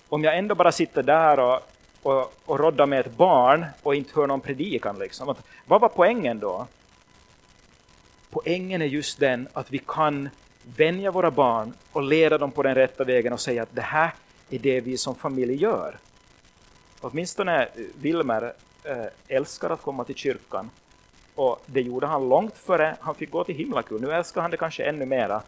om 0.08 0.24
jag 0.24 0.38
ändå 0.38 0.54
bara 0.54 0.72
sitter 0.72 1.02
där 1.02 1.38
och, 1.38 1.60
och, 2.02 2.32
och 2.44 2.58
roddar 2.58 2.86
med 2.86 3.00
ett 3.00 3.16
barn 3.16 3.66
och 3.82 3.94
inte 3.94 4.12
hör 4.14 4.26
någon 4.26 4.40
predikan? 4.40 4.98
Liksom? 4.98 5.28
Att, 5.28 5.42
vad 5.66 5.80
var 5.80 5.88
poängen 5.88 6.38
då? 6.38 6.66
Poängen 8.30 8.82
är 8.82 8.86
just 8.86 9.20
den 9.20 9.48
att 9.52 9.72
vi 9.72 9.80
kan 9.86 10.28
vänja 10.76 11.10
våra 11.10 11.30
barn 11.30 11.72
och 11.92 12.02
leda 12.02 12.38
dem 12.38 12.50
på 12.50 12.62
den 12.62 12.74
rätta 12.74 13.04
vägen 13.04 13.32
och 13.32 13.40
säga 13.40 13.62
att 13.62 13.74
det 13.74 13.82
här 13.82 14.10
är 14.50 14.58
det 14.58 14.80
vi 14.80 14.96
som 14.96 15.14
familj 15.14 15.54
gör. 15.54 15.98
Åtminstone 17.00 17.62
eh, 17.62 17.68
Wilmer 18.00 18.52
eh, 18.84 19.06
älskar 19.28 19.70
att 19.70 19.82
komma 19.82 20.04
till 20.04 20.14
kyrkan 20.14 20.70
och 21.34 21.62
det 21.66 21.80
gjorde 21.80 22.06
han 22.06 22.28
långt 22.28 22.58
före 22.58 22.96
han 23.00 23.14
fick 23.14 23.30
gå 23.30 23.44
till 23.44 23.54
himlakul. 23.54 24.00
Nu 24.00 24.12
älskar 24.12 24.40
han 24.42 24.50
det 24.50 24.56
kanske 24.56 24.84
ännu 24.84 25.06
mera 25.06 25.42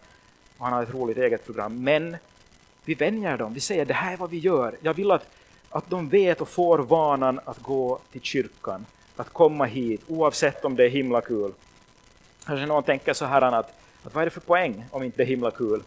och 0.58 0.64
han 0.64 0.72
har 0.72 0.82
ett 0.82 0.94
roligt 0.94 1.18
eget 1.18 1.46
program. 1.46 1.84
Men 1.84 2.16
vi 2.84 2.94
vänjer 2.94 3.36
dem, 3.36 3.54
vi 3.54 3.60
säger 3.60 3.84
det 3.84 3.94
här 3.94 4.12
är 4.12 4.16
vad 4.16 4.30
vi 4.30 4.38
gör. 4.38 4.76
Jag 4.80 4.94
vill 4.94 5.10
att, 5.10 5.26
att 5.70 5.90
de 5.90 6.08
vet 6.08 6.40
och 6.40 6.48
får 6.48 6.78
vanan 6.78 7.40
att 7.44 7.58
gå 7.58 7.98
till 8.12 8.22
kyrkan, 8.22 8.86
att 9.16 9.28
komma 9.32 9.64
hit 9.64 10.00
oavsett 10.08 10.64
om 10.64 10.76
det 10.76 10.84
är 10.84 10.88
himlakul. 10.88 11.52
Kanske 12.44 12.66
någon 12.66 12.82
tänker 12.82 13.12
så 13.12 13.24
här 13.24 13.42
att, 13.42 13.79
att 14.04 14.14
vad 14.14 14.22
är 14.22 14.26
det 14.26 14.30
för 14.30 14.40
poäng 14.40 14.84
om 14.90 15.02
inte 15.02 15.16
det 15.16 15.22
är 15.22 15.26
himla 15.26 15.50
kul? 15.50 15.82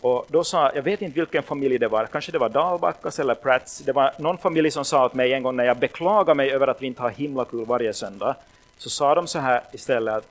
Och 0.00 0.26
då 0.28 0.44
sa, 0.44 0.72
jag 0.74 0.82
vet 0.82 1.02
inte 1.02 1.20
vilken 1.20 1.42
familj 1.42 1.78
det 1.78 1.88
var, 1.88 2.06
kanske 2.06 2.32
det 2.32 2.38
var 2.38 2.48
Dalbackas 2.48 3.18
eller 3.18 3.34
Pratts. 3.34 3.78
Det 3.78 3.92
var 3.92 4.12
någon 4.18 4.38
familj 4.38 4.70
som 4.70 4.84
sa 4.84 5.06
åt 5.06 5.14
mig 5.14 5.32
en 5.32 5.42
gång 5.42 5.56
när 5.56 5.64
jag 5.64 5.76
beklagade 5.76 6.34
mig 6.34 6.50
över 6.50 6.66
att 6.66 6.82
vi 6.82 6.86
inte 6.86 7.02
har 7.02 7.10
himla 7.10 7.44
kul 7.44 7.64
varje 7.64 7.92
söndag, 7.92 8.36
så 8.78 8.90
sa 8.90 9.14
de 9.14 9.26
så 9.26 9.38
här 9.38 9.62
istället 9.72 10.14
att 10.14 10.28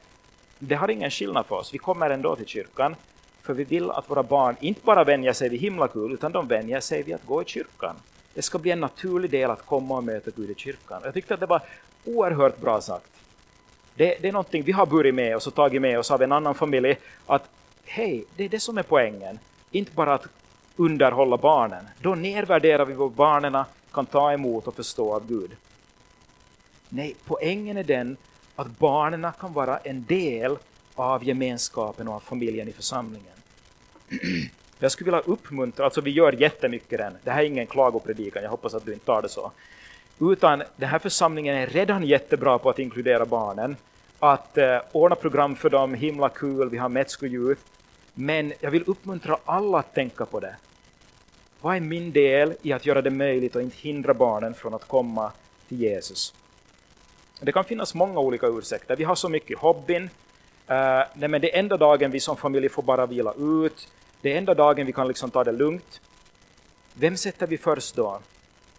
det 0.60 0.76
har 0.76 0.90
ingen 0.90 1.12
skillnad 1.12 1.46
för 1.46 1.56
oss, 1.56 1.74
vi 1.74 1.78
kommer 1.78 2.10
ändå 2.10 2.36
till 2.36 2.46
kyrkan, 2.46 2.96
för 3.42 3.54
vi 3.54 3.64
vill 3.64 3.92
att 3.92 4.10
våra 4.10 4.24
barn 4.24 4.56
inte 4.60 4.82
bara 4.84 5.04
vänjer 5.04 5.34
sig 5.34 5.50
vid 5.50 5.60
himla 5.60 5.88
kul, 5.88 6.14
utan 6.14 6.32
de 6.32 6.48
vänjer 6.48 6.80
sig 6.80 7.04
vid 7.04 7.16
att 7.16 7.26
gå 7.26 7.42
i 7.42 7.46
kyrkan. 7.46 7.96
Det 8.34 8.42
ska 8.42 8.58
bli 8.60 8.72
en 8.72 8.80
naturlig 8.80 9.32
del 9.32 9.52
att 9.52 9.66
komma 9.66 9.98
och 9.98 10.04
möta 10.04 10.32
Gud 10.36 10.50
i 10.50 10.56
kyrkan. 10.56 11.02
Jag 11.04 11.14
tyckte 11.14 11.34
att 11.34 11.40
det 11.40 11.46
var 11.46 11.62
oerhört 12.06 12.58
bra 12.58 12.82
sagt. 12.82 13.15
Det, 13.96 14.18
det 14.22 14.28
är 14.28 14.32
någonting 14.32 14.64
vi 14.64 14.72
har 14.72 14.86
burit 14.86 15.16
med 15.16 15.36
oss 15.36 15.48
och 15.48 15.56
tagit 15.56 15.82
med 15.82 16.00
oss 16.00 16.12
av 16.12 16.22
en 16.22 16.32
annan 16.32 16.56
familj, 16.56 16.98
att 17.26 17.50
hej, 17.86 18.26
det 18.36 18.44
är 18.44 18.50
det 18.50 18.60
som 18.60 18.78
är 18.78 18.84
poängen. 18.84 19.40
Inte 19.72 19.92
bara 19.92 20.14
att 20.14 20.28
underhålla 20.76 21.38
barnen. 21.38 21.86
Då 22.02 22.16
nedvärderar 22.16 22.86
vi 22.86 22.94
vad 22.94 23.12
barnen 23.12 23.64
kan 23.92 24.06
ta 24.06 24.34
emot 24.34 24.68
och 24.68 24.76
förstå 24.76 25.16
av 25.16 25.28
Gud. 25.28 25.52
Nej, 26.90 27.16
poängen 27.26 27.78
är 27.78 27.84
den 27.84 28.18
att 28.56 28.68
barnen 28.68 29.32
kan 29.40 29.54
vara 29.54 29.78
en 29.78 30.06
del 30.06 30.58
av 30.96 31.24
gemenskapen 31.24 32.08
och 32.08 32.14
av 32.14 32.20
familjen 32.20 32.68
i 32.68 32.72
församlingen. 32.72 33.34
Jag 34.80 34.92
skulle 34.92 35.12
vilja 35.12 35.34
uppmuntra, 35.34 35.86
alltså 35.86 36.02
vi 36.02 36.12
gör 36.12 36.34
jättemycket 36.34 37.00
den, 37.00 37.18
det 37.24 37.32
här 37.32 37.42
är 37.42 37.46
ingen 37.46 37.68
klagopredikan, 37.68 38.44
jag 38.44 38.50
hoppas 38.50 38.74
att 38.74 38.86
du 38.86 38.94
inte 38.94 39.06
tar 39.06 39.22
det 39.22 39.30
så. 39.30 39.52
Utan 40.20 40.64
den 40.76 40.90
här 40.90 41.00
församlingen 41.00 41.56
är 41.56 41.68
redan 41.68 42.04
jättebra 42.04 42.58
på 42.58 42.70
att 42.70 42.80
inkludera 42.80 43.26
barnen, 43.26 43.76
att 44.20 44.58
eh, 44.58 44.78
ordna 44.92 45.16
program 45.16 45.56
för 45.56 45.70
dem, 45.70 45.94
himla 45.94 46.30
kul, 46.30 46.70
vi 46.70 46.78
har 46.78 46.90
Metsko 46.90 47.26
Youth. 47.26 47.62
Men 48.14 48.54
jag 48.60 48.72
vill 48.72 48.84
uppmuntra 48.88 49.38
alla 49.46 49.80
att 49.80 49.94
tänka 49.94 50.26
på 50.26 50.40
det. 50.40 50.56
Vad 51.62 51.76
är 51.76 51.80
min 51.80 52.12
del 52.12 52.54
i 52.62 52.74
att 52.74 52.86
göra 52.86 53.02
det 53.02 53.10
möjligt 53.10 53.56
och 53.56 53.62
inte 53.62 53.78
hindra 53.78 54.14
barnen 54.14 54.54
från 54.54 54.74
att 54.74 54.88
komma 54.88 55.32
till 55.68 55.80
Jesus? 55.80 56.34
Det 57.40 57.52
kan 57.52 57.64
finnas 57.64 57.94
många 57.94 58.20
olika 58.20 58.48
ursäkter. 58.48 58.96
Vi 58.96 59.04
har 59.04 59.16
så 59.16 59.30
mycket 59.30 59.58
hobbyn. 59.58 60.04
Uh, 60.04 61.04
nej, 61.14 61.30
men 61.30 61.42
det 61.42 61.56
är 61.56 61.60
enda 61.60 61.78
dagen 61.78 62.12
vi 62.12 62.20
som 62.20 62.38
familj 62.38 62.70
får 62.70 62.84
bara 62.84 63.06
vila 63.06 63.34
ut. 63.38 63.88
Det 64.22 64.34
är 64.34 64.38
enda 64.38 64.54
dagen 64.54 64.86
vi 64.86 64.94
kan 64.94 65.08
liksom 65.08 65.32
ta 65.32 65.44
det 65.44 65.52
lugnt. 65.52 66.02
Vem 66.94 67.18
sätter 67.18 67.48
vi 67.48 67.58
först 67.58 67.96
då? 67.96 68.20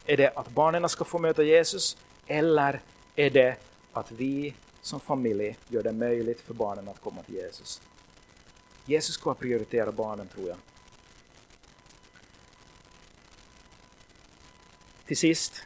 Är 0.06 0.16
det 0.16 0.32
att 0.34 0.48
barnen 0.48 0.88
ska 0.88 1.04
få 1.04 1.18
möta 1.18 1.42
Jesus? 1.42 1.96
Eller 2.26 2.80
är 3.16 3.30
det 3.30 3.56
att 3.92 4.10
vi 4.10 4.54
som 4.82 5.00
familj 5.00 5.56
gör 5.68 5.82
det 5.82 5.92
möjligt 5.92 6.40
för 6.40 6.54
barnen 6.54 6.88
att 6.88 7.00
komma 7.00 7.22
till 7.22 7.34
Jesus? 7.34 7.80
Jesus 8.84 9.14
ska 9.14 9.34
prioritera 9.34 9.92
barnen 9.92 10.28
tror 10.28 10.48
jag. 10.48 10.56
Till 15.06 15.16
sist 15.16 15.62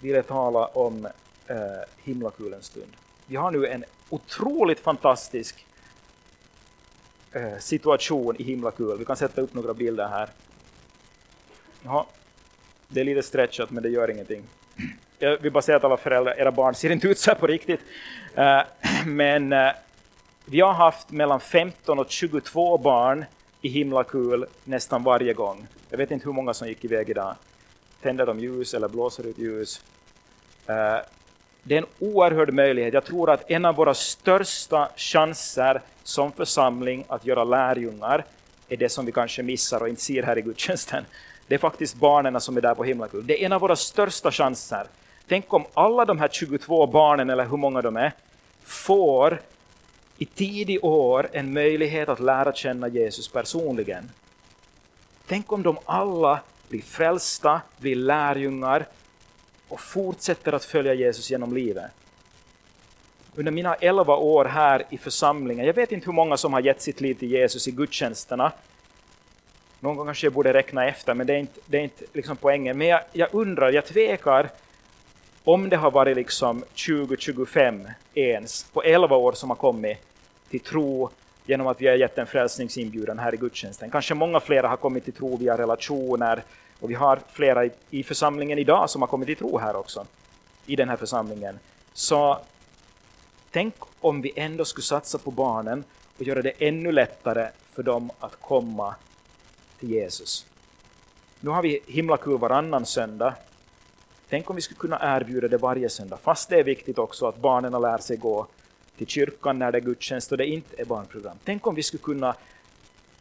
vill 0.00 0.14
jag 0.14 0.26
tala 0.26 0.66
om 0.66 1.06
eh, 1.46 1.56
himlakulens 2.02 2.66
stund. 2.66 2.92
Vi 3.26 3.36
har 3.36 3.50
nu 3.50 3.66
en 3.66 3.84
otroligt 4.10 4.80
fantastisk 4.80 5.66
eh, 7.32 7.58
situation 7.58 8.36
i 8.36 8.42
himlakul. 8.42 8.98
Vi 8.98 9.04
kan 9.04 9.16
sätta 9.16 9.40
upp 9.40 9.54
några 9.54 9.74
bilder 9.74 10.08
här. 10.08 10.30
Jaha. 11.82 12.06
Det 12.88 13.00
är 13.00 13.04
lite 13.04 13.22
stretchat 13.22 13.70
men 13.70 13.82
det 13.82 13.88
gör 13.88 14.10
ingenting. 14.10 14.42
Jag 15.18 15.38
vill 15.38 15.52
bara 15.52 15.62
säga 15.62 15.76
att 15.76 15.84
alla 15.84 15.96
föräldrar, 15.96 16.34
era 16.38 16.52
barn 16.52 16.74
ser 16.74 16.90
inte 16.90 17.08
ut 17.08 17.18
så 17.18 17.30
här 17.30 17.38
på 17.38 17.46
riktigt. 17.46 17.80
Eh, 18.34 18.60
men 19.06 19.52
eh, 19.52 19.72
vi 20.44 20.60
har 20.60 20.72
haft 20.72 21.10
mellan 21.10 21.40
15 21.40 21.98
och 21.98 22.10
22 22.10 22.78
barn 22.78 23.24
i 23.60 23.68
himlakul 23.68 24.46
nästan 24.64 25.02
varje 25.02 25.32
gång. 25.32 25.66
Jag 25.90 25.98
vet 25.98 26.10
inte 26.10 26.24
hur 26.24 26.32
många 26.32 26.54
som 26.54 26.68
gick 26.68 26.84
iväg 26.84 27.10
idag. 27.10 27.34
Tänder 28.02 28.26
de 28.26 28.40
ljus 28.40 28.74
eller 28.74 28.88
blåser 28.88 29.26
ut 29.26 29.38
ljus? 29.38 29.84
Eh, 30.66 30.98
det 31.62 31.74
är 31.74 31.78
en 31.78 31.86
oerhörd 31.98 32.52
möjlighet. 32.52 32.94
Jag 32.94 33.04
tror 33.04 33.30
att 33.30 33.50
en 33.50 33.64
av 33.64 33.74
våra 33.74 33.94
största 33.94 34.88
chanser 34.96 35.82
som 36.02 36.32
församling 36.32 37.04
att 37.08 37.26
göra 37.26 37.44
lärjungar 37.44 38.24
är 38.68 38.76
det 38.76 38.88
som 38.88 39.06
vi 39.06 39.12
kanske 39.12 39.42
missar 39.42 39.80
och 39.80 39.88
inte 39.88 40.02
ser 40.02 40.22
här 40.22 40.38
i 40.38 40.42
gudstjänsten. 40.42 41.04
Det 41.46 41.54
är 41.54 41.58
faktiskt 41.58 41.96
barnen 41.96 42.40
som 42.40 42.56
är 42.56 42.60
där 42.60 42.74
på 42.74 42.84
himlakul. 42.84 43.26
Det 43.26 43.42
är 43.42 43.46
en 43.46 43.52
av 43.52 43.60
våra 43.60 43.76
största 43.76 44.32
chanser. 44.32 44.86
Tänk 45.28 45.52
om 45.52 45.64
alla 45.74 46.04
de 46.04 46.18
här 46.18 46.28
22 46.28 46.86
barnen, 46.86 47.30
eller 47.30 47.46
hur 47.46 47.56
många 47.56 47.82
de 47.82 47.96
är, 47.96 48.12
får 48.64 49.40
i 50.18 50.24
tidig 50.24 50.84
år 50.84 51.28
en 51.32 51.52
möjlighet 51.52 52.08
att 52.08 52.20
lära 52.20 52.52
känna 52.52 52.88
Jesus 52.88 53.28
personligen. 53.28 54.10
Tänk 55.26 55.52
om 55.52 55.62
de 55.62 55.78
alla 55.84 56.40
blir 56.68 56.82
frälsta, 56.82 57.60
blir 57.78 57.96
lärjungar 57.96 58.86
och 59.68 59.80
fortsätter 59.80 60.52
att 60.52 60.64
följa 60.64 60.94
Jesus 60.94 61.30
genom 61.30 61.54
livet. 61.54 61.90
Under 63.34 63.52
mina 63.52 63.74
elva 63.74 64.16
år 64.16 64.44
här 64.44 64.84
i 64.90 64.98
församlingen, 64.98 65.66
jag 65.66 65.74
vet 65.74 65.92
inte 65.92 66.06
hur 66.06 66.12
många 66.12 66.36
som 66.36 66.52
har 66.52 66.60
gett 66.60 66.82
sitt 66.82 67.00
liv 67.00 67.14
till 67.14 67.30
Jesus 67.30 67.68
i 67.68 67.70
gudstjänsterna. 67.70 68.52
Någon 69.84 69.96
gång 69.96 70.06
kanske 70.06 70.26
jag 70.26 70.32
borde 70.32 70.52
räkna 70.52 70.86
efter, 70.86 71.14
men 71.14 71.26
det 71.26 71.34
är 71.34 71.38
inte, 71.38 71.60
det 71.66 71.78
är 71.78 71.82
inte 71.82 72.04
liksom 72.12 72.36
poängen. 72.36 72.78
Men 72.78 72.86
jag, 72.86 73.00
jag 73.12 73.28
undrar, 73.32 73.72
jag 73.72 73.84
tvekar 73.84 74.50
om 75.44 75.68
det 75.68 75.76
har 75.76 75.90
varit 75.90 76.16
liksom 76.16 76.64
20-25 76.74 77.90
ens 78.14 78.64
på 78.64 78.82
11 78.82 79.16
år 79.16 79.32
som 79.32 79.50
har 79.50 79.56
kommit 79.56 79.98
till 80.50 80.60
tro 80.60 81.10
genom 81.46 81.66
att 81.66 81.80
vi 81.80 81.86
har 81.86 81.94
gett 81.94 82.18
en 82.18 82.26
frälsningsinbjudan 82.26 83.18
här 83.18 83.34
i 83.34 83.36
gudstjänsten. 83.36 83.90
Kanske 83.90 84.14
många 84.14 84.40
flera 84.40 84.68
har 84.68 84.76
kommit 84.76 85.04
till 85.04 85.12
tro 85.12 85.36
via 85.36 85.58
relationer 85.58 86.42
och 86.80 86.90
vi 86.90 86.94
har 86.94 87.20
flera 87.32 87.64
i, 87.64 87.70
i 87.90 88.02
församlingen 88.02 88.58
idag 88.58 88.90
som 88.90 89.02
har 89.02 89.06
kommit 89.06 89.26
till 89.26 89.36
tro 89.36 89.58
här 89.58 89.76
också, 89.76 90.06
i 90.66 90.76
den 90.76 90.88
här 90.88 90.96
församlingen. 90.96 91.58
Så 91.92 92.38
tänk 93.50 93.74
om 94.00 94.22
vi 94.22 94.32
ändå 94.36 94.64
skulle 94.64 94.84
satsa 94.84 95.18
på 95.18 95.30
barnen 95.30 95.84
och 96.18 96.22
göra 96.22 96.42
det 96.42 96.52
ännu 96.58 96.92
lättare 96.92 97.48
för 97.74 97.82
dem 97.82 98.10
att 98.20 98.40
komma 98.40 98.94
till 99.84 99.94
Jesus. 99.94 100.46
Nu 101.40 101.50
har 101.50 101.62
vi 101.62 101.80
himlakul 101.86 102.38
varannan 102.38 102.86
söndag. 102.86 103.34
Tänk 104.28 104.50
om 104.50 104.56
vi 104.56 104.62
skulle 104.62 104.78
kunna 104.78 104.98
erbjuda 105.02 105.48
det 105.48 105.58
varje 105.58 105.88
söndag, 105.88 106.18
fast 106.22 106.48
det 106.48 106.58
är 106.58 106.64
viktigt 106.64 106.98
också 106.98 107.26
att 107.26 107.36
barnen 107.36 107.72
lär 107.72 107.98
sig 107.98 108.16
gå 108.16 108.46
till 108.96 109.06
kyrkan 109.06 109.58
när 109.58 109.72
det 109.72 109.78
är 109.78 109.80
gudstjänst 109.80 110.32
och 110.32 110.38
det 110.38 110.46
inte 110.46 110.80
är 110.80 110.84
barnprogram. 110.84 111.36
Tänk 111.44 111.66
om 111.66 111.74
vi 111.74 111.82
skulle 111.82 112.02
kunna 112.02 112.34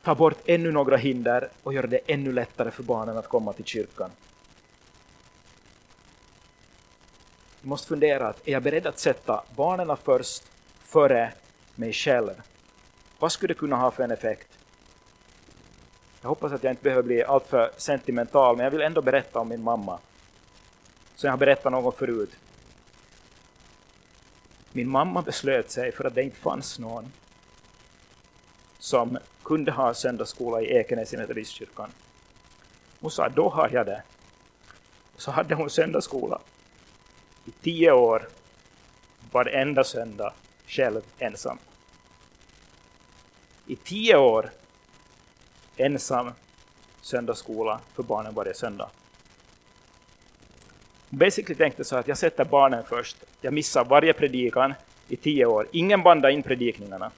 ta 0.03 0.15
bort 0.15 0.37
ännu 0.45 0.71
några 0.71 0.97
hinder 0.97 1.49
och 1.63 1.73
göra 1.73 1.87
det 1.87 1.99
ännu 2.07 2.31
lättare 2.31 2.71
för 2.71 2.83
barnen 2.83 3.17
att 3.17 3.27
komma 3.27 3.53
till 3.53 3.65
kyrkan. 3.65 4.09
Vi 7.61 7.69
måste 7.69 7.87
fundera, 7.87 8.33
är 8.45 8.51
jag 8.51 8.63
beredd 8.63 8.87
att 8.87 8.99
sätta 8.99 9.43
barnen 9.55 9.97
först 10.03 10.43
före 10.79 11.33
mig 11.75 11.93
själv? 11.93 12.41
Vad 13.19 13.31
skulle 13.31 13.53
det 13.53 13.59
kunna 13.59 13.75
ha 13.75 13.91
för 13.91 14.03
en 14.03 14.11
effekt? 14.11 14.52
Jag 16.23 16.29
hoppas 16.29 16.51
att 16.51 16.63
jag 16.63 16.71
inte 16.71 16.83
behöver 16.83 17.03
bli 17.03 17.23
alltför 17.23 17.71
sentimental, 17.77 18.57
men 18.57 18.63
jag 18.63 18.71
vill 18.71 18.81
ändå 18.81 19.01
berätta 19.01 19.39
om 19.39 19.49
min 19.49 19.63
mamma. 19.63 19.99
Som 21.15 21.27
jag 21.27 21.31
har 21.31 21.37
berättat 21.37 21.71
någon 21.71 21.93
förut. 21.93 22.31
Min 24.71 24.89
mamma 24.89 25.21
beslöt 25.21 25.71
sig 25.71 25.91
för 25.91 26.05
att 26.05 26.15
det 26.15 26.23
inte 26.23 26.37
fanns 26.37 26.79
någon 26.79 27.11
som 28.79 29.17
kunde 29.43 29.71
ha 29.71 29.93
söndagsskola 29.93 30.61
i 30.61 30.65
Ekenäs 30.65 31.13
i 31.13 31.17
Metodistkyrkan. 31.17 31.89
Hon 32.99 33.11
sa, 33.11 33.29
då 33.29 33.49
har 33.49 33.69
jag 33.73 33.85
det. 33.85 34.03
Så 35.17 35.31
hade 35.31 35.55
hon 35.55 35.69
söndagsskola 35.69 36.39
i 37.45 37.51
tio 37.51 37.91
år, 37.91 38.27
varenda 39.31 39.83
söndag, 39.83 40.33
själv 40.67 41.01
ensam. 41.19 41.57
i 43.65 43.75
tio 43.75 44.17
år 44.17 44.49
ensam 45.77 46.31
söndagsskola 47.01 47.79
för 47.93 48.03
barnen 48.03 48.33
varje 48.33 48.53
söndag. 48.53 48.89
Basically 51.09 51.55
tänkte 51.55 51.83
så 51.83 51.95
att 51.95 52.07
jag 52.07 52.17
sätter 52.17 52.45
barnen 52.45 52.83
först. 52.83 53.17
Jag 53.41 53.53
missar 53.53 53.85
varje 53.85 54.13
predikan 54.13 54.73
i 55.07 55.15
tio 55.15 55.45
år. 55.45 55.67
Ingen 55.71 56.03
bandade 56.03 56.33
in 56.33 56.43
predikningarna 56.43 57.11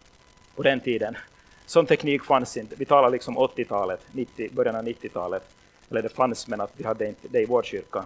på 0.56 0.64
den 0.64 0.80
tiden. 0.80 1.18
Sån 1.66 1.86
teknik 1.86 2.24
fanns 2.24 2.58
inte. 2.58 2.76
Vi 2.76 2.86
talar 2.86 3.10
liksom 3.10 3.38
80-talet, 3.38 4.02
90, 4.12 4.50
början 4.52 4.76
av 4.76 4.84
90-talet. 4.84 5.44
Eller 5.90 6.02
det 6.02 6.10
fanns, 6.10 6.48
men 6.48 6.62
att 6.62 6.72
vi 6.78 6.84
hade 6.84 7.08
inte 7.08 7.28
det 7.28 7.42
i 7.42 7.46
vår 7.46 7.64
kyrka. 7.64 8.06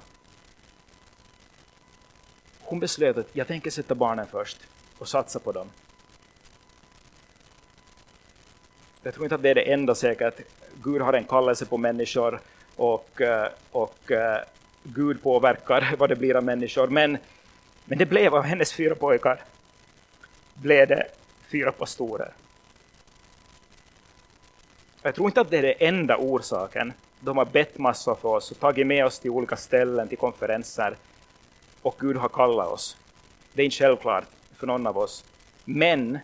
Hon 2.60 2.80
beslöt 2.80 3.18
att 3.18 3.30
jag 3.34 3.48
tänker 3.48 3.72
sätta 3.72 3.96
barnen 3.96 4.28
först 4.32 4.58
och 4.98 5.08
satsa 5.08 5.40
på 5.40 5.52
dem. 5.52 5.68
Jag 9.04 9.14
tror 9.14 9.26
inte 9.26 9.36
att 9.36 9.44
det 9.44 9.50
är 9.50 9.56
det 9.56 9.72
enda 9.72 9.96
säkert. 9.96 10.40
Gud 10.84 11.02
har 11.02 11.14
en 11.14 11.24
kallelse 11.24 11.66
på 11.66 11.78
människor 11.78 12.40
och, 12.76 13.22
eh, 13.22 13.48
och 13.72 14.12
eh, 14.12 14.42
Gud 14.84 15.24
påverkar 15.24 15.96
vad 15.98 16.10
det 16.10 16.16
blir 16.16 16.36
av 16.36 16.44
människor. 16.44 16.88
Men, 16.88 17.18
men 17.86 17.98
det 17.98 18.06
blev 18.06 18.36
av 18.36 18.44
hennes 18.44 18.74
fyra 18.74 18.96
pojkar 18.96 19.42
blev 20.54 20.88
det 20.88 21.08
fyra 21.52 21.72
pastorer. 21.72 22.34
Jag 25.02 25.16
tror 25.16 25.28
inte 25.28 25.42
att 25.42 25.50
det 25.50 25.58
är 25.58 25.62
den 25.62 25.76
enda 25.80 26.18
orsaken. 26.18 26.94
De 27.20 27.38
har 27.38 27.46
bett 27.46 27.78
massor 27.78 28.16
för 28.16 28.30
oss 28.30 28.52
och 28.52 28.60
tagit 28.60 28.88
med 28.88 29.06
oss 29.06 29.20
till 29.20 29.32
olika 29.32 29.56
ställen, 29.56 30.08
till 30.08 30.18
konferenser. 30.18 30.96
Och 31.82 31.96
Gud 32.00 32.18
har 32.18 32.30
kallat 32.30 32.68
oss. 32.68 32.98
Det 33.54 33.62
är 33.62 33.66
inte 33.66 33.78
självklart 33.78 34.24
för 34.56 34.68
någon 34.68 34.88
av 34.88 34.98
oss. 34.98 35.26
Men 35.66 36.20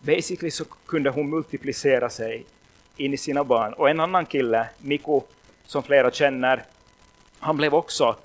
basically 0.00 0.50
så 0.50 0.64
kunde 0.64 1.10
hon 1.10 1.30
multiplicera 1.30 2.10
sig 2.10 2.46
in 2.96 3.14
i 3.14 3.16
sina 3.16 3.44
barn. 3.44 3.72
Och 3.72 3.90
en 3.90 4.00
annan 4.00 4.26
kille, 4.26 4.68
Mikko, 4.78 5.22
som 5.66 5.82
flera 5.82 6.10
känner, 6.10 6.64
han 7.38 7.56
blev 7.56 7.74
också 7.74 8.16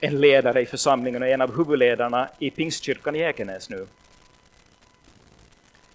en 0.00 0.20
ledare 0.20 0.60
i 0.60 0.66
församlingen 0.66 1.22
och 1.22 1.28
en 1.28 1.40
av 1.40 1.56
huvudledarna 1.56 2.28
i 2.38 2.50
Pingstkyrkan 2.50 3.16
i 3.16 3.18
Ekenäs 3.18 3.70
nu. 3.70 3.86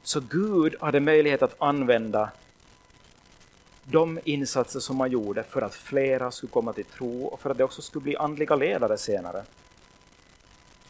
Så 0.03 0.19
Gud 0.19 0.75
hade 0.79 0.99
möjlighet 0.99 1.41
att 1.41 1.55
använda 1.61 2.29
de 3.83 4.19
insatser 4.23 4.79
som 4.79 4.97
man 4.97 5.11
gjorde 5.11 5.43
för 5.43 5.61
att 5.61 5.75
flera 5.75 6.31
skulle 6.31 6.51
komma 6.51 6.73
till 6.73 6.85
tro 6.85 7.25
och 7.25 7.39
för 7.39 7.49
att 7.49 7.57
det 7.57 7.63
också 7.63 7.81
skulle 7.81 8.03
bli 8.03 8.17
andliga 8.17 8.55
ledare 8.55 8.97
senare. 8.97 9.43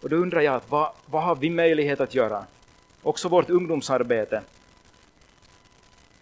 Och 0.01 0.09
då 0.09 0.15
undrar 0.15 0.41
jag, 0.41 0.61
vad, 0.69 0.91
vad 1.05 1.23
har 1.23 1.35
vi 1.35 1.49
möjlighet 1.49 2.01
att 2.01 2.15
göra? 2.15 2.45
Också 3.07 3.27
vårt 3.29 3.49
ungdomsarbete, 3.49 4.41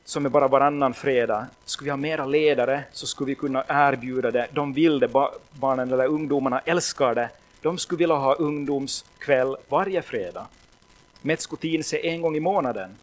som 0.03 0.25
är 0.25 0.29
bara 0.29 0.47
varannan 0.47 0.93
fredag. 0.93 1.47
Skulle 1.65 1.86
vi 1.86 1.89
ha 1.89 1.97
mera 1.97 2.25
ledare 2.25 2.83
så 2.91 3.07
skulle 3.07 3.27
vi 3.27 3.36
kunna 3.36 3.63
erbjuda 3.67 4.31
det. 4.31 4.47
De 4.51 4.73
vill 4.73 4.99
det, 4.99 5.07
barnen 5.51 5.93
eller 5.93 6.05
ungdomarna 6.05 6.59
älskar 6.59 7.15
det. 7.15 7.29
De 7.61 7.77
skulle 7.77 7.99
vilja 7.99 8.15
ha 8.15 8.33
ungdomskväll 8.33 9.57
varje 9.69 10.01
fredag. 10.01 10.47
Metskotinse 11.21 11.97
en 11.97 12.21
gång 12.21 12.36
i 12.36 12.39
månaden. 12.39 12.95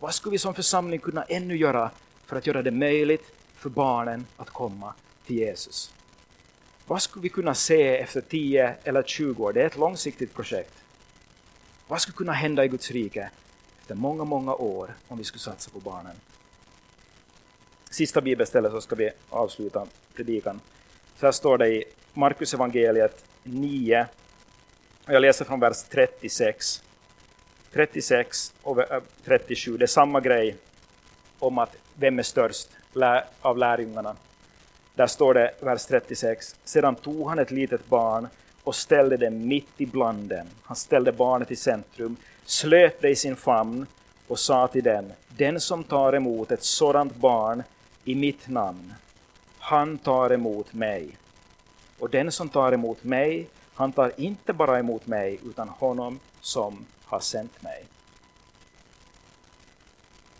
Vad 0.00 0.14
skulle 0.14 0.32
vi 0.32 0.38
som 0.38 0.54
församling 0.54 1.00
kunna 1.00 1.22
ännu 1.22 1.56
göra 1.56 1.90
för 2.26 2.36
att 2.36 2.46
göra 2.46 2.62
det 2.62 2.70
möjligt 2.70 3.34
för 3.54 3.70
barnen 3.70 4.26
att 4.36 4.50
komma 4.50 4.94
till 5.26 5.36
Jesus? 5.36 5.90
Vad 6.86 7.02
skulle 7.02 7.22
vi 7.22 7.28
kunna 7.28 7.54
se 7.54 7.96
efter 7.96 8.20
10 8.20 8.74
eller 8.84 9.02
20 9.02 9.44
år? 9.44 9.52
Det 9.52 9.62
är 9.62 9.66
ett 9.66 9.78
långsiktigt 9.78 10.34
projekt. 10.34 10.83
Vad 11.88 12.00
skulle 12.00 12.16
kunna 12.16 12.32
hända 12.32 12.64
i 12.64 12.68
Guds 12.68 12.90
rike 12.90 13.30
efter 13.80 13.94
många, 13.94 14.24
många 14.24 14.54
år 14.54 14.94
om 15.08 15.18
vi 15.18 15.24
skulle 15.24 15.40
satsa 15.40 15.70
på 15.70 15.80
barnen? 15.80 16.16
Sista 17.90 18.20
bibelstället 18.20 18.72
så 18.72 18.80
ska 18.80 18.96
vi 18.96 19.10
avsluta 19.30 19.86
predikan. 20.14 20.60
Så 21.16 21.26
här 21.26 21.32
står 21.32 21.58
det 21.58 21.68
i 21.68 21.84
Markus 22.12 22.54
evangeliet 22.54 23.24
9, 23.42 24.06
och 25.06 25.12
jag 25.12 25.20
läser 25.20 25.44
från 25.44 25.60
vers 25.60 25.82
36. 25.90 26.82
36 27.72 28.54
och 28.62 28.78
37, 29.24 29.72
äh, 29.72 29.78
det 29.78 29.84
är 29.84 29.86
samma 29.86 30.20
grej 30.20 30.56
om 31.38 31.58
att 31.58 31.76
vem 31.94 32.18
är 32.18 32.22
störst 32.22 32.68
av 33.40 33.58
lärjungarna. 33.58 34.16
Där 34.94 35.06
står 35.06 35.34
det, 35.34 35.54
vers 35.60 35.86
36, 35.86 36.56
sedan 36.64 36.94
tog 36.94 37.28
han 37.28 37.38
ett 37.38 37.50
litet 37.50 37.88
barn 37.88 38.28
och 38.64 38.74
ställde 38.74 39.16
det 39.16 39.30
mitt 39.30 39.80
ibland 39.80 40.28
dem. 40.28 40.46
Han 40.62 40.76
ställde 40.76 41.12
barnet 41.12 41.50
i 41.50 41.56
centrum, 41.56 42.16
slöt 42.44 43.00
det 43.00 43.08
i 43.08 43.16
sin 43.16 43.36
famn 43.36 43.86
och 44.28 44.38
sa 44.38 44.68
till 44.68 44.84
den, 44.84 45.12
den 45.28 45.60
som 45.60 45.84
tar 45.84 46.12
emot 46.12 46.50
ett 46.52 46.64
sådant 46.64 47.16
barn 47.16 47.62
i 48.04 48.14
mitt 48.14 48.48
namn, 48.48 48.94
han 49.58 49.98
tar 49.98 50.32
emot 50.32 50.72
mig. 50.72 51.18
Och 51.98 52.10
den 52.10 52.32
som 52.32 52.48
tar 52.48 52.72
emot 52.72 53.04
mig, 53.04 53.48
han 53.74 53.92
tar 53.92 54.12
inte 54.16 54.52
bara 54.52 54.78
emot 54.78 55.06
mig, 55.06 55.40
utan 55.44 55.68
honom 55.68 56.18
som 56.40 56.86
har 57.04 57.20
sänt 57.20 57.62
mig. 57.62 57.84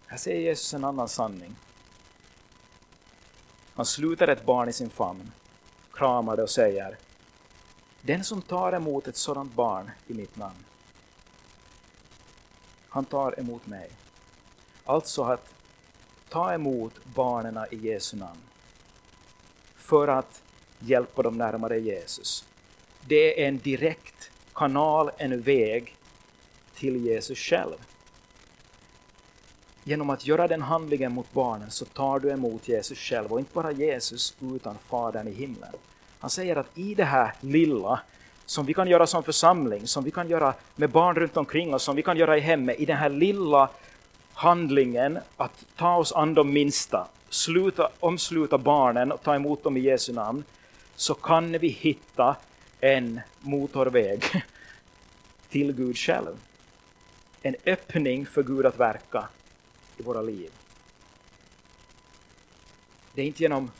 Här 0.06 0.16
säger 0.16 0.40
Jesus 0.40 0.74
en 0.74 0.84
annan 0.84 1.08
sanning. 1.08 1.56
Han 3.74 3.86
sluter 3.86 4.28
ett 4.28 4.44
barn 4.44 4.68
i 4.68 4.72
sin 4.72 4.90
famn, 4.90 5.32
kramar 5.92 6.36
det 6.36 6.42
och 6.42 6.50
säger 6.50 6.96
den 8.06 8.24
som 8.24 8.42
tar 8.42 8.72
emot 8.72 9.08
ett 9.08 9.16
sådant 9.16 9.54
barn 9.54 9.90
i 10.06 10.14
mitt 10.14 10.36
namn, 10.36 10.64
han 12.88 13.04
tar 13.04 13.40
emot 13.40 13.66
mig. 13.66 13.90
Alltså 14.84 15.22
att 15.22 15.54
ta 16.28 16.54
emot 16.54 17.04
barnen 17.04 17.58
i 17.70 17.76
Jesu 17.76 18.16
namn 18.16 18.40
för 19.76 20.08
att 20.08 20.42
hjälpa 20.78 21.22
dem 21.22 21.38
närmare 21.38 21.78
Jesus. 21.78 22.44
Det 23.06 23.42
är 23.42 23.48
en 23.48 23.58
direkt 23.58 24.30
kanal, 24.54 25.10
en 25.16 25.40
väg 25.40 25.96
till 26.74 27.06
Jesus 27.06 27.38
själv. 27.38 27.76
Genom 29.84 30.10
att 30.10 30.26
göra 30.26 30.48
den 30.48 30.62
handlingen 30.62 31.12
mot 31.12 31.32
barnen 31.32 31.70
så 31.70 31.84
tar 31.84 32.18
du 32.18 32.30
emot 32.30 32.68
Jesus 32.68 32.98
själv 32.98 33.32
och 33.32 33.38
inte 33.38 33.54
bara 33.54 33.72
Jesus 33.72 34.36
utan 34.40 34.78
Fadern 34.78 35.28
i 35.28 35.32
himlen. 35.32 35.72
Han 36.24 36.30
säger 36.30 36.56
att 36.56 36.78
i 36.78 36.94
det 36.94 37.04
här 37.04 37.34
lilla 37.40 38.00
som 38.46 38.66
vi 38.66 38.74
kan 38.74 38.88
göra 38.88 39.06
som 39.06 39.22
församling, 39.22 39.86
som 39.86 40.04
vi 40.04 40.10
kan 40.10 40.28
göra 40.28 40.54
med 40.76 40.90
barn 40.90 41.16
runt 41.16 41.36
omkring 41.36 41.74
oss, 41.74 41.82
som 41.82 41.96
vi 41.96 42.02
kan 42.02 42.16
göra 42.16 42.36
i 42.36 42.40
hemmet, 42.40 42.80
i 42.80 42.86
den 42.86 42.96
här 42.96 43.08
lilla 43.08 43.70
handlingen 44.32 45.18
att 45.36 45.64
ta 45.76 45.96
oss 45.96 46.12
an 46.12 46.34
de 46.34 46.52
minsta, 46.52 47.06
sluta, 47.28 47.88
omsluta 48.00 48.58
barnen 48.58 49.12
och 49.12 49.22
ta 49.22 49.34
emot 49.34 49.64
dem 49.64 49.76
i 49.76 49.80
Jesu 49.80 50.12
namn, 50.12 50.44
så 50.96 51.14
kan 51.14 51.52
vi 51.52 51.68
hitta 51.68 52.36
en 52.80 53.20
motorväg 53.40 54.24
till 55.48 55.72
Gud 55.72 55.98
själv. 55.98 56.36
En 57.42 57.56
öppning 57.66 58.26
för 58.26 58.42
Gud 58.42 58.66
att 58.66 58.80
verka 58.80 59.28
i 59.96 60.02
våra 60.02 60.22
liv. 60.22 60.50
Det 63.14 63.22
är 63.22 63.26
inte 63.26 63.42
genom 63.42 63.70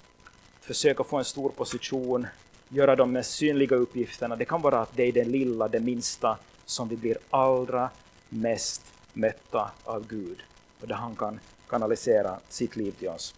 försöka 0.65 1.05
få 1.05 1.17
en 1.17 1.25
stor 1.25 1.51
position, 1.51 2.27
göra 2.69 2.97
de 2.97 3.13
mest 3.13 3.31
synliga 3.31 3.77
uppgifterna. 3.77 4.37
Det 4.37 4.45
kan 4.45 4.63
vara 4.63 4.81
att 4.81 4.97
det 4.97 5.03
är 5.03 5.13
det 5.13 5.25
lilla, 5.25 5.69
det 5.69 5.81
minsta, 5.81 6.39
som 6.65 6.89
vi 6.89 6.97
blir 6.97 7.19
allra 7.31 7.91
mest 8.29 8.83
mötta 9.13 9.71
av 9.85 10.07
Gud 10.07 10.43
och 10.81 10.89
där 10.89 10.95
han 10.95 11.17
kan 11.17 11.41
kanalisera 11.69 12.41
sitt 12.49 12.77
liv 12.77 12.93
till 12.99 13.09
oss. 13.09 13.35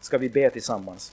Ska 0.00 0.18
vi 0.18 0.28
be 0.28 0.50
tillsammans? 0.50 1.12